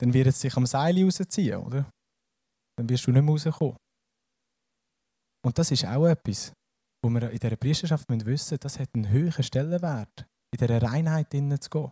dann 0.00 0.14
wird 0.14 0.28
es 0.28 0.40
sich 0.40 0.56
am 0.56 0.66
Seil 0.66 1.02
rausziehen, 1.02 1.60
oder? 1.60 1.90
Dann 2.78 2.88
wirst 2.88 3.06
du 3.06 3.12
nicht 3.12 3.22
mehr 3.22 3.32
rauskommen. 3.32 3.76
Und 5.44 5.58
das 5.58 5.70
ist 5.70 5.84
auch 5.84 6.06
etwas, 6.06 6.52
wo 7.02 7.10
wir 7.10 7.30
in 7.30 7.38
dieser 7.38 7.56
Priesterschaft 7.56 8.08
wissen 8.08 8.26
müssen, 8.26 8.58
das 8.60 8.78
hat 8.78 8.88
einen 8.94 9.08
höheren 9.08 9.42
Stellenwert, 9.42 10.26
in 10.52 10.58
dieser 10.58 10.82
Reinheit 10.82 11.32
zu 11.32 11.70
gehen. 11.70 11.90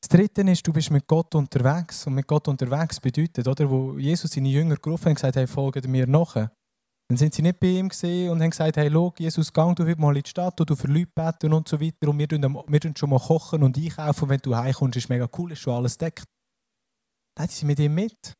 Das 0.00 0.08
Dritte 0.08 0.42
ist, 0.42 0.66
du 0.66 0.72
bist 0.72 0.90
mit 0.90 1.06
Gott 1.06 1.34
unterwegs. 1.34 2.06
Und 2.06 2.14
mit 2.14 2.26
Gott 2.26 2.48
unterwegs 2.48 3.00
bedeutet, 3.00 3.46
oder, 3.46 3.68
wo 3.68 3.98
Jesus 3.98 4.30
seine 4.30 4.48
Jünger 4.48 4.76
gerufen 4.76 5.06
hat 5.06 5.10
und 5.10 5.14
gesagt 5.16 5.36
hat, 5.36 5.40
hey, 5.40 5.46
folgt 5.46 5.86
mir 5.88 6.06
nach. 6.06 6.34
Dann 7.10 7.16
sind 7.16 7.34
sie 7.34 7.42
nicht 7.42 7.58
bei 7.58 7.68
ihm 7.68 7.88
gesehen 7.88 8.30
und 8.30 8.42
haben 8.42 8.50
gesagt, 8.50 8.76
hey, 8.76 8.90
schau, 8.92 9.14
Jesus, 9.18 9.50
gang 9.50 9.74
du 9.74 9.84
heute 9.86 9.98
mal 9.98 10.14
in 10.14 10.22
die 10.22 10.28
Stadt 10.28 10.60
und 10.60 10.68
du 10.68 10.76
für 10.76 10.88
Leute 10.88 11.10
beten 11.14 11.54
und 11.54 11.66
so 11.66 11.80
weiter 11.80 12.08
und 12.08 12.18
wir 12.18 12.28
tun, 12.28 12.42
wir 12.42 12.80
tun 12.80 12.94
schon 12.94 13.08
mal 13.08 13.18
kochen 13.18 13.62
und 13.62 13.78
einkaufen 13.78 14.24
und 14.24 14.28
wenn 14.28 14.40
du 14.40 14.54
heimkommst, 14.54 14.96
ist 14.96 15.08
mega 15.08 15.26
cool, 15.38 15.52
ist 15.52 15.60
schon 15.60 15.72
alles 15.72 15.96
deckt. 15.96 16.24
Dann 17.34 17.44
hat 17.44 17.50
sie 17.50 17.64
mit 17.64 17.78
ihm 17.78 17.94
mit. 17.94 18.34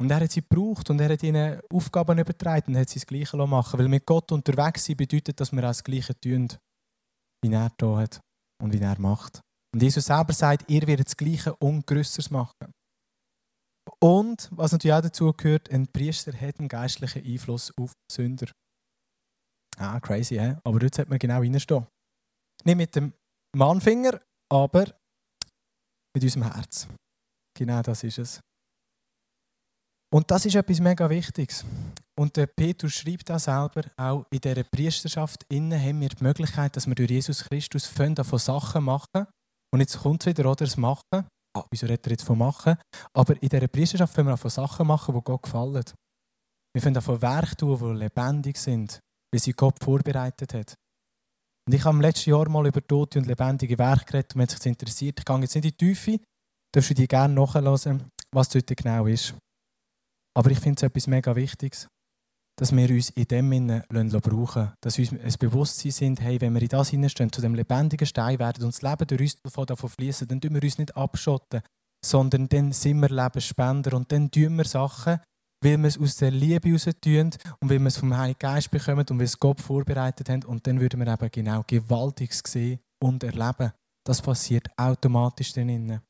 Und 0.00 0.10
er 0.10 0.20
hat 0.20 0.30
sie 0.30 0.42
gebraucht 0.42 0.90
und 0.90 1.00
er 1.00 1.12
hat 1.12 1.22
ihnen 1.24 1.60
Aufgaben 1.72 2.18
übertragen 2.18 2.72
und 2.72 2.80
hat 2.80 2.88
sie 2.88 3.00
das 3.00 3.06
Gleiche 3.06 3.36
machen 3.36 3.78
Weil 3.78 3.88
mit 3.88 4.06
Gott 4.06 4.30
unterwegs 4.30 4.84
sein 4.84 4.96
bedeutet, 4.96 5.40
dass 5.40 5.52
wir 5.52 5.62
auch 5.64 5.68
das 5.68 5.82
Gleiche 5.82 6.18
tun, 6.20 6.48
wie 7.44 7.52
er 7.52 7.72
da 7.76 7.98
hat 7.98 8.20
und 8.62 8.72
wie 8.72 8.80
er 8.80 8.98
macht. 9.00 9.40
Und 9.74 9.82
Jesus 9.82 10.04
selber 10.04 10.32
sagt, 10.32 10.70
ihr 10.70 10.86
werdet 10.86 11.06
das 11.06 11.16
Gleiche 11.16 11.54
und 11.56 11.86
Größeres 11.86 12.30
machen. 12.30 12.72
Und, 14.00 14.48
was 14.52 14.72
natürlich 14.72 14.94
auch 14.94 15.00
dazu 15.00 15.32
gehört, 15.32 15.70
ein 15.70 15.86
Priester 15.88 16.32
hat 16.32 16.58
einen 16.58 16.68
geistlichen 16.68 17.24
Einfluss 17.24 17.72
auf 17.76 17.92
Sünder. 18.10 18.50
Ah, 19.78 19.98
crazy, 20.00 20.36
hä? 20.36 20.56
aber 20.64 20.78
dort 20.78 20.94
sollte 20.94 21.10
man 21.10 21.18
genau 21.18 21.38
reinstehen. 21.38 21.86
Nicht 22.64 22.76
mit 22.76 22.94
dem 22.94 23.12
Mannfinger, 23.56 24.20
aber 24.50 24.94
mit 26.14 26.22
unserem 26.22 26.52
Herz. 26.52 26.86
Genau 27.56 27.82
das 27.82 28.04
ist 28.04 28.18
es. 28.18 28.40
Und 30.12 30.30
das 30.30 30.44
ist 30.44 30.54
etwas 30.54 30.78
mega 30.78 31.08
Wichtiges. 31.08 31.64
Und 32.18 32.36
der 32.36 32.46
Petrus 32.46 32.92
schreibt 32.92 33.30
auch 33.30 33.38
selber, 33.38 33.90
auch 33.96 34.26
in 34.30 34.40
dieser 34.40 34.62
Priesterschaft 34.64 35.44
innen 35.48 35.80
haben 35.80 36.00
wir 36.02 36.10
die 36.10 36.22
Möglichkeit, 36.22 36.76
dass 36.76 36.86
wir 36.86 36.94
durch 36.94 37.10
Jesus 37.10 37.44
Christus 37.44 37.86
von 37.86 38.14
Sachen 38.14 38.84
machen. 38.84 39.26
Und 39.72 39.80
jetzt 39.80 39.98
kommt 39.98 40.22
es 40.22 40.26
wieder, 40.26 40.50
oder? 40.50 40.64
Das 40.64 40.76
Machen 40.76 41.26
ah, 41.56 41.64
wieso 41.70 41.86
redet 41.86 42.06
er 42.06 42.12
jetzt 42.12 42.24
von 42.24 42.38
machen? 42.38 42.76
Aber 43.14 43.40
in 43.42 43.48
dieser 43.48 43.68
Priesterschaft 43.68 44.14
können 44.14 44.28
wir 44.28 44.34
auch 44.34 44.38
von 44.38 44.50
Sachen 44.50 44.86
machen, 44.86 45.14
die 45.14 45.20
Gott 45.22 45.42
gefallen. 45.42 45.84
Wir 46.74 46.82
können 46.82 46.96
auch 46.96 47.02
von 47.02 47.20
Werken 47.20 47.56
tun, 47.56 47.78
die 47.78 47.98
lebendig 47.98 48.56
sind, 48.56 49.00
wie 49.32 49.38
sie 49.38 49.52
Gott 49.52 49.82
vorbereitet 49.82 50.54
hat. 50.54 50.74
Und 51.66 51.74
ich 51.74 51.84
habe 51.84 51.96
im 51.96 52.00
letzten 52.00 52.30
Jahr 52.30 52.48
mal 52.48 52.66
über 52.66 52.84
tote 52.84 53.18
und 53.18 53.26
lebendige 53.26 53.78
Werke 53.78 54.06
geredet 54.06 54.34
und 54.34 54.40
wenn 54.40 54.48
sich 54.48 54.66
interessiert, 54.66 55.18
ich 55.20 55.24
gehe 55.24 55.38
jetzt 55.38 55.54
nicht 55.54 55.64
in 55.64 55.70
die 55.70 55.76
Tiefe, 55.76 56.20
darfst 56.74 56.90
du 56.90 56.94
dir 56.94 57.06
gerne 57.06 57.34
nachhören, 57.34 58.10
was 58.34 58.48
dort 58.48 58.76
genau 58.76 59.06
ist. 59.06 59.34
Aber 60.34 60.50
ich 60.50 60.58
finde 60.58 60.78
es 60.78 60.82
etwas 60.82 61.06
mega 61.06 61.36
Wichtiges, 61.36 61.86
dass 62.56 62.74
wir 62.74 62.90
uns 62.90 63.10
in 63.10 63.24
dem 63.24 63.50
Sinne 63.50 63.84
brauchen 63.88 64.62
lassen. 64.62 64.72
Dass 64.80 64.98
wir 64.98 65.10
uns 65.10 65.20
ein 65.20 65.38
Bewusstsein 65.38 65.92
sind, 65.92 66.20
hey, 66.20 66.40
wenn 66.40 66.54
wir 66.54 66.62
in 66.62 66.68
das 66.68 66.90
hineinstehen, 66.90 67.32
zu 67.32 67.40
dem 67.40 67.54
lebendigen 67.54 68.06
Stein 68.06 68.38
werden 68.38 68.64
und 68.64 68.74
das 68.74 68.82
Leben 68.82 69.06
durch 69.06 69.36
uns 69.42 69.66
davon 69.66 69.90
fließen, 69.90 70.28
dann 70.28 70.40
tun 70.40 70.54
wir 70.54 70.62
uns 70.62 70.78
nicht 70.78 70.96
abschotten, 70.96 71.62
sondern 72.04 72.48
dann 72.48 72.72
sind 72.72 73.00
wir 73.00 73.08
Lebensspender 73.08 73.96
und 73.96 74.12
dann 74.12 74.30
tun 74.30 74.56
wir 74.56 74.64
Sachen, 74.64 75.20
weil 75.62 75.78
wir 75.78 75.88
es 75.88 75.98
aus 75.98 76.16
der 76.16 76.30
Liebe 76.30 76.68
heraus 76.68 76.88
tun 77.00 77.30
und 77.60 77.70
weil 77.70 77.78
wir 77.78 77.86
es 77.86 77.96
vom 77.96 78.16
Heiligen 78.16 78.38
Geist 78.38 78.70
bekommen 78.70 79.06
und 79.08 79.18
weil 79.18 79.26
es 79.26 79.38
Gott 79.38 79.60
vorbereitet 79.60 80.28
haben 80.28 80.44
und 80.44 80.66
dann 80.66 80.80
würden 80.80 81.00
wir 81.00 81.12
eben 81.12 81.30
genau 81.30 81.62
Gewaltiges 81.66 82.42
sehen 82.46 82.80
und 83.02 83.22
erleben. 83.24 83.72
Das 84.04 84.20
passiert 84.20 84.66
automatisch 84.76 85.52
drinnen. 85.52 86.00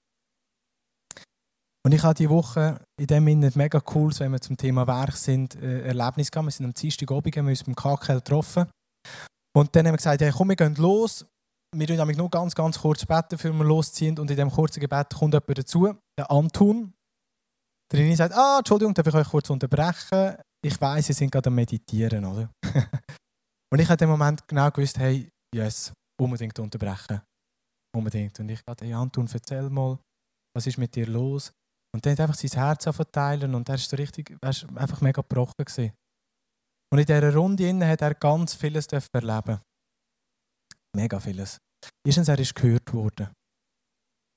Und 1.84 1.92
ich 1.92 2.02
habe 2.02 2.14
diese 2.14 2.30
Woche 2.30 2.80
in 2.98 3.06
dem 3.06 3.26
Sinne 3.26 3.50
mega 3.54 3.82
cool, 3.94 4.12
wenn 4.18 4.32
wir 4.32 4.40
zum 4.40 4.56
Thema 4.56 4.86
Werk 4.86 5.16
sind, 5.16 5.56
äh, 5.56 5.82
Erlebnis 5.88 6.30
gehabt. 6.30 6.46
Wir 6.46 6.52
sind 6.52 6.66
am 6.66 6.74
Dienstag 6.74 7.10
oben, 7.10 7.32
haben 7.32 7.46
wir 7.46 7.50
uns 7.50 7.64
beim 7.64 7.74
KKL 7.74 8.16
getroffen. 8.16 8.66
Und 9.54 9.74
dann 9.74 9.86
haben 9.86 9.94
wir 9.94 9.96
gesagt, 9.96 10.20
hey, 10.20 10.30
komm, 10.30 10.50
wir 10.50 10.56
gehen 10.56 10.76
los. 10.76 11.26
Wir 11.74 11.86
tun 11.86 11.96
nämlich 11.96 12.16
nur 12.16 12.30
ganz, 12.30 12.54
ganz 12.54 12.78
kurz 12.78 13.04
beten, 13.04 13.28
bevor 13.30 13.52
wir 13.52 13.64
losziehen. 13.64 14.18
Und 14.18 14.30
in 14.30 14.36
diesem 14.36 14.50
kurzen 14.50 14.80
Gebet 14.80 15.12
kommt 15.12 15.34
jemand 15.34 15.58
dazu, 15.58 15.94
der 16.18 16.30
Anton. 16.30 16.92
Der 17.90 18.00
Rini 18.00 18.14
sagt, 18.14 18.34
ah, 18.34 18.58
Entschuldigung, 18.58 18.94
darf 18.94 19.06
ich 19.06 19.14
euch 19.14 19.28
kurz 19.28 19.50
unterbrechen? 19.50 20.36
Ich 20.64 20.80
weiß, 20.80 21.06
Sie 21.06 21.12
sind 21.12 21.32
gerade 21.32 21.48
am 21.48 21.56
Meditieren, 21.56 22.24
oder? 22.24 22.50
und 23.72 23.80
ich 23.80 23.86
habe 23.86 23.94
in 23.94 23.98
dem 23.98 24.10
Moment 24.10 24.46
genau 24.46 24.70
gewusst, 24.70 24.98
hey, 24.98 25.28
yes, 25.54 25.92
unbedingt 26.20 26.58
unterbrechen. 26.58 27.20
Unbedingt. 27.94 28.38
Und 28.38 28.48
ich 28.48 28.62
dachte, 28.62 28.84
hey, 28.84 28.94
Anton, 28.94 29.28
erzähl 29.32 29.68
mal, 29.68 29.98
was 30.54 30.66
ist 30.66 30.78
mit 30.78 30.94
dir 30.94 31.06
los? 31.06 31.52
Und 31.94 32.04
dann 32.04 32.12
hat 32.12 32.20
einfach 32.20 32.34
sein 32.34 32.50
Herz 32.50 32.84
verteilen 32.84 33.54
und 33.54 33.68
er 33.68 33.74
ist 33.74 33.90
so 33.90 33.96
richtig, 33.96 34.36
er 34.40 34.50
ist 34.50 34.66
einfach 34.76 35.00
mega 35.00 35.20
gebrochen 35.20 35.64
gewesen. 35.64 35.92
Und 36.92 36.98
in 36.98 37.06
dieser 37.06 37.34
Runde 37.34 37.88
hat 37.88 38.02
er 38.02 38.14
ganz 38.14 38.54
vieles 38.54 38.86
erleben. 38.86 39.60
Mega 40.94 41.18
vieles. 41.20 41.58
Erstens, 42.06 42.28
er 42.28 42.38
ist 42.38 42.54
gehört 42.54 42.92
worden. 42.92 43.28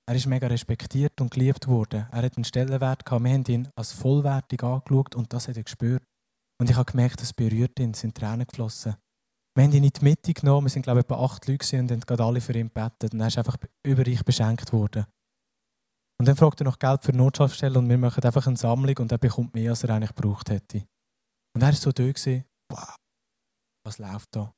Er 0.07 0.15
ist 0.15 0.27
mega 0.27 0.47
respektiert 0.47 1.19
und 1.19 1.31
geliebt 1.31 1.67
worden. 1.67 2.07
Er 2.11 2.23
hat 2.23 2.37
einen 2.37 2.45
Stellenwert 2.45 3.05
gehabt. 3.05 3.23
Wir 3.23 3.33
haben 3.33 3.45
ihn 3.47 3.69
als 3.75 3.91
vollwertig 3.91 4.63
angeschaut 4.63 5.15
und 5.15 5.33
das 5.33 5.47
hat 5.47 5.57
er 5.57 5.63
gespürt. 5.63 6.03
Und 6.59 6.69
ich 6.69 6.75
habe 6.75 6.89
gemerkt, 6.89 7.21
es 7.21 7.33
berührt 7.33 7.79
ihn, 7.79 7.91
es 7.91 8.01
sind 8.01 8.15
Tränen 8.15 8.45
geflossen. 8.45 8.95
Wir 9.55 9.63
haben 9.63 9.73
ihn 9.73 9.83
in 9.83 9.89
die 9.89 10.03
Mitte 10.03 10.33
genommen, 10.33 10.67
wir 10.67 10.69
sind 10.69 10.83
glaube 10.83 10.99
ich 10.99 11.05
etwa 11.05 11.23
acht 11.23 11.47
Leute 11.47 11.79
und 11.79 11.91
haben 11.91 12.01
gerade 12.01 12.23
alle 12.23 12.41
für 12.41 12.53
ihn 12.53 12.67
gebetet. 12.67 13.13
Und 13.13 13.19
er 13.21 13.27
ist 13.27 13.37
einfach 13.37 13.57
überreich 13.85 14.23
beschenkt 14.23 14.71
worden. 14.71 15.05
Und 16.19 16.27
dann 16.27 16.35
fragt 16.35 16.61
er 16.61 16.65
noch 16.65 16.79
Geld 16.79 17.03
für 17.03 17.11
Notschaftsstelle 17.11 17.77
und 17.77 17.89
wir 17.89 17.97
machen 17.97 18.23
einfach 18.23 18.47
eine 18.47 18.55
Sammlung 18.55 18.97
und 18.99 19.11
er 19.11 19.17
bekommt 19.17 19.53
mehr, 19.53 19.71
als 19.71 19.83
er 19.83 19.89
eigentlich 19.89 20.15
gebraucht 20.15 20.49
hätte. 20.49 20.85
Und 21.53 21.61
er 21.61 21.67
war 21.67 21.73
so 21.73 21.91
da, 21.91 22.45
wow, 22.71 22.95
was 23.85 23.97
läuft 23.97 24.35
da? 24.35 24.51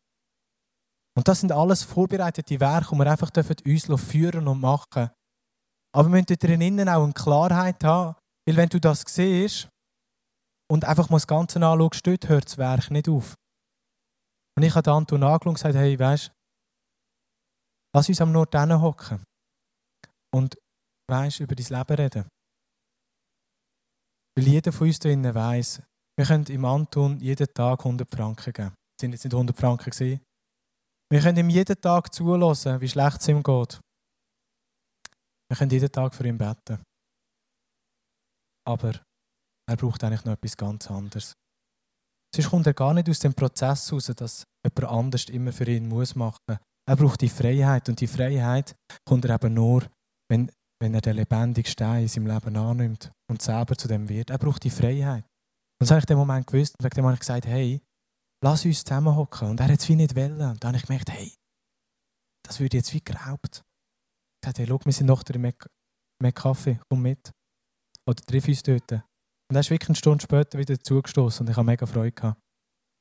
Und 1.18 1.28
das 1.28 1.40
sind 1.40 1.52
alles 1.52 1.84
vorbereitete 1.84 2.60
Werke, 2.60 2.90
die 2.92 3.00
wir 3.00 3.12
einfach 3.12 3.32
uns 3.66 4.02
führen 4.02 4.48
und 4.48 4.62
machen. 4.62 5.10
Aber 5.96 6.10
wir 6.10 6.12
müssen 6.12 6.38
drinnen 6.38 6.88
auch 6.88 7.04
eine 7.04 7.14
Klarheit 7.14 7.84
haben, 7.84 8.16
weil 8.48 8.56
wenn 8.56 8.70
du 8.70 8.80
das 8.80 9.02
siehst 9.08 9.68
und 10.72 10.86
einfach 10.86 11.10
mal 11.10 11.18
das 11.18 11.26
Ganze 11.26 11.60
anschaust, 11.60 12.06
dort 12.06 12.30
hört 12.30 12.46
das 12.46 12.58
Werk 12.60 12.92
nicht 12.92 13.10
auf. 13.10 13.36
Und 14.56 14.64
ich 14.64 14.76
habe 14.76 14.92
Anton 14.92 15.24
angeschaut 15.24 15.48
und 15.48 15.54
gesagt, 15.56 15.76
hey, 15.76 15.98
weißt 15.98 16.28
du, 16.28 16.32
lass 17.96 18.10
uns 18.10 18.22
am 18.22 18.32
Nord 18.32 18.54
hocken. 18.56 19.24
Und 20.32 20.56
weißt, 21.10 21.40
über 21.40 21.56
dein 21.56 21.66
Leben 21.66 21.96
reden. 21.96 22.30
Weil 24.38 24.48
jeder 24.48 24.72
von 24.72 24.88
uns 24.88 25.00
drinnen 25.00 25.34
weiss, 25.34 25.82
wir 26.18 26.26
können 26.26 26.46
im 26.46 26.66
Anton 26.66 27.20
jeden 27.20 27.48
Tag 27.54 27.80
100 27.80 28.10
Franken 28.10 28.54
geben. 28.54 28.70
Das 28.70 29.02
sind 29.02 29.12
jetzt 29.12 29.24
nicht 29.24 29.34
100 29.34 29.58
Franken 29.58 29.90
gewesen. 29.90 30.22
Wir 31.12 31.22
können 31.22 31.38
ihm 31.38 31.50
jeden 31.50 31.80
Tag 31.80 32.14
zulassen, 32.14 32.82
wie 32.82 32.90
schlecht 32.90 33.22
es 33.22 33.28
ihm 33.28 33.42
geht. 33.42 33.80
Wir 35.50 35.58
können 35.58 35.72
jeden 35.72 35.92
Tag 35.92 36.14
für 36.14 36.28
ihn 36.28 36.38
beten. 36.38 36.84
Aber 38.68 39.00
er 39.70 39.78
braucht 39.78 40.04
eigentlich 40.04 40.26
noch 40.26 40.34
etwas 40.34 40.58
ganz 40.58 40.90
anderes. 40.92 41.34
Sonst 42.36 42.50
kommt 42.50 42.68
er 42.68 42.74
gar 42.74 42.94
nicht 42.94 43.10
aus 43.10 43.20
dem 43.20 43.34
Prozess 43.34 43.90
heraus, 43.90 44.08
dass 44.08 44.44
jemand 44.66 44.92
anders 44.92 45.26
immer 45.26 45.54
für 45.54 45.70
ihn 45.70 45.88
muss 45.88 46.16
machen. 46.16 46.60
Er 46.88 46.96
braucht 46.96 47.22
die 47.22 47.30
Freiheit 47.30 47.88
und 47.90 48.00
die 48.02 48.08
Freiheit 48.08 48.76
kommt 49.06 49.26
er 49.26 49.36
eben 49.36 49.54
nur, 49.54 49.90
wenn 50.30 50.52
wenn 50.80 50.94
er 50.94 51.02
den 51.02 51.16
lebendigen 51.16 51.70
Stein 51.70 52.04
in 52.04 52.08
seinem 52.08 52.28
Leben 52.28 52.56
annimmt 52.56 53.12
und 53.30 53.42
selber 53.42 53.76
zu 53.76 53.88
dem 53.88 54.10
wird. 54.10 54.30
Er 54.30 54.38
braucht 54.38 54.64
die 54.64 54.70
Freiheit. 54.70 55.24
Und 55.24 55.82
das 55.82 55.92
habe 55.92 56.00
ich 56.00 56.06
in 56.06 56.16
dem 56.16 56.20
Moment 56.20 56.48
gewusst 56.48 56.76
und 56.78 56.84
dann 56.84 57.04
habe 57.04 57.14
ich 57.14 57.20
gesagt, 57.20 57.46
hey, 57.46 57.82
lass 58.44 58.66
uns 58.66 58.84
zusammenhocken. 58.84 59.50
Und 59.50 59.60
er 59.60 59.68
hat 59.68 59.80
es 59.80 59.90
wie 59.90 59.96
nicht 59.96 60.16
wollen. 60.16 60.42
Und 60.42 60.64
dann 60.64 60.70
habe 60.70 60.78
ich 60.78 60.86
gemerkt, 60.86 61.12
hey, 61.12 61.34
das 62.44 62.60
würde 62.60 62.78
jetzt 62.78 62.94
wie 62.94 63.04
geraubt. 63.04 63.64
Ich 64.42 64.46
sagte, 64.46 64.62
hey, 64.62 64.68
schau, 64.68 64.80
wir 64.84 64.94
sind 64.94 65.08
noch 65.08 65.24
im 65.30 66.34
Kaffee, 66.34 66.80
komm 66.90 67.02
mit. 67.02 67.32
Oder 68.08 68.24
triff 68.24 68.48
uns 68.48 68.64
dort. 68.64 68.92
Und 68.92 69.56
er 69.56 69.60
ist 69.60 69.70
wirklich 69.70 69.90
eine 69.90 69.96
Stunde 69.96 70.24
später 70.24 70.58
wieder 70.58 70.80
zugestoßen 70.80 71.46
und 71.46 71.52
ich 71.52 71.58
habe 71.58 71.66
mega 71.66 71.86
Freude 71.86 72.12
gehabt. 72.12 72.40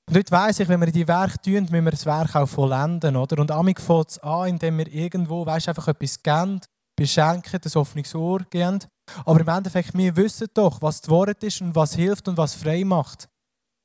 Und 0.08 0.16
heute 0.16 0.30
weiss 0.30 0.60
ich, 0.60 0.68
wenn 0.68 0.80
wir 0.80 0.86
in 0.86 0.92
die 0.92 1.08
Werke 1.08 1.40
tun, 1.40 1.54
müssen 1.54 1.84
wir 1.84 1.90
das 1.90 2.06
Werk 2.06 2.36
auch 2.36 2.46
vollenden. 2.46 3.16
Oder? 3.16 3.40
Und 3.40 3.50
amig 3.50 3.80
fängt 3.80 4.10
es 4.10 4.18
an, 4.20 4.50
indem 4.50 4.78
wir 4.78 4.86
irgendwo 4.86 5.44
weißt, 5.44 5.68
einfach 5.68 5.88
etwas 5.88 6.22
geben 6.22 6.60
beschenken, 6.96 7.60
das 7.60 7.76
offenes 7.76 8.14
Ohr 8.14 8.40
geben. 8.50 8.80
Aber 9.24 9.40
im 9.40 9.48
Endeffekt, 9.48 9.96
wir 9.96 10.16
wissen 10.16 10.48
doch, 10.54 10.82
was 10.82 11.00
das 11.00 11.10
Wort 11.10 11.42
ist 11.42 11.60
und 11.60 11.74
was 11.74 11.94
hilft 11.94 12.26
und 12.28 12.36
was 12.36 12.54
frei 12.54 12.84
macht. 12.84 13.28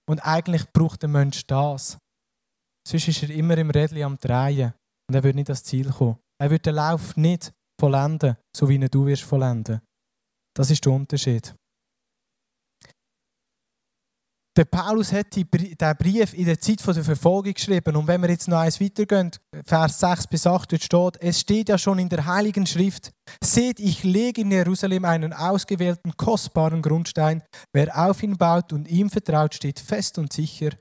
Und 0.10 0.20
eigentlich 0.20 0.72
braucht 0.72 1.02
der 1.02 1.10
Mensch 1.10 1.46
das. 1.46 1.98
Sonst 2.88 3.08
ist 3.08 3.24
er 3.24 3.30
immer 3.30 3.58
im 3.58 3.70
Rädchen 3.70 4.04
am 4.04 4.18
Drehen 4.18 4.74
und 5.08 5.16
er 5.16 5.24
wird 5.24 5.36
nicht 5.36 5.50
ans 5.50 5.64
Ziel 5.64 5.90
kommen. 5.92 6.18
Er 6.42 6.50
wird 6.50 6.66
den 6.66 6.76
Lauf 6.76 7.16
nicht 7.16 7.52
vollenden, 7.80 8.36
so 8.56 8.68
wie 8.68 8.80
du 8.80 9.06
wirst 9.06 9.24
vollenden. 9.24 9.82
Das 10.56 10.72
ist 10.72 10.84
der 10.84 10.94
Unterschied. 10.94 11.56
Der 14.58 14.66
Paulus 14.66 15.14
hat 15.14 15.34
diesen 15.34 15.48
Brief 15.50 16.34
in 16.34 16.46
der 16.46 16.60
Zeit 16.60 16.86
der 16.86 17.04
Verfolgung 17.06 17.54
geschrieben. 17.54 17.96
Und 17.96 18.08
wenn 18.08 18.22
wir 18.22 18.30
jetzt 18.30 18.50
noch 18.50 18.60
eins 18.60 18.82
weitergehen, 18.82 19.32
Vers 19.66 20.00
6 20.02 20.28
bis 20.28 20.46
8, 20.46 20.74
dort 20.74 20.84
steht, 20.84 21.18
es 21.22 21.40
steht 21.40 21.70
ja 21.70 21.78
schon 21.78 22.00
in 22.00 22.10
der 22.10 22.26
Heiligen 22.26 22.66
Schrift, 22.66 23.12
seht, 23.42 23.80
ich 23.80 24.04
lege 24.04 24.42
in 24.42 24.52
Jerusalem 24.52 25.06
einen 25.06 25.32
ausgewählten, 25.32 26.18
kostbaren 26.18 26.82
Grundstein. 26.82 27.44
Wer 27.72 27.98
auf 27.98 28.22
ihn 28.24 28.36
baut 28.36 28.74
und 28.74 28.90
ihm 28.90 29.10
vertraut, 29.10 29.56
steht 29.56 29.80
fest 29.80 30.18
und 30.18 30.34
sicher. 30.34 30.72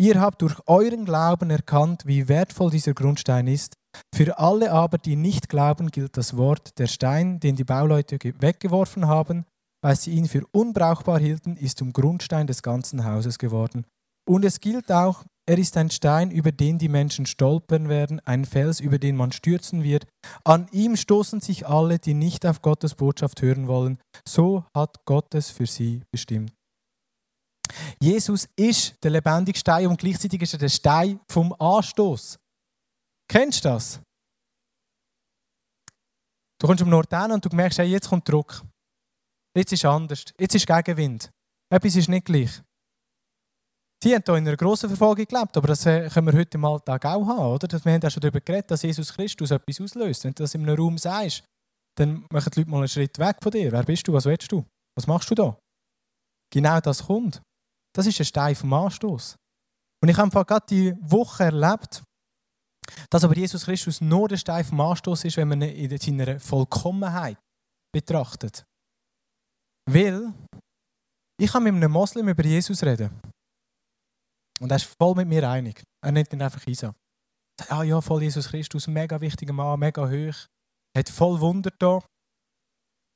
Ihr 0.00 0.20
habt 0.20 0.42
durch 0.42 0.56
euren 0.66 1.04
Glauben 1.04 1.50
erkannt, 1.50 2.02
wie 2.06 2.26
wertvoll 2.26 2.70
dieser 2.70 2.94
Grundstein 2.94 3.46
ist. 3.46 3.74
Für 4.12 4.38
alle 4.38 4.72
aber, 4.72 4.98
die 4.98 5.14
nicht 5.16 5.48
glauben, 5.48 5.92
gilt 5.92 6.16
das 6.16 6.36
Wort, 6.36 6.76
der 6.78 6.88
Stein, 6.88 7.38
den 7.38 7.54
die 7.54 7.64
Bauleute 7.64 8.18
weggeworfen 8.40 9.06
haben, 9.06 9.44
weil 9.82 9.96
sie 9.96 10.12
ihn 10.12 10.28
für 10.28 10.46
unbrauchbar 10.52 11.18
hielten, 11.18 11.56
ist 11.56 11.78
zum 11.78 11.92
Grundstein 11.92 12.46
des 12.46 12.62
ganzen 12.62 13.04
Hauses 13.04 13.38
geworden. 13.38 13.84
Und 14.28 14.44
es 14.44 14.60
gilt 14.60 14.90
auch, 14.92 15.24
er 15.48 15.58
ist 15.58 15.76
ein 15.76 15.90
Stein, 15.90 16.30
über 16.30 16.52
den 16.52 16.78
die 16.78 16.88
Menschen 16.88 17.26
stolpern 17.26 17.88
werden, 17.88 18.20
ein 18.24 18.44
Fels, 18.44 18.78
über 18.78 18.98
den 18.98 19.16
man 19.16 19.32
stürzen 19.32 19.82
wird. 19.82 20.06
An 20.44 20.68
ihm 20.70 20.96
stoßen 20.96 21.40
sich 21.40 21.66
alle, 21.66 21.98
die 21.98 22.14
nicht 22.14 22.46
auf 22.46 22.62
Gottes 22.62 22.94
Botschaft 22.94 23.42
hören 23.42 23.66
wollen. 23.66 23.98
So 24.26 24.64
hat 24.72 25.04
Gott 25.04 25.34
es 25.34 25.50
für 25.50 25.66
sie 25.66 26.02
bestimmt. 26.12 26.52
Jesus 28.00 28.48
ist 28.54 28.94
der 29.02 29.10
lebendige 29.10 29.58
Stein 29.58 29.88
und 29.88 29.98
gleichzeitig 29.98 30.42
ist 30.42 30.52
er 30.52 30.58
der 30.60 30.68
Stein 30.68 31.18
vom 31.28 31.52
Anstoß. 31.54 32.38
Kennst 33.28 33.64
du 33.64 33.70
das? 33.70 34.00
Du 36.60 36.68
kommst 36.68 36.82
am 36.82 36.90
Nord 36.90 37.12
hin 37.12 37.32
und 37.32 37.44
du 37.44 37.48
merkst, 37.56 37.78
hey, 37.80 37.88
jetzt 37.88 38.08
kommt 38.08 38.28
Druck. 38.28 38.62
Jetzt 39.56 39.72
ist 39.72 39.84
anders. 39.84 40.24
Jetzt 40.38 40.54
ist 40.54 40.66
Gegenwind. 40.66 41.30
Etwas 41.70 41.96
ist 41.96 42.08
nicht 42.08 42.24
gleich. 42.24 42.60
Sie 44.02 44.14
haben 44.14 44.22
hier 44.26 44.34
in 44.34 44.48
einer 44.48 44.56
grossen 44.56 44.88
Verfolgung 44.88 45.24
gelebt, 45.24 45.56
aber 45.56 45.68
das 45.68 45.86
äh, 45.86 46.08
können 46.08 46.26
wir 46.26 46.38
heute 46.38 46.58
im 46.58 46.64
Alltag 46.64 47.04
auch 47.04 47.24
haben. 47.26 47.54
Oder? 47.54 47.68
Wir 47.84 47.92
haben 47.92 48.00
ja 48.02 48.10
schon 48.10 48.20
darüber 48.20 48.40
geredet, 48.40 48.70
dass 48.70 48.82
Jesus 48.82 49.12
Christus 49.12 49.52
etwas 49.52 49.80
auslöst. 49.80 50.24
Wenn 50.24 50.32
du 50.32 50.42
das 50.42 50.54
in 50.54 50.62
einem 50.62 50.76
Raum 50.76 50.98
sagst, 50.98 51.44
dann 51.96 52.26
machen 52.32 52.50
die 52.52 52.60
Leute 52.60 52.70
mal 52.70 52.78
einen 52.78 52.88
Schritt 52.88 53.18
weg 53.18 53.36
von 53.40 53.52
dir. 53.52 53.70
Wer 53.70 53.84
bist 53.84 54.08
du? 54.08 54.12
Was 54.12 54.24
willst 54.24 54.50
du? 54.50 54.64
Was 54.96 55.06
machst 55.06 55.30
du 55.30 55.34
da? 55.34 55.56
Genau 56.52 56.80
das 56.80 57.06
kommt. 57.06 57.40
Das 57.94 58.06
ist 58.06 58.18
ein 58.18 58.24
Stein 58.26 58.56
vom 58.56 58.72
Anstoß. 58.72 59.36
Und 60.02 60.08
ich 60.08 60.16
habe 60.16 60.44
gerade 60.44 60.66
die 60.68 60.94
Woche 61.00 61.44
erlebt, 61.44 62.02
dass 63.08 63.22
aber 63.22 63.36
Jesus 63.36 63.64
Christus 63.64 64.00
nur 64.00 64.28
der 64.28 64.36
Stein 64.36 64.64
vom 64.64 64.80
Anstoß 64.80 65.24
ist, 65.24 65.36
wenn 65.36 65.48
man 65.48 65.62
ihn 65.62 65.90
in 65.90 65.98
seiner 65.98 66.40
Vollkommenheit 66.40 67.38
betrachtet. 67.94 68.64
Weil 69.86 70.32
ich 71.40 71.50
kann 71.50 71.64
mit 71.64 71.74
einem 71.74 71.90
Moslem 71.90 72.28
über 72.28 72.44
Jesus 72.44 72.82
reden. 72.82 73.10
Und 74.60 74.70
er 74.70 74.76
ist 74.76 74.94
voll 74.98 75.14
mit 75.16 75.28
mir 75.28 75.48
einig. 75.48 75.82
Er 76.04 76.12
nennt 76.12 76.32
ihn 76.32 76.42
einfach 76.42 76.64
Isa. 76.66 76.94
Sagt, 77.58 77.72
ah 77.72 77.82
ja, 77.82 78.00
voll 78.00 78.22
Jesus 78.22 78.48
Christus, 78.48 78.86
mega 78.86 79.20
wichtiger 79.20 79.52
Mann, 79.52 79.80
mega 79.80 80.08
hoch. 80.08 80.46
Hat 80.96 81.08
voll 81.08 81.40
Wunder 81.40 81.70
da. 81.78 82.00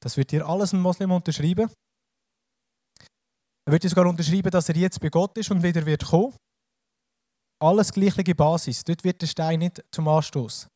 Das 0.02 0.16
wird 0.16 0.32
dir 0.32 0.46
alles 0.46 0.72
ein 0.72 0.80
Moslem 0.80 1.12
unterschreiben. 1.12 1.70
Er 3.68 3.72
wird 3.72 3.82
sogar 3.82 4.06
unterschreiben, 4.06 4.50
dass 4.50 4.68
er 4.68 4.76
jetzt 4.76 5.00
bei 5.00 5.08
Gott 5.08 5.36
ist 5.38 5.50
und 5.50 5.62
wieder 5.62 5.84
wird 5.86 6.04
kommen. 6.04 6.34
Alles 7.60 7.92
gleiche 7.92 8.34
Basis. 8.34 8.84
Dort 8.84 9.02
wird 9.04 9.22
der 9.22 9.26
Stein 9.26 9.60
nicht 9.60 9.84
zum 9.90 10.08
Anstoß. 10.08 10.68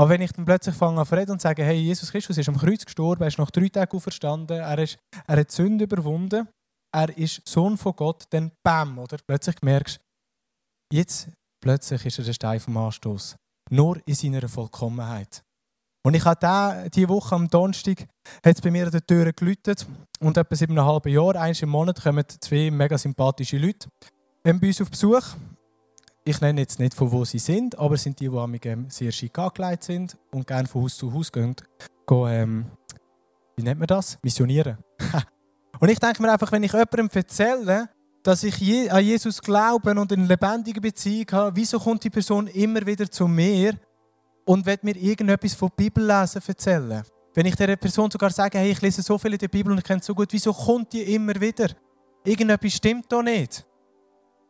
Aber 0.00 0.08
wenn 0.08 0.22
ich 0.22 0.32
dann 0.32 0.46
plötzlich 0.46 0.74
fange 0.74 0.98
an 0.98 1.06
zu 1.06 1.14
reden 1.14 1.32
und 1.32 1.42
sage, 1.42 1.62
hey, 1.62 1.76
Jesus 1.76 2.10
Christus 2.10 2.38
ist 2.38 2.48
am 2.48 2.56
Kreuz 2.56 2.86
gestorben, 2.86 3.20
er 3.20 3.28
ist 3.28 3.36
nach 3.36 3.50
drei 3.50 3.68
Tagen 3.68 3.94
auferstanden, 3.94 4.58
er, 4.58 4.78
ist, 4.78 4.98
er 5.26 5.40
hat 5.40 5.50
Sünde 5.50 5.84
überwunden, 5.84 6.48
er 6.90 7.18
ist 7.18 7.46
Sohn 7.46 7.76
von 7.76 7.94
Gott, 7.94 8.24
dann 8.30 8.50
bam, 8.62 8.98
oder? 8.98 9.18
Plötzlich 9.26 9.60
merkst 9.60 9.98
du, 9.98 10.96
jetzt 10.96 11.28
plötzlich 11.62 12.06
ist 12.06 12.18
er 12.18 12.24
der 12.24 12.32
Stein 12.32 12.60
vom 12.60 12.78
Anstoß. 12.78 13.36
Nur 13.72 14.00
in 14.06 14.14
seiner 14.14 14.48
Vollkommenheit. 14.48 15.42
Und 16.02 16.14
ich 16.14 16.24
hatte 16.24 16.88
diese 16.88 17.10
Woche 17.10 17.34
am 17.34 17.48
Donnerstag 17.48 18.06
hat 18.42 18.56
es 18.56 18.62
bei 18.62 18.70
mir 18.70 18.86
an 18.86 18.92
der 18.92 19.06
Tür 19.06 19.30
geläutet 19.34 19.86
und 20.18 20.34
etwa 20.38 20.56
siebeneinhalb 20.56 21.04
Jahre, 21.08 21.38
eins 21.38 21.60
im 21.60 21.68
Monat, 21.68 22.02
kommen 22.02 22.24
zwei 22.26 22.70
mega 22.70 22.96
sympathische 22.96 23.58
Leute 23.58 23.90
bei 24.42 24.52
uns 24.54 24.80
auf 24.80 24.90
Besuch. 24.90 25.36
Ich 26.30 26.40
nenne 26.40 26.60
jetzt 26.60 26.78
nicht, 26.78 26.94
von 26.94 27.10
wo 27.10 27.24
sie 27.24 27.40
sind, 27.40 27.76
aber 27.76 27.96
sind 27.96 28.20
die, 28.20 28.28
die 28.28 28.38
am 28.38 28.88
sehr 28.88 29.10
schick 29.10 29.36
angelegt 29.36 29.82
sind 29.82 30.16
und 30.30 30.46
gerne 30.46 30.68
von 30.68 30.84
Haus 30.84 30.96
zu 30.96 31.12
Haus 31.12 31.32
gehen, 31.32 31.56
gehen 32.06 32.26
ähm, 32.28 32.66
wie 33.56 33.64
nennt 33.64 33.80
man 33.80 33.88
das? 33.88 34.16
Missionieren. 34.22 34.78
und 35.80 35.88
ich 35.88 35.98
denke 35.98 36.22
mir 36.22 36.30
einfach, 36.30 36.52
wenn 36.52 36.62
ich 36.62 36.70
jemandem 36.70 37.10
erzähle, 37.12 37.88
dass 38.22 38.44
ich 38.44 38.92
an 38.92 39.04
Jesus 39.04 39.42
glaube 39.42 39.90
und 39.90 40.12
eine 40.12 40.24
lebendige 40.24 40.80
Beziehung 40.80 41.26
habe, 41.32 41.56
wieso 41.56 41.80
kommt 41.80 42.04
die 42.04 42.10
Person 42.10 42.46
immer 42.46 42.86
wieder 42.86 43.10
zu 43.10 43.26
mir 43.26 43.74
und 44.44 44.64
will 44.64 44.78
mir 44.82 44.96
irgendetwas 44.96 45.54
von 45.54 45.70
Bibellesen 45.76 46.42
erzählen. 46.46 47.02
Wenn 47.34 47.46
ich 47.46 47.56
der 47.56 47.74
Person 47.74 48.08
sogar 48.08 48.30
sage, 48.30 48.56
hey, 48.56 48.70
ich 48.70 48.80
lese 48.80 49.02
so 49.02 49.18
viel 49.18 49.32
in 49.32 49.38
der 49.38 49.48
Bibel 49.48 49.72
und 49.72 49.78
ich 49.78 49.84
kenne 49.84 49.98
es 49.98 50.06
so 50.06 50.14
gut, 50.14 50.28
wieso 50.30 50.52
kommt 50.52 50.92
die 50.92 51.12
immer 51.12 51.34
wieder? 51.40 51.70
Irgendetwas 52.22 52.74
stimmt 52.74 53.10
doch 53.10 53.22
nicht. 53.22 53.66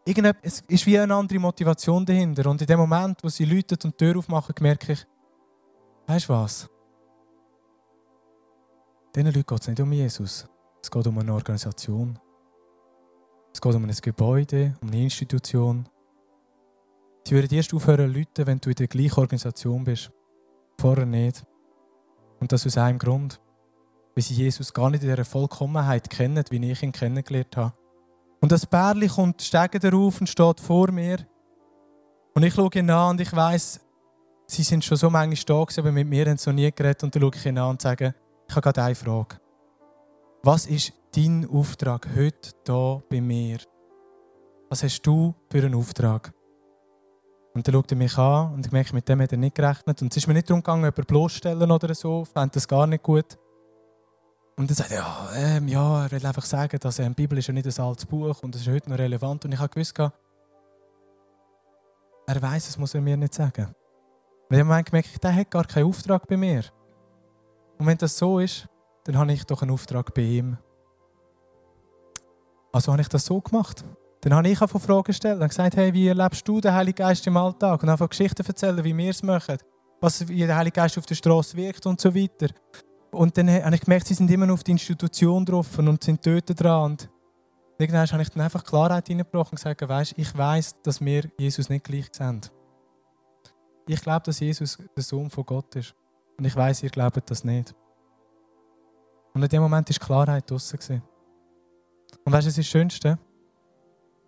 Es 0.05 0.62
ist 0.66 0.86
wie 0.86 0.98
eine 0.98 1.14
andere 1.14 1.38
Motivation 1.38 2.05
dahinter. 2.05 2.51
Und 2.51 2.61
in 2.61 2.66
dem 2.66 2.80
Moment, 2.80 3.22
wo 3.22 3.28
sie 3.28 3.44
läutet 3.44 3.84
und 3.84 4.01
die 4.01 4.05
Tür 4.05 4.18
aufmachen, 4.18 4.55
merke 4.61 4.92
ich, 4.92 5.07
weißt 6.07 6.28
du 6.28 6.32
was? 6.32 6.68
Diesen 9.14 9.26
Leuten 9.26 9.44
geht 9.46 9.61
es 9.61 9.68
nicht 9.68 9.80
um 9.80 9.92
Jesus. 9.92 10.46
Es 10.82 10.90
geht 10.90 11.07
um 11.07 11.18
eine 11.18 11.34
Organisation. 11.34 12.18
Es 13.53 13.61
geht 13.61 13.74
um 13.74 13.84
ein 13.84 13.90
Gebäude, 13.90 14.74
um 14.80 14.88
eine 14.88 15.03
Institution. 15.03 15.88
Sie 17.26 17.34
würden 17.34 17.55
erst 17.55 17.74
aufhören 17.74 18.26
zu 18.34 18.46
wenn 18.46 18.59
du 18.59 18.70
in 18.70 18.76
der 18.76 18.86
gleichen 18.86 19.18
Organisation 19.18 19.84
bist. 19.84 20.11
Vorher 20.80 21.07
nicht. 21.07 21.44
Und 22.40 22.53
das 22.53 22.66
aus 22.66 22.78
einem 22.78 22.98
Grund. 22.98 23.40
Weil 24.14 24.24
sie 24.24 24.34
Jesus 24.34 24.72
gar 24.72 24.90
nicht 24.90 25.03
in 25.03 25.11
dieser 25.11 25.24
Vollkommenheit 25.24 26.09
kennen, 26.09 26.44
wie 26.51 26.70
ich 26.70 26.82
ihn 26.82 26.92
kennengelernt 26.92 27.57
habe. 27.57 27.74
Und 28.41 28.53
das 28.53 28.66
Bärli 28.66 29.09
kommt 29.09 29.43
steigen 29.43 29.80
darauf 29.80 30.20
und 30.20 30.26
steht 30.26 30.61
vor 30.61 30.91
mir. 30.91 31.18
Und 32.34 32.43
ich 32.43 32.55
schaue 32.55 32.70
ihn 32.74 32.91
an 32.91 33.11
und 33.11 33.20
ich 33.20 33.32
weiß, 33.32 33.80
sie 34.47 34.62
sind 34.62 34.84
schon 34.84 34.97
so 34.97 35.11
manchmal 35.11 35.66
da 35.66 35.80
aber 35.80 35.93
mit 35.93 36.09
mir 36.09 36.26
haben 36.26 36.38
sie 36.38 36.49
noch 36.49 36.55
nie 36.55 36.70
geredet. 36.70 37.03
Und 37.03 37.14
dann 37.14 37.22
schaue 37.22 37.32
ich 37.34 37.47
ihn 37.47 37.59
an 37.59 37.70
und 37.70 37.82
sage, 37.82 38.14
ich 38.49 38.55
habe 38.55 38.62
gerade 38.62 38.82
eine 38.82 38.95
Frage. 38.95 39.36
Was 40.43 40.66
ist 40.66 40.93
dein 41.14 41.49
Auftrag 41.51 42.09
heute 42.16 42.51
hier 42.66 43.03
bei 43.11 43.20
mir? 43.20 43.59
Was 44.70 44.82
hast 44.82 45.03
du 45.03 45.34
für 45.51 45.59
einen 45.59 45.74
Auftrag? 45.74 46.32
Und 47.53 47.66
dann 47.66 47.74
schaut 47.74 47.91
er 47.91 47.97
mich 47.99 48.16
an 48.16 48.55
und 48.55 48.64
ich 48.64 48.72
merke, 48.72 48.95
mit 48.95 49.09
dem 49.09 49.20
hat 49.20 49.32
er 49.32 49.38
nicht 49.38 49.57
gerechnet. 49.57 50.01
Und 50.01 50.12
es 50.12 50.16
ist 50.16 50.28
mir 50.28 50.34
nicht 50.34 50.49
darum 50.49 50.62
gegangen, 50.62 50.84
jemanden 50.84 51.05
bloßstellen 51.05 51.70
oder 51.70 51.95
so, 51.95 52.22
ich 52.22 52.28
fand 52.28 52.55
das 52.55 52.66
gar 52.66 52.86
nicht 52.86 53.03
gut. 53.03 53.36
Und 54.61 54.68
dann 54.68 54.76
sagt 54.76 54.90
er, 54.90 54.98
ja, 54.98 55.30
ähm, 55.36 55.68
ja, 55.68 56.04
er 56.04 56.11
will 56.11 56.26
einfach 56.26 56.44
sagen, 56.44 56.78
dass 56.78 56.98
ähm, 56.98 57.16
die 57.16 57.22
Bibel 57.22 57.38
ist 57.38 57.46
ja 57.46 57.54
nicht 57.54 57.66
ein 57.66 57.82
altes 57.82 58.04
Buch 58.04 58.42
und 58.42 58.54
es 58.54 58.61
ist 58.61 58.68
heute 58.68 58.90
noch 58.90 58.98
relevant. 58.98 59.42
Und 59.46 59.52
ich 59.52 59.58
habe 59.58 59.70
gewusst, 59.70 59.98
er 59.98 60.12
weiß, 62.26 62.66
das 62.66 62.76
muss 62.76 62.94
er 62.94 63.00
mir 63.00 63.16
nicht 63.16 63.32
sagen. 63.32 63.74
Und 64.50 64.58
ich 64.58 64.62
habe 64.62 64.84
gemerkt, 64.84 65.24
der 65.24 65.34
hat 65.34 65.50
gar 65.50 65.64
keinen 65.64 65.86
Auftrag 65.86 66.28
bei 66.28 66.36
mir. 66.36 66.64
Und 67.78 67.86
wenn 67.86 67.96
das 67.96 68.18
so 68.18 68.38
ist, 68.38 68.68
dann 69.04 69.16
habe 69.16 69.32
ich 69.32 69.44
doch 69.44 69.62
einen 69.62 69.70
Auftrag 69.70 70.12
bei 70.12 70.20
ihm. 70.20 70.58
Also 72.70 72.92
habe 72.92 73.00
ich 73.00 73.08
das 73.08 73.24
so 73.24 73.40
gemacht. 73.40 73.82
Dann 74.20 74.34
habe 74.34 74.46
ich 74.46 74.58
von 74.58 74.78
Fragen 74.78 75.04
gestellt 75.04 75.40
und 75.40 75.48
gesagt, 75.48 75.74
hey, 75.76 75.94
wie 75.94 76.08
erlebst 76.08 76.46
du 76.46 76.61
den 76.61 76.74
Heiligen 76.74 76.96
Geist 76.96 77.26
im 77.26 77.38
Alltag? 77.38 77.82
Und 77.82 77.88
einfach 77.88 78.11
Geschichten 78.11 78.46
erzählen, 78.46 78.84
wie 78.84 78.94
wir 78.94 79.08
es 79.08 79.22
machen, 79.22 79.56
was, 80.02 80.28
wie 80.28 80.46
der 80.46 80.56
Heilige 80.56 80.74
Geist 80.74 80.98
auf 80.98 81.06
der 81.06 81.14
Straße 81.14 81.56
wirkt 81.56 81.86
und 81.86 81.98
so 81.98 82.14
weiter. 82.14 82.48
Und 83.11 83.36
dann 83.36 83.50
habe 83.50 83.74
ich 83.74 83.80
gemerkt, 83.80 84.06
sie 84.06 84.14
sind 84.14 84.30
immer 84.30 84.46
noch 84.46 84.54
auf 84.54 84.64
die 84.64 84.70
Institution 84.72 85.44
drauf 85.44 85.78
und 85.78 86.04
sind 86.04 86.24
dort 86.24 86.61
dran. 86.61 86.92
Und 86.92 87.11
irgendwann 87.78 88.06
habe 88.06 88.22
ich 88.22 88.28
dann 88.28 88.42
einfach 88.42 88.64
Klarheit 88.64 89.08
reingebracht 89.11 89.52
und 89.52 89.56
gesagt, 89.56 89.86
weißt, 89.86 90.14
ich 90.16 90.36
weiß, 90.36 90.82
dass 90.82 91.00
wir 91.00 91.30
Jesus 91.38 91.68
nicht 91.68 91.84
gleich 91.84 92.06
sehen. 92.12 92.40
Ich 93.86 94.00
glaube, 94.00 94.22
dass 94.24 94.38
Jesus 94.38 94.78
der 94.96 95.02
Sohn 95.02 95.30
von 95.30 95.44
Gott 95.44 95.74
ist. 95.74 95.94
Und 96.38 96.44
ich 96.44 96.54
weiß, 96.54 96.84
ihr 96.84 96.90
glaubt 96.90 97.28
das 97.28 97.42
nicht. 97.42 97.74
Und 99.34 99.42
in 99.42 99.48
dem 99.48 99.62
Moment 99.62 99.90
war 99.90 100.06
Klarheit 100.06 100.50
draussen. 100.50 101.02
Und 102.24 102.32
weißt 102.32 102.46
du, 102.46 102.48
das 102.48 102.58
ist 102.58 102.58
das 102.58 102.66
Schönste? 102.66 103.18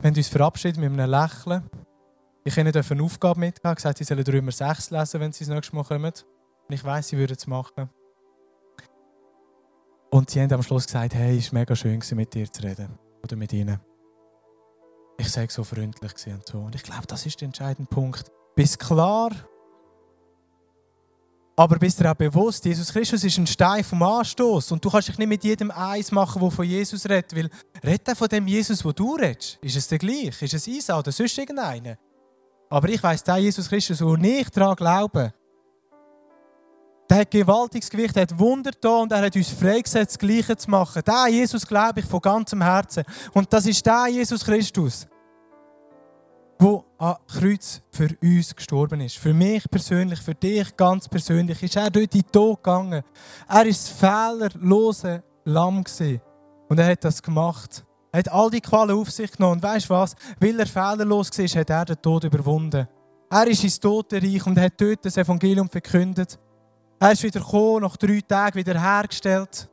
Wir 0.01 0.11
haben 0.11 0.17
uns 0.17 0.29
verabschiedet 0.29 0.81
mit 0.81 0.91
einem 0.91 1.09
Lächeln. 1.09 1.63
Ich 2.45 2.57
ihnen 2.57 2.75
eine 2.75 3.03
Aufgabe 3.03 3.39
mitgeben, 3.39 3.75
gesagt, 3.75 3.99
sie 3.99 4.05
sollen 4.05 4.25
Römer 4.25 4.51
6 4.51 4.91
lesen, 4.91 5.21
wenn 5.21 5.33
sie 5.33 5.45
das 5.45 5.55
nächste 5.55 5.77
Mal 5.77 5.85
kommen. 5.85 6.13
Und 6.13 6.75
ich 6.75 6.83
weiß, 6.83 7.09
sie 7.09 7.19
würden 7.19 7.37
es 7.39 7.47
machen. 7.47 7.89
Und 10.13 10.29
sie 10.29 10.43
haben 10.43 10.53
am 10.53 10.63
Schluss 10.63 10.87
gesagt, 10.87 11.15
hey, 11.15 11.39
es 11.39 11.51
war 11.53 11.61
mega 11.61 11.75
schön, 11.75 12.03
mit 12.13 12.35
dir 12.35 12.53
zu 12.53 12.63
reden. 12.63 12.99
Oder 13.25 13.35
mit 13.35 13.51
ihnen. 13.55 13.81
Ich 15.17 15.31
sage 15.31 15.51
so 15.51 15.65
freundlich 15.65 16.13
und 16.27 16.47
so. 16.47 16.59
Und 16.59 16.75
ich 16.75 16.83
glaube, 16.83 17.07
das 17.07 17.25
ist 17.25 17.41
der 17.41 17.47
entscheidende 17.47 17.89
Punkt. 17.89 18.31
Bist 18.55 18.79
klar, 18.79 19.31
aber 21.57 21.79
bist 21.79 21.99
dir 21.99 22.11
auch 22.11 22.15
bewusst, 22.15 22.65
Jesus 22.65 22.93
Christus 22.93 23.25
ist 23.25 23.39
ein 23.39 23.47
Stein 23.47 23.85
vom 23.85 24.03
Anstoß 24.03 24.73
und 24.73 24.85
du 24.85 24.91
kannst 24.91 25.09
dich 25.09 25.19
nicht 25.19 25.29
mit 25.29 25.45
jedem 25.45 25.71
eins 25.71 26.13
machen, 26.13 26.43
der 26.43 26.51
von 26.51 26.67
Jesus 26.67 27.09
redet, 27.09 27.35
weil 27.35 27.51
redet 27.83 28.17
von 28.17 28.29
dem 28.29 28.47
Jesus, 28.47 28.85
wo 28.85 28.93
du 28.93 29.17
redest. 29.17 29.59
Ist 29.63 29.77
es 29.77 29.89
der 29.89 29.99
gleich? 29.99 30.43
Ist 30.43 30.55
es 30.55 30.67
Isa 30.67 30.99
oder 30.99 31.13
sonst 31.13 31.39
irgendeiner? 31.39 31.97
Aber 32.69 32.89
ich 32.89 33.03
weiss, 33.03 33.25
der 33.25 33.39
Jesus 33.39 33.69
Christus, 33.69 34.03
wo 34.03 34.15
ich 34.17 34.51
daran 34.51 34.77
glaube, 34.77 35.33
der 37.13 37.21
hat 37.21 37.31
gewaltiges 37.31 37.91
Gewicht, 37.91 38.17
hat 38.17 38.39
Wunder 38.39 38.71
da 38.81 38.97
und 38.97 39.13
er 39.13 39.21
hat 39.21 39.37
uns 39.37 39.51
freigesetzt, 39.51 40.13
das 40.13 40.19
Gleiche 40.19 40.57
zu 40.57 40.71
machen. 40.71 41.03
Der 41.07 41.29
Jesus 41.29 41.67
glaube 41.67 42.01
ich 42.01 42.07
von 42.07 42.21
ganzem 42.21 42.63
Herzen. 42.63 43.05
Und 43.35 43.53
das 43.53 43.67
ist 43.67 43.85
der 43.85 44.07
Jesus 44.09 44.43
Christus 44.43 45.07
der 46.59 46.85
am 46.99 47.17
Kreuz 47.27 47.83
für 47.91 48.09
uns 48.23 48.55
gestorben 48.55 49.01
ist. 49.01 49.19
Für 49.19 49.35
mich 49.35 49.69
persönlich, 49.69 50.21
für 50.21 50.35
dich 50.35 50.77
ganz 50.77 51.09
persönlich, 51.09 51.61
ist 51.61 51.75
er 51.75 51.91
dort 51.91 52.15
in 52.15 52.21
den 52.21 52.31
Tod 52.31 52.63
gegangen. 52.63 53.03
Er 53.49 53.65
das 53.65 53.89
fehlerlose 53.89 55.25
Lamm. 55.45 55.85
Und 56.69 56.79
er 56.79 56.87
hat 56.87 57.05
das 57.05 57.21
gemacht, 57.21 57.85
Er 58.13 58.21
hat 58.21 58.31
all 58.31 58.49
die 58.49 58.61
Qualen 58.61 58.97
auf 58.97 59.11
sich 59.11 59.33
genommen. 59.33 59.55
Und 59.55 59.63
weißt 59.65 59.91
du 59.91 59.95
was? 59.95 60.15
Weil 60.39 60.61
er 60.61 60.67
fehlerlos 60.67 61.37
war, 61.37 61.61
hat 61.61 61.71
er 61.71 61.85
den 61.85 62.01
Tod 62.01 62.25
überwunden. 62.25 62.87
Er 63.29 63.47
ist 63.49 63.65
ins 63.65 63.81
Totenreich 63.81 64.47
und 64.47 64.59
hat 64.59 64.81
dort 64.81 65.05
das 65.05 65.17
Evangelium 65.17 65.69
verkündet. 65.69 66.39
Er 67.03 67.11
ist 67.11 67.25
wieder 67.25 67.41
gekommen, 67.41 67.83
nach 67.83 67.97
drei 67.97 68.21
Tagen 68.21 68.55
wieder 68.55 68.81
hergestellt. 68.81 69.69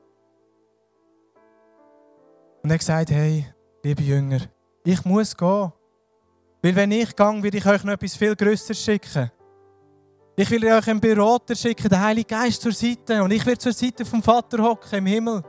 Und 2.63 2.71
er 2.71 2.73
hat 2.73 2.79
gesagt, 2.79 3.11
hey, 3.11 3.45
liebe 3.83 4.01
Jünger, 4.01 4.39
ich 4.83 5.05
muss 5.05 5.37
gehen. 5.37 5.71
Weil 6.63 6.75
wenn 6.75 6.91
ich 6.91 7.15
gehe, 7.15 7.43
will 7.43 7.53
ich 7.53 7.67
euch 7.67 7.83
noch 7.83 7.93
etwas 7.93 8.15
viel 8.15 8.35
Größeres 8.35 8.83
schicken. 8.83 9.29
Ich 10.37 10.49
will 10.49 10.65
euch 10.73 10.87
einen 10.87 10.99
Berater 10.99 11.53
schicken, 11.53 11.87
den 11.87 12.01
Heiligen 12.01 12.27
Geist 12.27 12.63
zur 12.63 12.71
Seite. 12.71 13.21
Und 13.21 13.29
ich 13.29 13.45
werde 13.45 13.59
zur 13.59 13.73
Seite 13.73 14.05
vom 14.05 14.23
Vater 14.23 14.63
hocken 14.63 14.97
im 14.97 15.05
Himmel. 15.05 15.43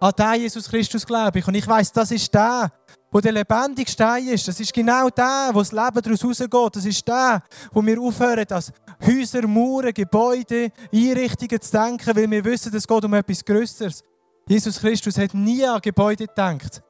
An 0.00 0.12
den 0.18 0.40
Jesus 0.40 0.68
Christus 0.68 1.06
glaube 1.06 1.38
ich. 1.38 1.46
Und 1.46 1.54
ich 1.54 1.68
weiß, 1.68 1.92
das 1.92 2.10
ist 2.10 2.34
der, 2.34 2.72
wo 3.12 3.20
der 3.20 3.30
lebendige 3.30 3.88
Stein 3.88 4.26
ist. 4.26 4.48
Das 4.48 4.58
ist 4.58 4.72
genau 4.72 5.08
der, 5.08 5.50
wo 5.52 5.60
das 5.60 5.70
Leben 5.70 6.02
daraus 6.02 6.24
rausgeht. 6.24 6.76
Das 6.76 6.84
ist 6.84 7.06
der, 7.06 7.44
wo 7.70 7.80
wir 7.86 8.00
aufhören, 8.00 8.44
dass 8.48 8.72
Häuser, 9.06 9.46
Mauern, 9.46 9.92
Gebäude, 9.92 10.70
Einrichtungen 10.92 11.60
zu 11.60 11.70
denken, 11.72 12.16
weil 12.16 12.30
wir 12.30 12.44
wissen, 12.44 12.74
es 12.74 12.86
geht 12.86 13.04
um 13.04 13.14
etwas 13.14 13.44
Größeres. 13.44 14.04
Jesus 14.46 14.78
Christus 14.78 15.18
hat 15.18 15.34
nie 15.34 15.64
an 15.64 15.80
Gebäude 15.80 16.26
gedacht. 16.26 16.82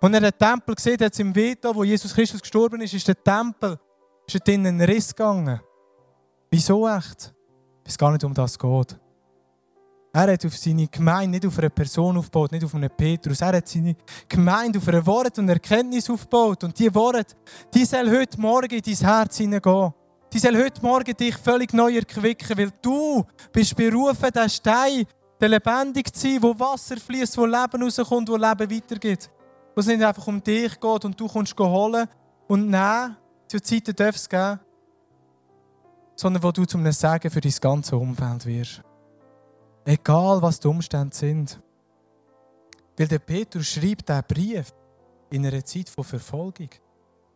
Als 0.00 0.12
er 0.14 0.20
den 0.20 0.38
Tempel 0.38 0.74
gesehen 0.74 0.98
hat, 1.00 1.18
im 1.18 1.34
Veto, 1.34 1.74
wo 1.74 1.84
Jesus 1.84 2.14
Christus 2.14 2.40
gestorben 2.40 2.80
ist, 2.80 2.94
ist 2.94 3.08
der 3.08 3.22
Tempel 3.22 3.78
ist 4.26 4.48
in 4.48 4.66
einen 4.66 4.80
Riss 4.80 5.14
gegangen. 5.14 5.60
Wieso 6.50 6.88
echt? 6.88 7.32
Weil 7.82 7.86
es 7.86 7.98
gar 7.98 8.12
nicht 8.12 8.24
um 8.24 8.34
das 8.34 8.58
geht. 8.58 8.98
Er 10.12 10.32
hat 10.32 10.46
auf 10.46 10.56
seine 10.56 10.88
Gemeinde 10.88 11.32
nicht 11.32 11.46
auf 11.46 11.58
eine 11.58 11.68
Person 11.68 12.16
aufgebaut, 12.16 12.50
nicht 12.52 12.64
auf 12.64 12.74
einen 12.74 12.90
Petrus. 12.90 13.40
Er 13.42 13.56
hat 13.56 13.68
seine 13.68 13.94
Gemeinde 14.28 14.78
auf 14.78 14.88
ein 14.88 15.06
Wort 15.06 15.38
und 15.38 15.48
Erkenntnis 15.48 16.08
aufgebaut. 16.08 16.64
Und 16.64 16.78
diese 16.78 16.94
Worte, 16.94 17.36
die 17.74 17.84
soll 17.84 18.10
heute 18.10 18.40
Morgen 18.40 18.74
in 18.74 18.82
dein 18.82 18.94
Herz 18.94 19.36
hineingehen. 19.36 19.92
Die 20.36 20.40
soll 20.40 20.62
heute 20.62 20.82
Morgen 20.82 21.16
dich 21.16 21.34
völlig 21.34 21.72
neu 21.72 21.96
erquicken, 21.96 22.58
weil 22.58 22.70
du 22.82 23.24
bist 23.50 23.74
berufen, 23.74 24.30
der 24.34 24.50
Stein, 24.50 25.06
der 25.40 25.48
lebendig 25.48 26.14
zu 26.14 26.28
sein, 26.28 26.42
wo 26.42 26.58
Wasser 26.58 26.98
fließt, 26.98 27.38
wo 27.38 27.46
Leben 27.46 27.82
rauskommt, 27.82 28.28
wo 28.28 28.36
Leben 28.36 28.70
weitergeht. 28.70 29.30
Wo 29.74 29.80
es 29.80 29.86
nicht 29.86 30.02
einfach 30.02 30.26
um 30.26 30.42
dich 30.42 30.78
geht 30.78 31.04
und 31.06 31.18
du 31.18 31.26
kommst 31.26 31.58
holen 31.58 32.06
und 32.48 32.68
nehmen. 32.68 33.16
Zur 33.48 33.62
Zeit 33.62 33.98
darf 33.98 34.16
es 34.16 34.28
geben. 34.28 34.60
Sondern 36.16 36.42
wo 36.42 36.52
du 36.52 36.66
zum 36.66 36.84
Segen 36.92 37.30
für 37.30 37.40
dein 37.40 37.54
ganze 37.58 37.96
Umfeld 37.96 38.44
wirst. 38.44 38.82
Egal, 39.86 40.42
was 40.42 40.60
die 40.60 40.68
Umstände 40.68 41.16
sind. 41.16 41.58
Weil 42.98 43.08
der 43.08 43.20
Petrus 43.20 43.68
schreibt 43.68 44.06
diesen 44.06 44.22
Brief 44.28 44.70
in 45.30 45.46
einer 45.46 45.64
Zeit 45.64 45.88
von 45.88 46.04
Verfolgung. 46.04 46.68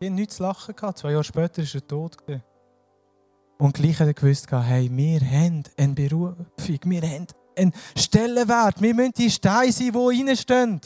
Er 0.00 0.10
hat 0.10 0.14
nichts 0.14 0.36
zu 0.36 0.42
lachen 0.42 0.76
gehabt. 0.76 0.98
Zwei 0.98 1.12
Jahre 1.12 1.24
später 1.24 1.62
ist 1.62 1.74
er 1.74 1.86
tot. 1.86 2.18
Und 3.60 3.74
gleich 3.74 4.00
hat 4.00 4.06
er 4.06 4.14
gewusst, 4.14 4.50
hey, 4.50 4.90
wir 4.90 5.20
haben 5.20 5.64
eine 5.76 5.92
Berufung, 5.92 6.78
wir 6.84 7.02
haben 7.02 7.26
einen 7.54 7.72
Stellenwert. 7.94 8.80
Wir 8.80 8.94
müssen 8.94 9.12
die 9.12 9.30
Steine 9.30 9.70
sein, 9.70 9.92
die 9.92 10.28
reinstehen. 10.28 10.80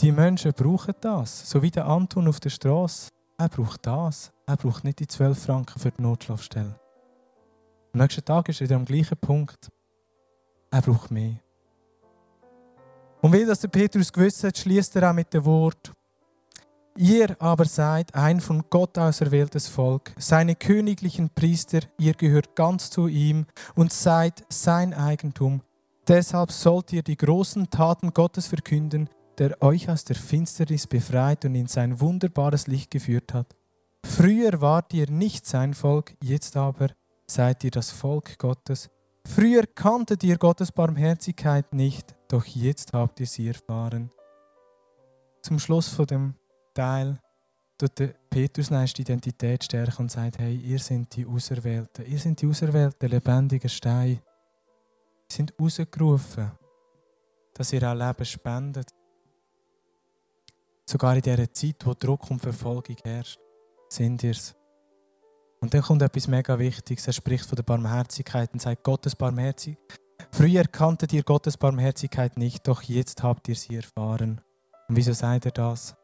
Die 0.00 0.10
Menschen 0.10 0.54
brauchen 0.54 0.94
das. 1.02 1.48
So 1.48 1.60
wie 1.60 1.70
der 1.70 1.84
Anton 1.84 2.26
auf 2.26 2.40
der 2.40 2.48
Straße. 2.48 3.10
Er 3.36 3.50
braucht 3.50 3.86
das. 3.86 4.32
Er 4.46 4.56
braucht 4.56 4.82
nicht 4.82 5.00
die 5.00 5.06
12 5.06 5.44
Franken 5.44 5.78
für 5.78 5.90
die 5.90 6.00
Notschlafstelle. 6.00 6.80
Am 7.92 8.00
nächsten 8.00 8.24
Tag 8.24 8.48
ist 8.48 8.62
er 8.62 8.64
wieder 8.64 8.76
am 8.76 8.86
gleichen 8.86 9.18
Punkt. 9.18 9.68
Er 10.70 10.80
braucht 10.80 11.10
mehr. 11.10 11.36
Und 13.20 13.34
weil 13.34 13.44
das 13.44 13.60
der 13.60 13.68
Petrus 13.68 14.10
gewusst 14.10 14.42
hat, 14.42 14.56
schließt 14.56 14.96
er 14.96 15.10
auch 15.10 15.14
mit 15.14 15.34
dem 15.34 15.44
Wort: 15.44 15.92
Ihr 16.96 17.36
aber 17.40 17.64
seid 17.64 18.14
ein 18.14 18.40
von 18.40 18.64
Gott 18.68 18.98
auserwähltes 18.98 19.68
Volk, 19.68 20.12
seine 20.18 20.54
königlichen 20.56 21.30
Priester, 21.30 21.80
ihr 21.98 22.14
gehört 22.14 22.56
ganz 22.56 22.90
zu 22.90 23.06
ihm 23.06 23.46
und 23.74 23.92
seid 23.92 24.44
sein 24.48 24.92
Eigentum. 24.92 25.62
Deshalb 26.08 26.50
sollt 26.50 26.92
ihr 26.92 27.02
die 27.02 27.16
großen 27.16 27.70
Taten 27.70 28.12
Gottes 28.12 28.48
verkünden, 28.48 29.08
der 29.38 29.62
euch 29.62 29.88
aus 29.88 30.04
der 30.04 30.16
Finsternis 30.16 30.86
befreit 30.86 31.44
und 31.44 31.54
in 31.54 31.68
sein 31.68 32.00
wunderbares 32.00 32.66
Licht 32.66 32.90
geführt 32.90 33.32
hat. 33.32 33.56
Früher 34.04 34.60
wart 34.60 34.92
ihr 34.92 35.08
nicht 35.10 35.46
sein 35.46 35.74
Volk, 35.74 36.14
jetzt 36.22 36.56
aber 36.56 36.88
seid 37.26 37.62
ihr 37.64 37.70
das 37.70 37.90
Volk 37.90 38.38
Gottes. 38.38 38.90
Früher 39.24 39.64
kanntet 39.66 40.24
ihr 40.24 40.36
Gottes 40.36 40.72
Barmherzigkeit 40.72 41.72
nicht, 41.72 42.16
doch 42.28 42.44
jetzt 42.44 42.92
habt 42.92 43.20
ihr 43.20 43.26
sie 43.26 43.48
erfahren. 43.48 44.10
Zum 45.42 45.58
Schluss 45.58 45.88
von 45.88 46.06
dem 46.06 46.34
Teil 46.74 47.18
tut 47.78 47.98
der 47.98 48.14
Petrus 48.28 48.68
die 48.68 49.02
Identität 49.02 49.64
stärken 49.64 50.02
und 50.02 50.10
sagt, 50.10 50.38
hey, 50.38 50.54
ihr 50.56 50.78
seid 50.78 51.14
die 51.16 51.26
Auserwählten, 51.26 52.04
ihr 52.06 52.18
seid 52.18 52.40
die 52.40 52.46
Auserwählten, 52.46 53.08
lebendigen 53.08 53.70
Steine. 53.70 54.12
Ihr 54.12 54.20
sind 55.28 55.54
rausgerufen, 55.58 56.50
dass 57.54 57.72
ihr 57.72 57.82
auch 57.82 57.94
Leben 57.94 58.24
spendet. 58.24 58.90
Sogar 60.84 61.16
in 61.16 61.22
dieser 61.22 61.52
Zeit, 61.52 61.86
wo 61.86 61.94
Druck 61.94 62.30
und 62.30 62.40
Verfolgung 62.40 62.96
herrscht, 63.04 63.38
sind 63.88 64.22
ihr 64.24 64.32
es. 64.32 64.54
Und 65.60 65.72
dann 65.72 65.82
kommt 65.82 66.02
etwas 66.02 66.26
mega 66.26 66.58
Wichtiges. 66.58 67.06
Er 67.06 67.12
spricht 67.12 67.46
von 67.46 67.56
der 67.56 67.62
Barmherzigkeit 67.62 68.52
und 68.52 68.60
sagt, 68.60 68.82
Gottes 68.82 69.14
Barmherzigkeit. 69.14 70.00
Früher 70.32 70.64
kanntet 70.64 71.12
ihr 71.12 71.22
Gottes 71.22 71.56
Barmherzigkeit 71.56 72.36
nicht, 72.36 72.66
doch 72.66 72.82
jetzt 72.82 73.22
habt 73.22 73.48
ihr 73.48 73.54
sie 73.54 73.76
erfahren. 73.76 74.40
Und 74.88 74.96
wieso 74.96 75.12
sagt 75.12 75.46
er 75.46 75.52
das? 75.52 75.94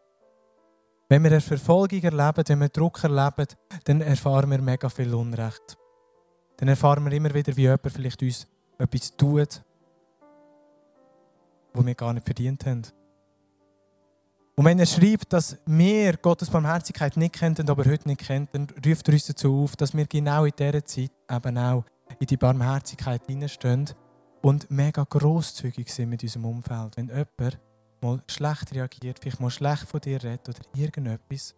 Wenn 1.09 1.23
wir 1.23 1.31
eine 1.31 1.41
Verfolgung 1.41 2.03
erleben, 2.03 2.45
wenn 2.49 2.61
wir 2.61 2.69
Druck 2.69 3.05
erleben, 3.05 3.47
dann 3.85 4.01
erfahren 4.01 4.51
wir 4.51 4.61
mega 4.61 4.89
viel 4.89 5.15
Unrecht. 5.15 5.77
Dann 6.57 6.69
erfahren 6.69 7.05
wir 7.05 7.13
immer 7.13 7.33
wieder, 7.33 7.57
wie 7.57 7.63
jemand 7.63 7.93
vielleicht 7.93 8.23
uns 8.23 8.47
etwas 8.79 9.17
tut, 9.17 9.63
wo 11.73 11.87
wir 11.87 11.95
gar 11.95 12.13
nicht 12.13 12.25
verdient 12.25 12.67
haben. 12.67 12.83
Und 14.57 14.65
wenn 14.65 14.79
er 14.79 14.87
schreibt, 14.87 15.33
dass 15.33 15.59
wir 15.67 16.17
Gottes 16.17 16.51
Barmherzigkeit 16.51 17.17
nicht 17.17 17.35
kennen, 17.35 17.69
aber 17.69 17.85
heute 17.85 18.09
nicht 18.09 18.23
kennen, 18.23 18.49
dann 18.53 18.67
ruft 18.85 19.07
er 19.07 19.15
uns 19.15 19.27
dazu 19.27 19.63
auf, 19.63 19.77
dass 19.77 19.95
wir 19.95 20.07
genau 20.07 20.45
in 20.45 20.53
dieser 20.59 20.85
Zeit 20.85 21.11
eben 21.31 21.59
auch 21.59 21.85
in 22.19 22.27
die 22.27 22.39
Barmherzigkeit 22.39 23.21
hineinstehen 23.27 23.91
und 24.41 24.71
mega 24.71 25.05
grosszügig 25.05 25.93
sind 25.93 26.09
mit 26.09 26.23
unserem 26.23 26.47
Umfeld. 26.47 26.97
Wenn 26.97 27.09
jemand 27.09 27.59
mal 28.03 28.23
schlecht 28.29 28.75
reagiert, 28.75 29.19
vielleicht 29.19 29.41
mal 29.41 29.51
schlecht 29.51 29.85
von 29.85 30.01
dir 30.01 30.23
redet 30.23 30.49
oder 30.49 30.61
irgendetwas, 30.75 31.55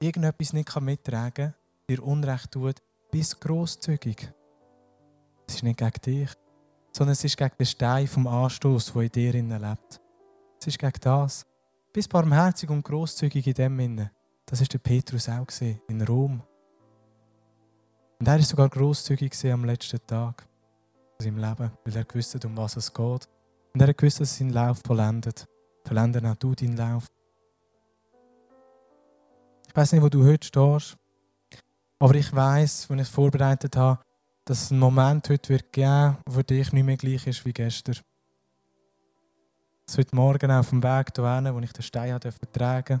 irgendetwas 0.00 0.52
nicht 0.52 0.68
kann 0.68 0.84
mittragen 0.84 1.52
kann, 1.52 1.54
dir 1.88 2.02
Unrecht 2.02 2.50
tut, 2.52 2.76
bist 3.10 3.40
grosszügig. 3.40 4.32
Es 5.46 5.56
ist 5.56 5.62
nicht 5.62 5.78
gegen 5.78 6.00
dich, 6.04 6.30
sondern 6.92 7.12
es 7.12 7.24
ist 7.24 7.36
gegen 7.36 7.56
den 7.58 7.66
Stein 7.66 8.06
vom 8.06 8.26
Anstoß, 8.26 8.92
der 8.92 9.34
in 9.34 9.48
dir 9.48 9.58
lebt. 9.58 10.00
Es 10.60 10.66
ist 10.66 10.78
gegen 10.78 11.00
das. 11.00 11.46
Bist 11.92 12.10
barmherzig 12.10 12.68
und 12.70 12.84
großzügig 12.84 13.46
in 13.46 13.54
dem 13.54 13.78
Sinne. 13.78 14.10
Das 14.44 14.60
ist 14.60 14.72
der 14.72 14.78
Petrus 14.78 15.28
auch 15.28 15.46
gesehen 15.46 15.80
in 15.88 16.02
Rom. 16.02 16.42
Und 18.18 18.28
er 18.28 18.38
ist 18.38 18.48
sogar 18.48 18.68
großzügig 18.68 19.32
am 19.52 19.64
letzten 19.64 20.04
Tag 20.06 20.46
in 21.18 21.24
seinem 21.24 21.38
Leben, 21.38 21.70
weil 21.84 21.96
er 21.96 22.04
gewusst 22.04 22.44
um 22.44 22.56
was 22.56 22.76
es 22.76 22.92
geht. 22.92 23.28
Und 23.74 23.80
er 23.80 23.94
gewusst, 23.94 24.20
dass 24.20 24.36
sein 24.36 24.50
Lauf 24.50 24.80
vollendet. 24.84 25.46
Vollenden 25.88 26.26
auch 26.26 26.36
du 26.36 26.54
deinen 26.54 26.76
Lauf. 26.76 27.06
Ich 29.68 29.76
weiß 29.76 29.92
nicht, 29.92 30.02
wo 30.02 30.08
du 30.08 30.24
heute 30.24 30.46
stehst, 30.46 30.96
aber 31.98 32.14
ich 32.14 32.34
weiß, 32.34 32.90
wenn 32.90 32.98
ich 32.98 33.08
es 33.08 33.14
vorbereitet 33.14 33.76
habe, 33.76 34.00
dass 34.44 34.62
es 34.62 34.70
einen 34.70 34.80
Moment 34.80 35.28
heute 35.28 35.48
wird 35.50 35.72
geben, 35.72 36.16
der 36.26 36.32
für 36.32 36.44
dich 36.44 36.72
nicht 36.72 36.84
mehr 36.84 36.96
gleich 36.96 37.26
ist 37.26 37.44
wie 37.44 37.52
gestern 37.52 37.96
heute 39.96 40.14
Morgen 40.14 40.50
auf 40.50 40.68
dem 40.70 40.82
Weg 40.82 41.12
hierhin, 41.16 41.54
wo 41.54 41.60
ich 41.60 41.72
den 41.72 41.82
Stein 41.82 42.20
tragen 42.20 43.00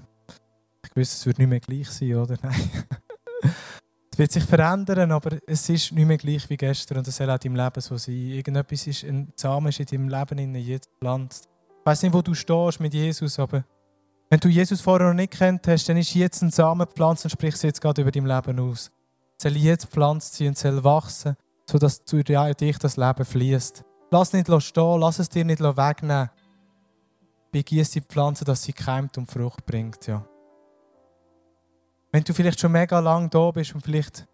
Ich 0.84 0.96
wusste, 0.96 1.16
es 1.16 1.26
wird 1.26 1.38
nicht 1.38 1.48
mehr 1.48 1.60
gleich 1.60 1.90
sein, 1.90 2.14
oder? 2.14 2.38
Nein. 2.42 2.70
es 4.10 4.18
wird 4.18 4.32
sich 4.32 4.44
verändern, 4.44 5.12
aber 5.12 5.38
es 5.46 5.68
ist 5.68 5.92
nicht 5.92 6.06
mehr 6.06 6.16
gleich 6.16 6.48
wie 6.48 6.56
gestern 6.56 6.98
und 6.98 7.08
es 7.08 7.16
soll 7.16 7.30
auch 7.30 7.38
in 7.42 7.54
Leben 7.54 7.80
so 7.80 7.96
sein. 7.96 8.14
Irgendetwas 8.14 8.86
ist, 8.86 9.04
ein 9.04 9.32
Samen 9.36 9.68
ist 9.68 9.80
in 9.80 9.86
deinem 9.86 10.08
Leben 10.08 10.54
jetzt 10.54 10.90
gepflanzt. 10.90 11.48
Weiß 11.88 12.02
nicht, 12.02 12.12
wo 12.12 12.20
du 12.20 12.34
stehst 12.34 12.80
mit 12.80 12.92
Jesus, 12.92 13.38
aber 13.38 13.64
wenn 14.28 14.38
du 14.40 14.48
Jesus 14.48 14.82
vorher 14.82 15.08
noch 15.08 15.14
nicht 15.14 15.32
kennt 15.32 15.66
hast, 15.68 15.88
dann 15.88 15.96
ist 15.96 16.14
jetzt 16.14 16.42
ein 16.42 16.50
Samen 16.50 16.86
gepflanzt 16.86 17.24
und 17.24 17.30
sprichst 17.30 17.62
jetzt 17.62 17.80
gerade 17.80 18.02
über 18.02 18.10
dein 18.10 18.26
Leben 18.26 18.60
aus. 18.60 18.90
Es 19.38 19.44
soll 19.44 19.56
jetzt 19.56 19.86
gepflanzt 19.86 20.34
sein 20.34 20.48
und 20.48 20.58
soll 20.58 20.84
wachsen, 20.84 21.34
sodass 21.64 22.04
durch 22.04 22.24
dich 22.24 22.78
das 22.78 22.98
Leben 22.98 23.24
fließt. 23.24 23.84
Lass 24.10 24.34
nicht 24.34 24.50
stehen, 24.62 25.00
lass 25.00 25.18
es 25.18 25.30
dir 25.30 25.46
nicht 25.46 25.62
wegnehmen 25.62 26.28
begießt 27.52 27.94
die 27.94 28.02
Pflanze, 28.02 28.44
dass 28.44 28.64
sie 28.64 28.74
keimt 28.74 29.16
und 29.16 29.30
Frucht 29.30 29.64
bringt. 29.64 30.06
Ja. 30.06 30.26
Wenn 32.12 32.22
du 32.22 32.34
vielleicht 32.34 32.60
schon 32.60 32.72
mega 32.72 32.98
lang 32.98 33.30
da 33.30 33.50
bist 33.50 33.74
und 33.74 33.80
vielleicht 33.80 34.26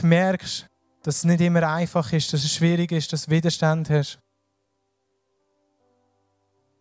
merkst, 0.00 0.68
dass 1.02 1.16
es 1.16 1.24
nicht 1.24 1.40
immer 1.40 1.68
einfach 1.68 2.12
ist, 2.12 2.32
dass 2.32 2.44
es 2.44 2.52
schwierig 2.52 2.92
ist, 2.92 3.12
dass 3.12 3.24
du 3.24 3.32
Widerstand 3.32 3.90
hast, 3.90 4.21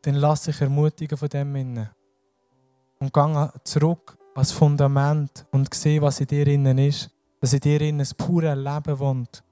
dann 0.02 0.16
lass 0.16 0.44
dich 0.44 0.60
ermutigen 0.62 1.18
von 1.18 1.30
dem 1.30 1.56
innen. 1.56 1.90
Und 3.00 3.14
geh 3.14 3.48
zurück 3.64 4.18
als 4.36 4.52
Fundament 4.52 5.46
und 5.52 5.74
sehe, 5.74 6.02
was 6.02 6.20
in 6.20 6.28
dir 6.28 6.48
innen 6.48 6.78
ist. 6.78 7.10
Dass 7.40 7.54
in 7.54 7.60
dir 7.60 7.82
innen 7.82 8.02
ein 8.02 8.18
pure 8.18 8.54
Leben 8.54 9.00
wohnt. 9.00 9.44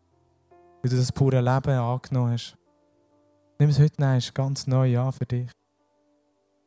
Wie 0.81 0.89
du 0.89 0.95
das 0.95 1.11
pure 1.11 1.41
Leben 1.41 1.77
angenommen 1.77 2.33
hast. 2.33 2.55
Nimm 3.57 3.69
es 3.69 3.79
heute 3.79 3.95
nein, 3.97 4.21
ganz 4.33 4.67
neu 4.67 4.99
an 4.99 5.11
für 5.11 5.25
dich. 5.25 5.49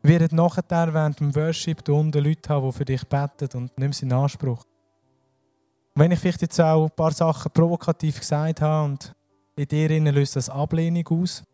Wir 0.02 0.20
werden 0.20 0.36
nachher 0.36 0.92
während 0.92 1.20
dem 1.20 1.34
Worship 1.34 1.84
da 1.84 1.92
unten 1.92 2.22
Leute 2.22 2.48
haben, 2.48 2.66
die 2.66 2.76
für 2.76 2.84
dich 2.84 3.06
beten 3.06 3.48
und 3.56 3.78
nimm 3.78 3.92
sie 3.92 4.04
in 4.04 4.12
Anspruch. 4.12 4.64
Und 5.94 6.02
wenn 6.02 6.10
ich 6.10 6.18
vielleicht 6.18 6.42
jetzt 6.42 6.60
auch 6.60 6.84
ein 6.84 6.90
paar 6.90 7.12
Sachen 7.12 7.52
provokativ 7.52 8.18
gesagt 8.18 8.60
habe 8.60 8.90
und 8.90 9.14
in 9.54 9.68
dir 9.68 9.90
innen 9.90 10.14
löst 10.14 10.34
das 10.34 10.50
Ablehnung 10.50 11.06
aus, 11.08 11.44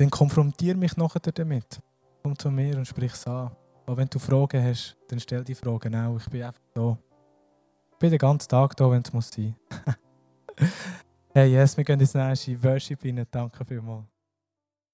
dann 0.00 0.10
konfrontiere 0.10 0.76
mich 0.76 0.96
nachher 0.96 1.20
damit. 1.20 1.80
Komm 2.22 2.38
zu 2.38 2.50
mir 2.50 2.76
und 2.78 2.86
sprich 2.86 3.12
es 3.12 3.26
an. 3.26 3.50
Aber 3.86 3.96
wenn 3.98 4.08
du 4.08 4.18
Fragen 4.18 4.64
hast, 4.64 4.96
dann 5.08 5.20
stell 5.20 5.44
die 5.44 5.54
Fragen 5.54 5.94
auch. 5.94 6.16
Ich 6.16 6.28
bin 6.28 6.42
einfach 6.42 6.60
da. 6.72 6.96
Ich 7.92 7.98
bin 7.98 8.10
den 8.10 8.18
ganzen 8.18 8.48
Tag 8.48 8.76
da, 8.76 8.90
wenn 8.90 9.02
es 9.02 9.12
muss 9.12 9.30
sein. 9.30 9.54
hey, 11.34 11.52
yes, 11.52 11.76
wir 11.76 11.84
gehen 11.84 12.00
ins 12.00 12.14
nächste 12.14 12.62
Worship 12.62 13.04
rein. 13.04 13.26
Danke 13.30 13.64
vielmals. 13.64 14.09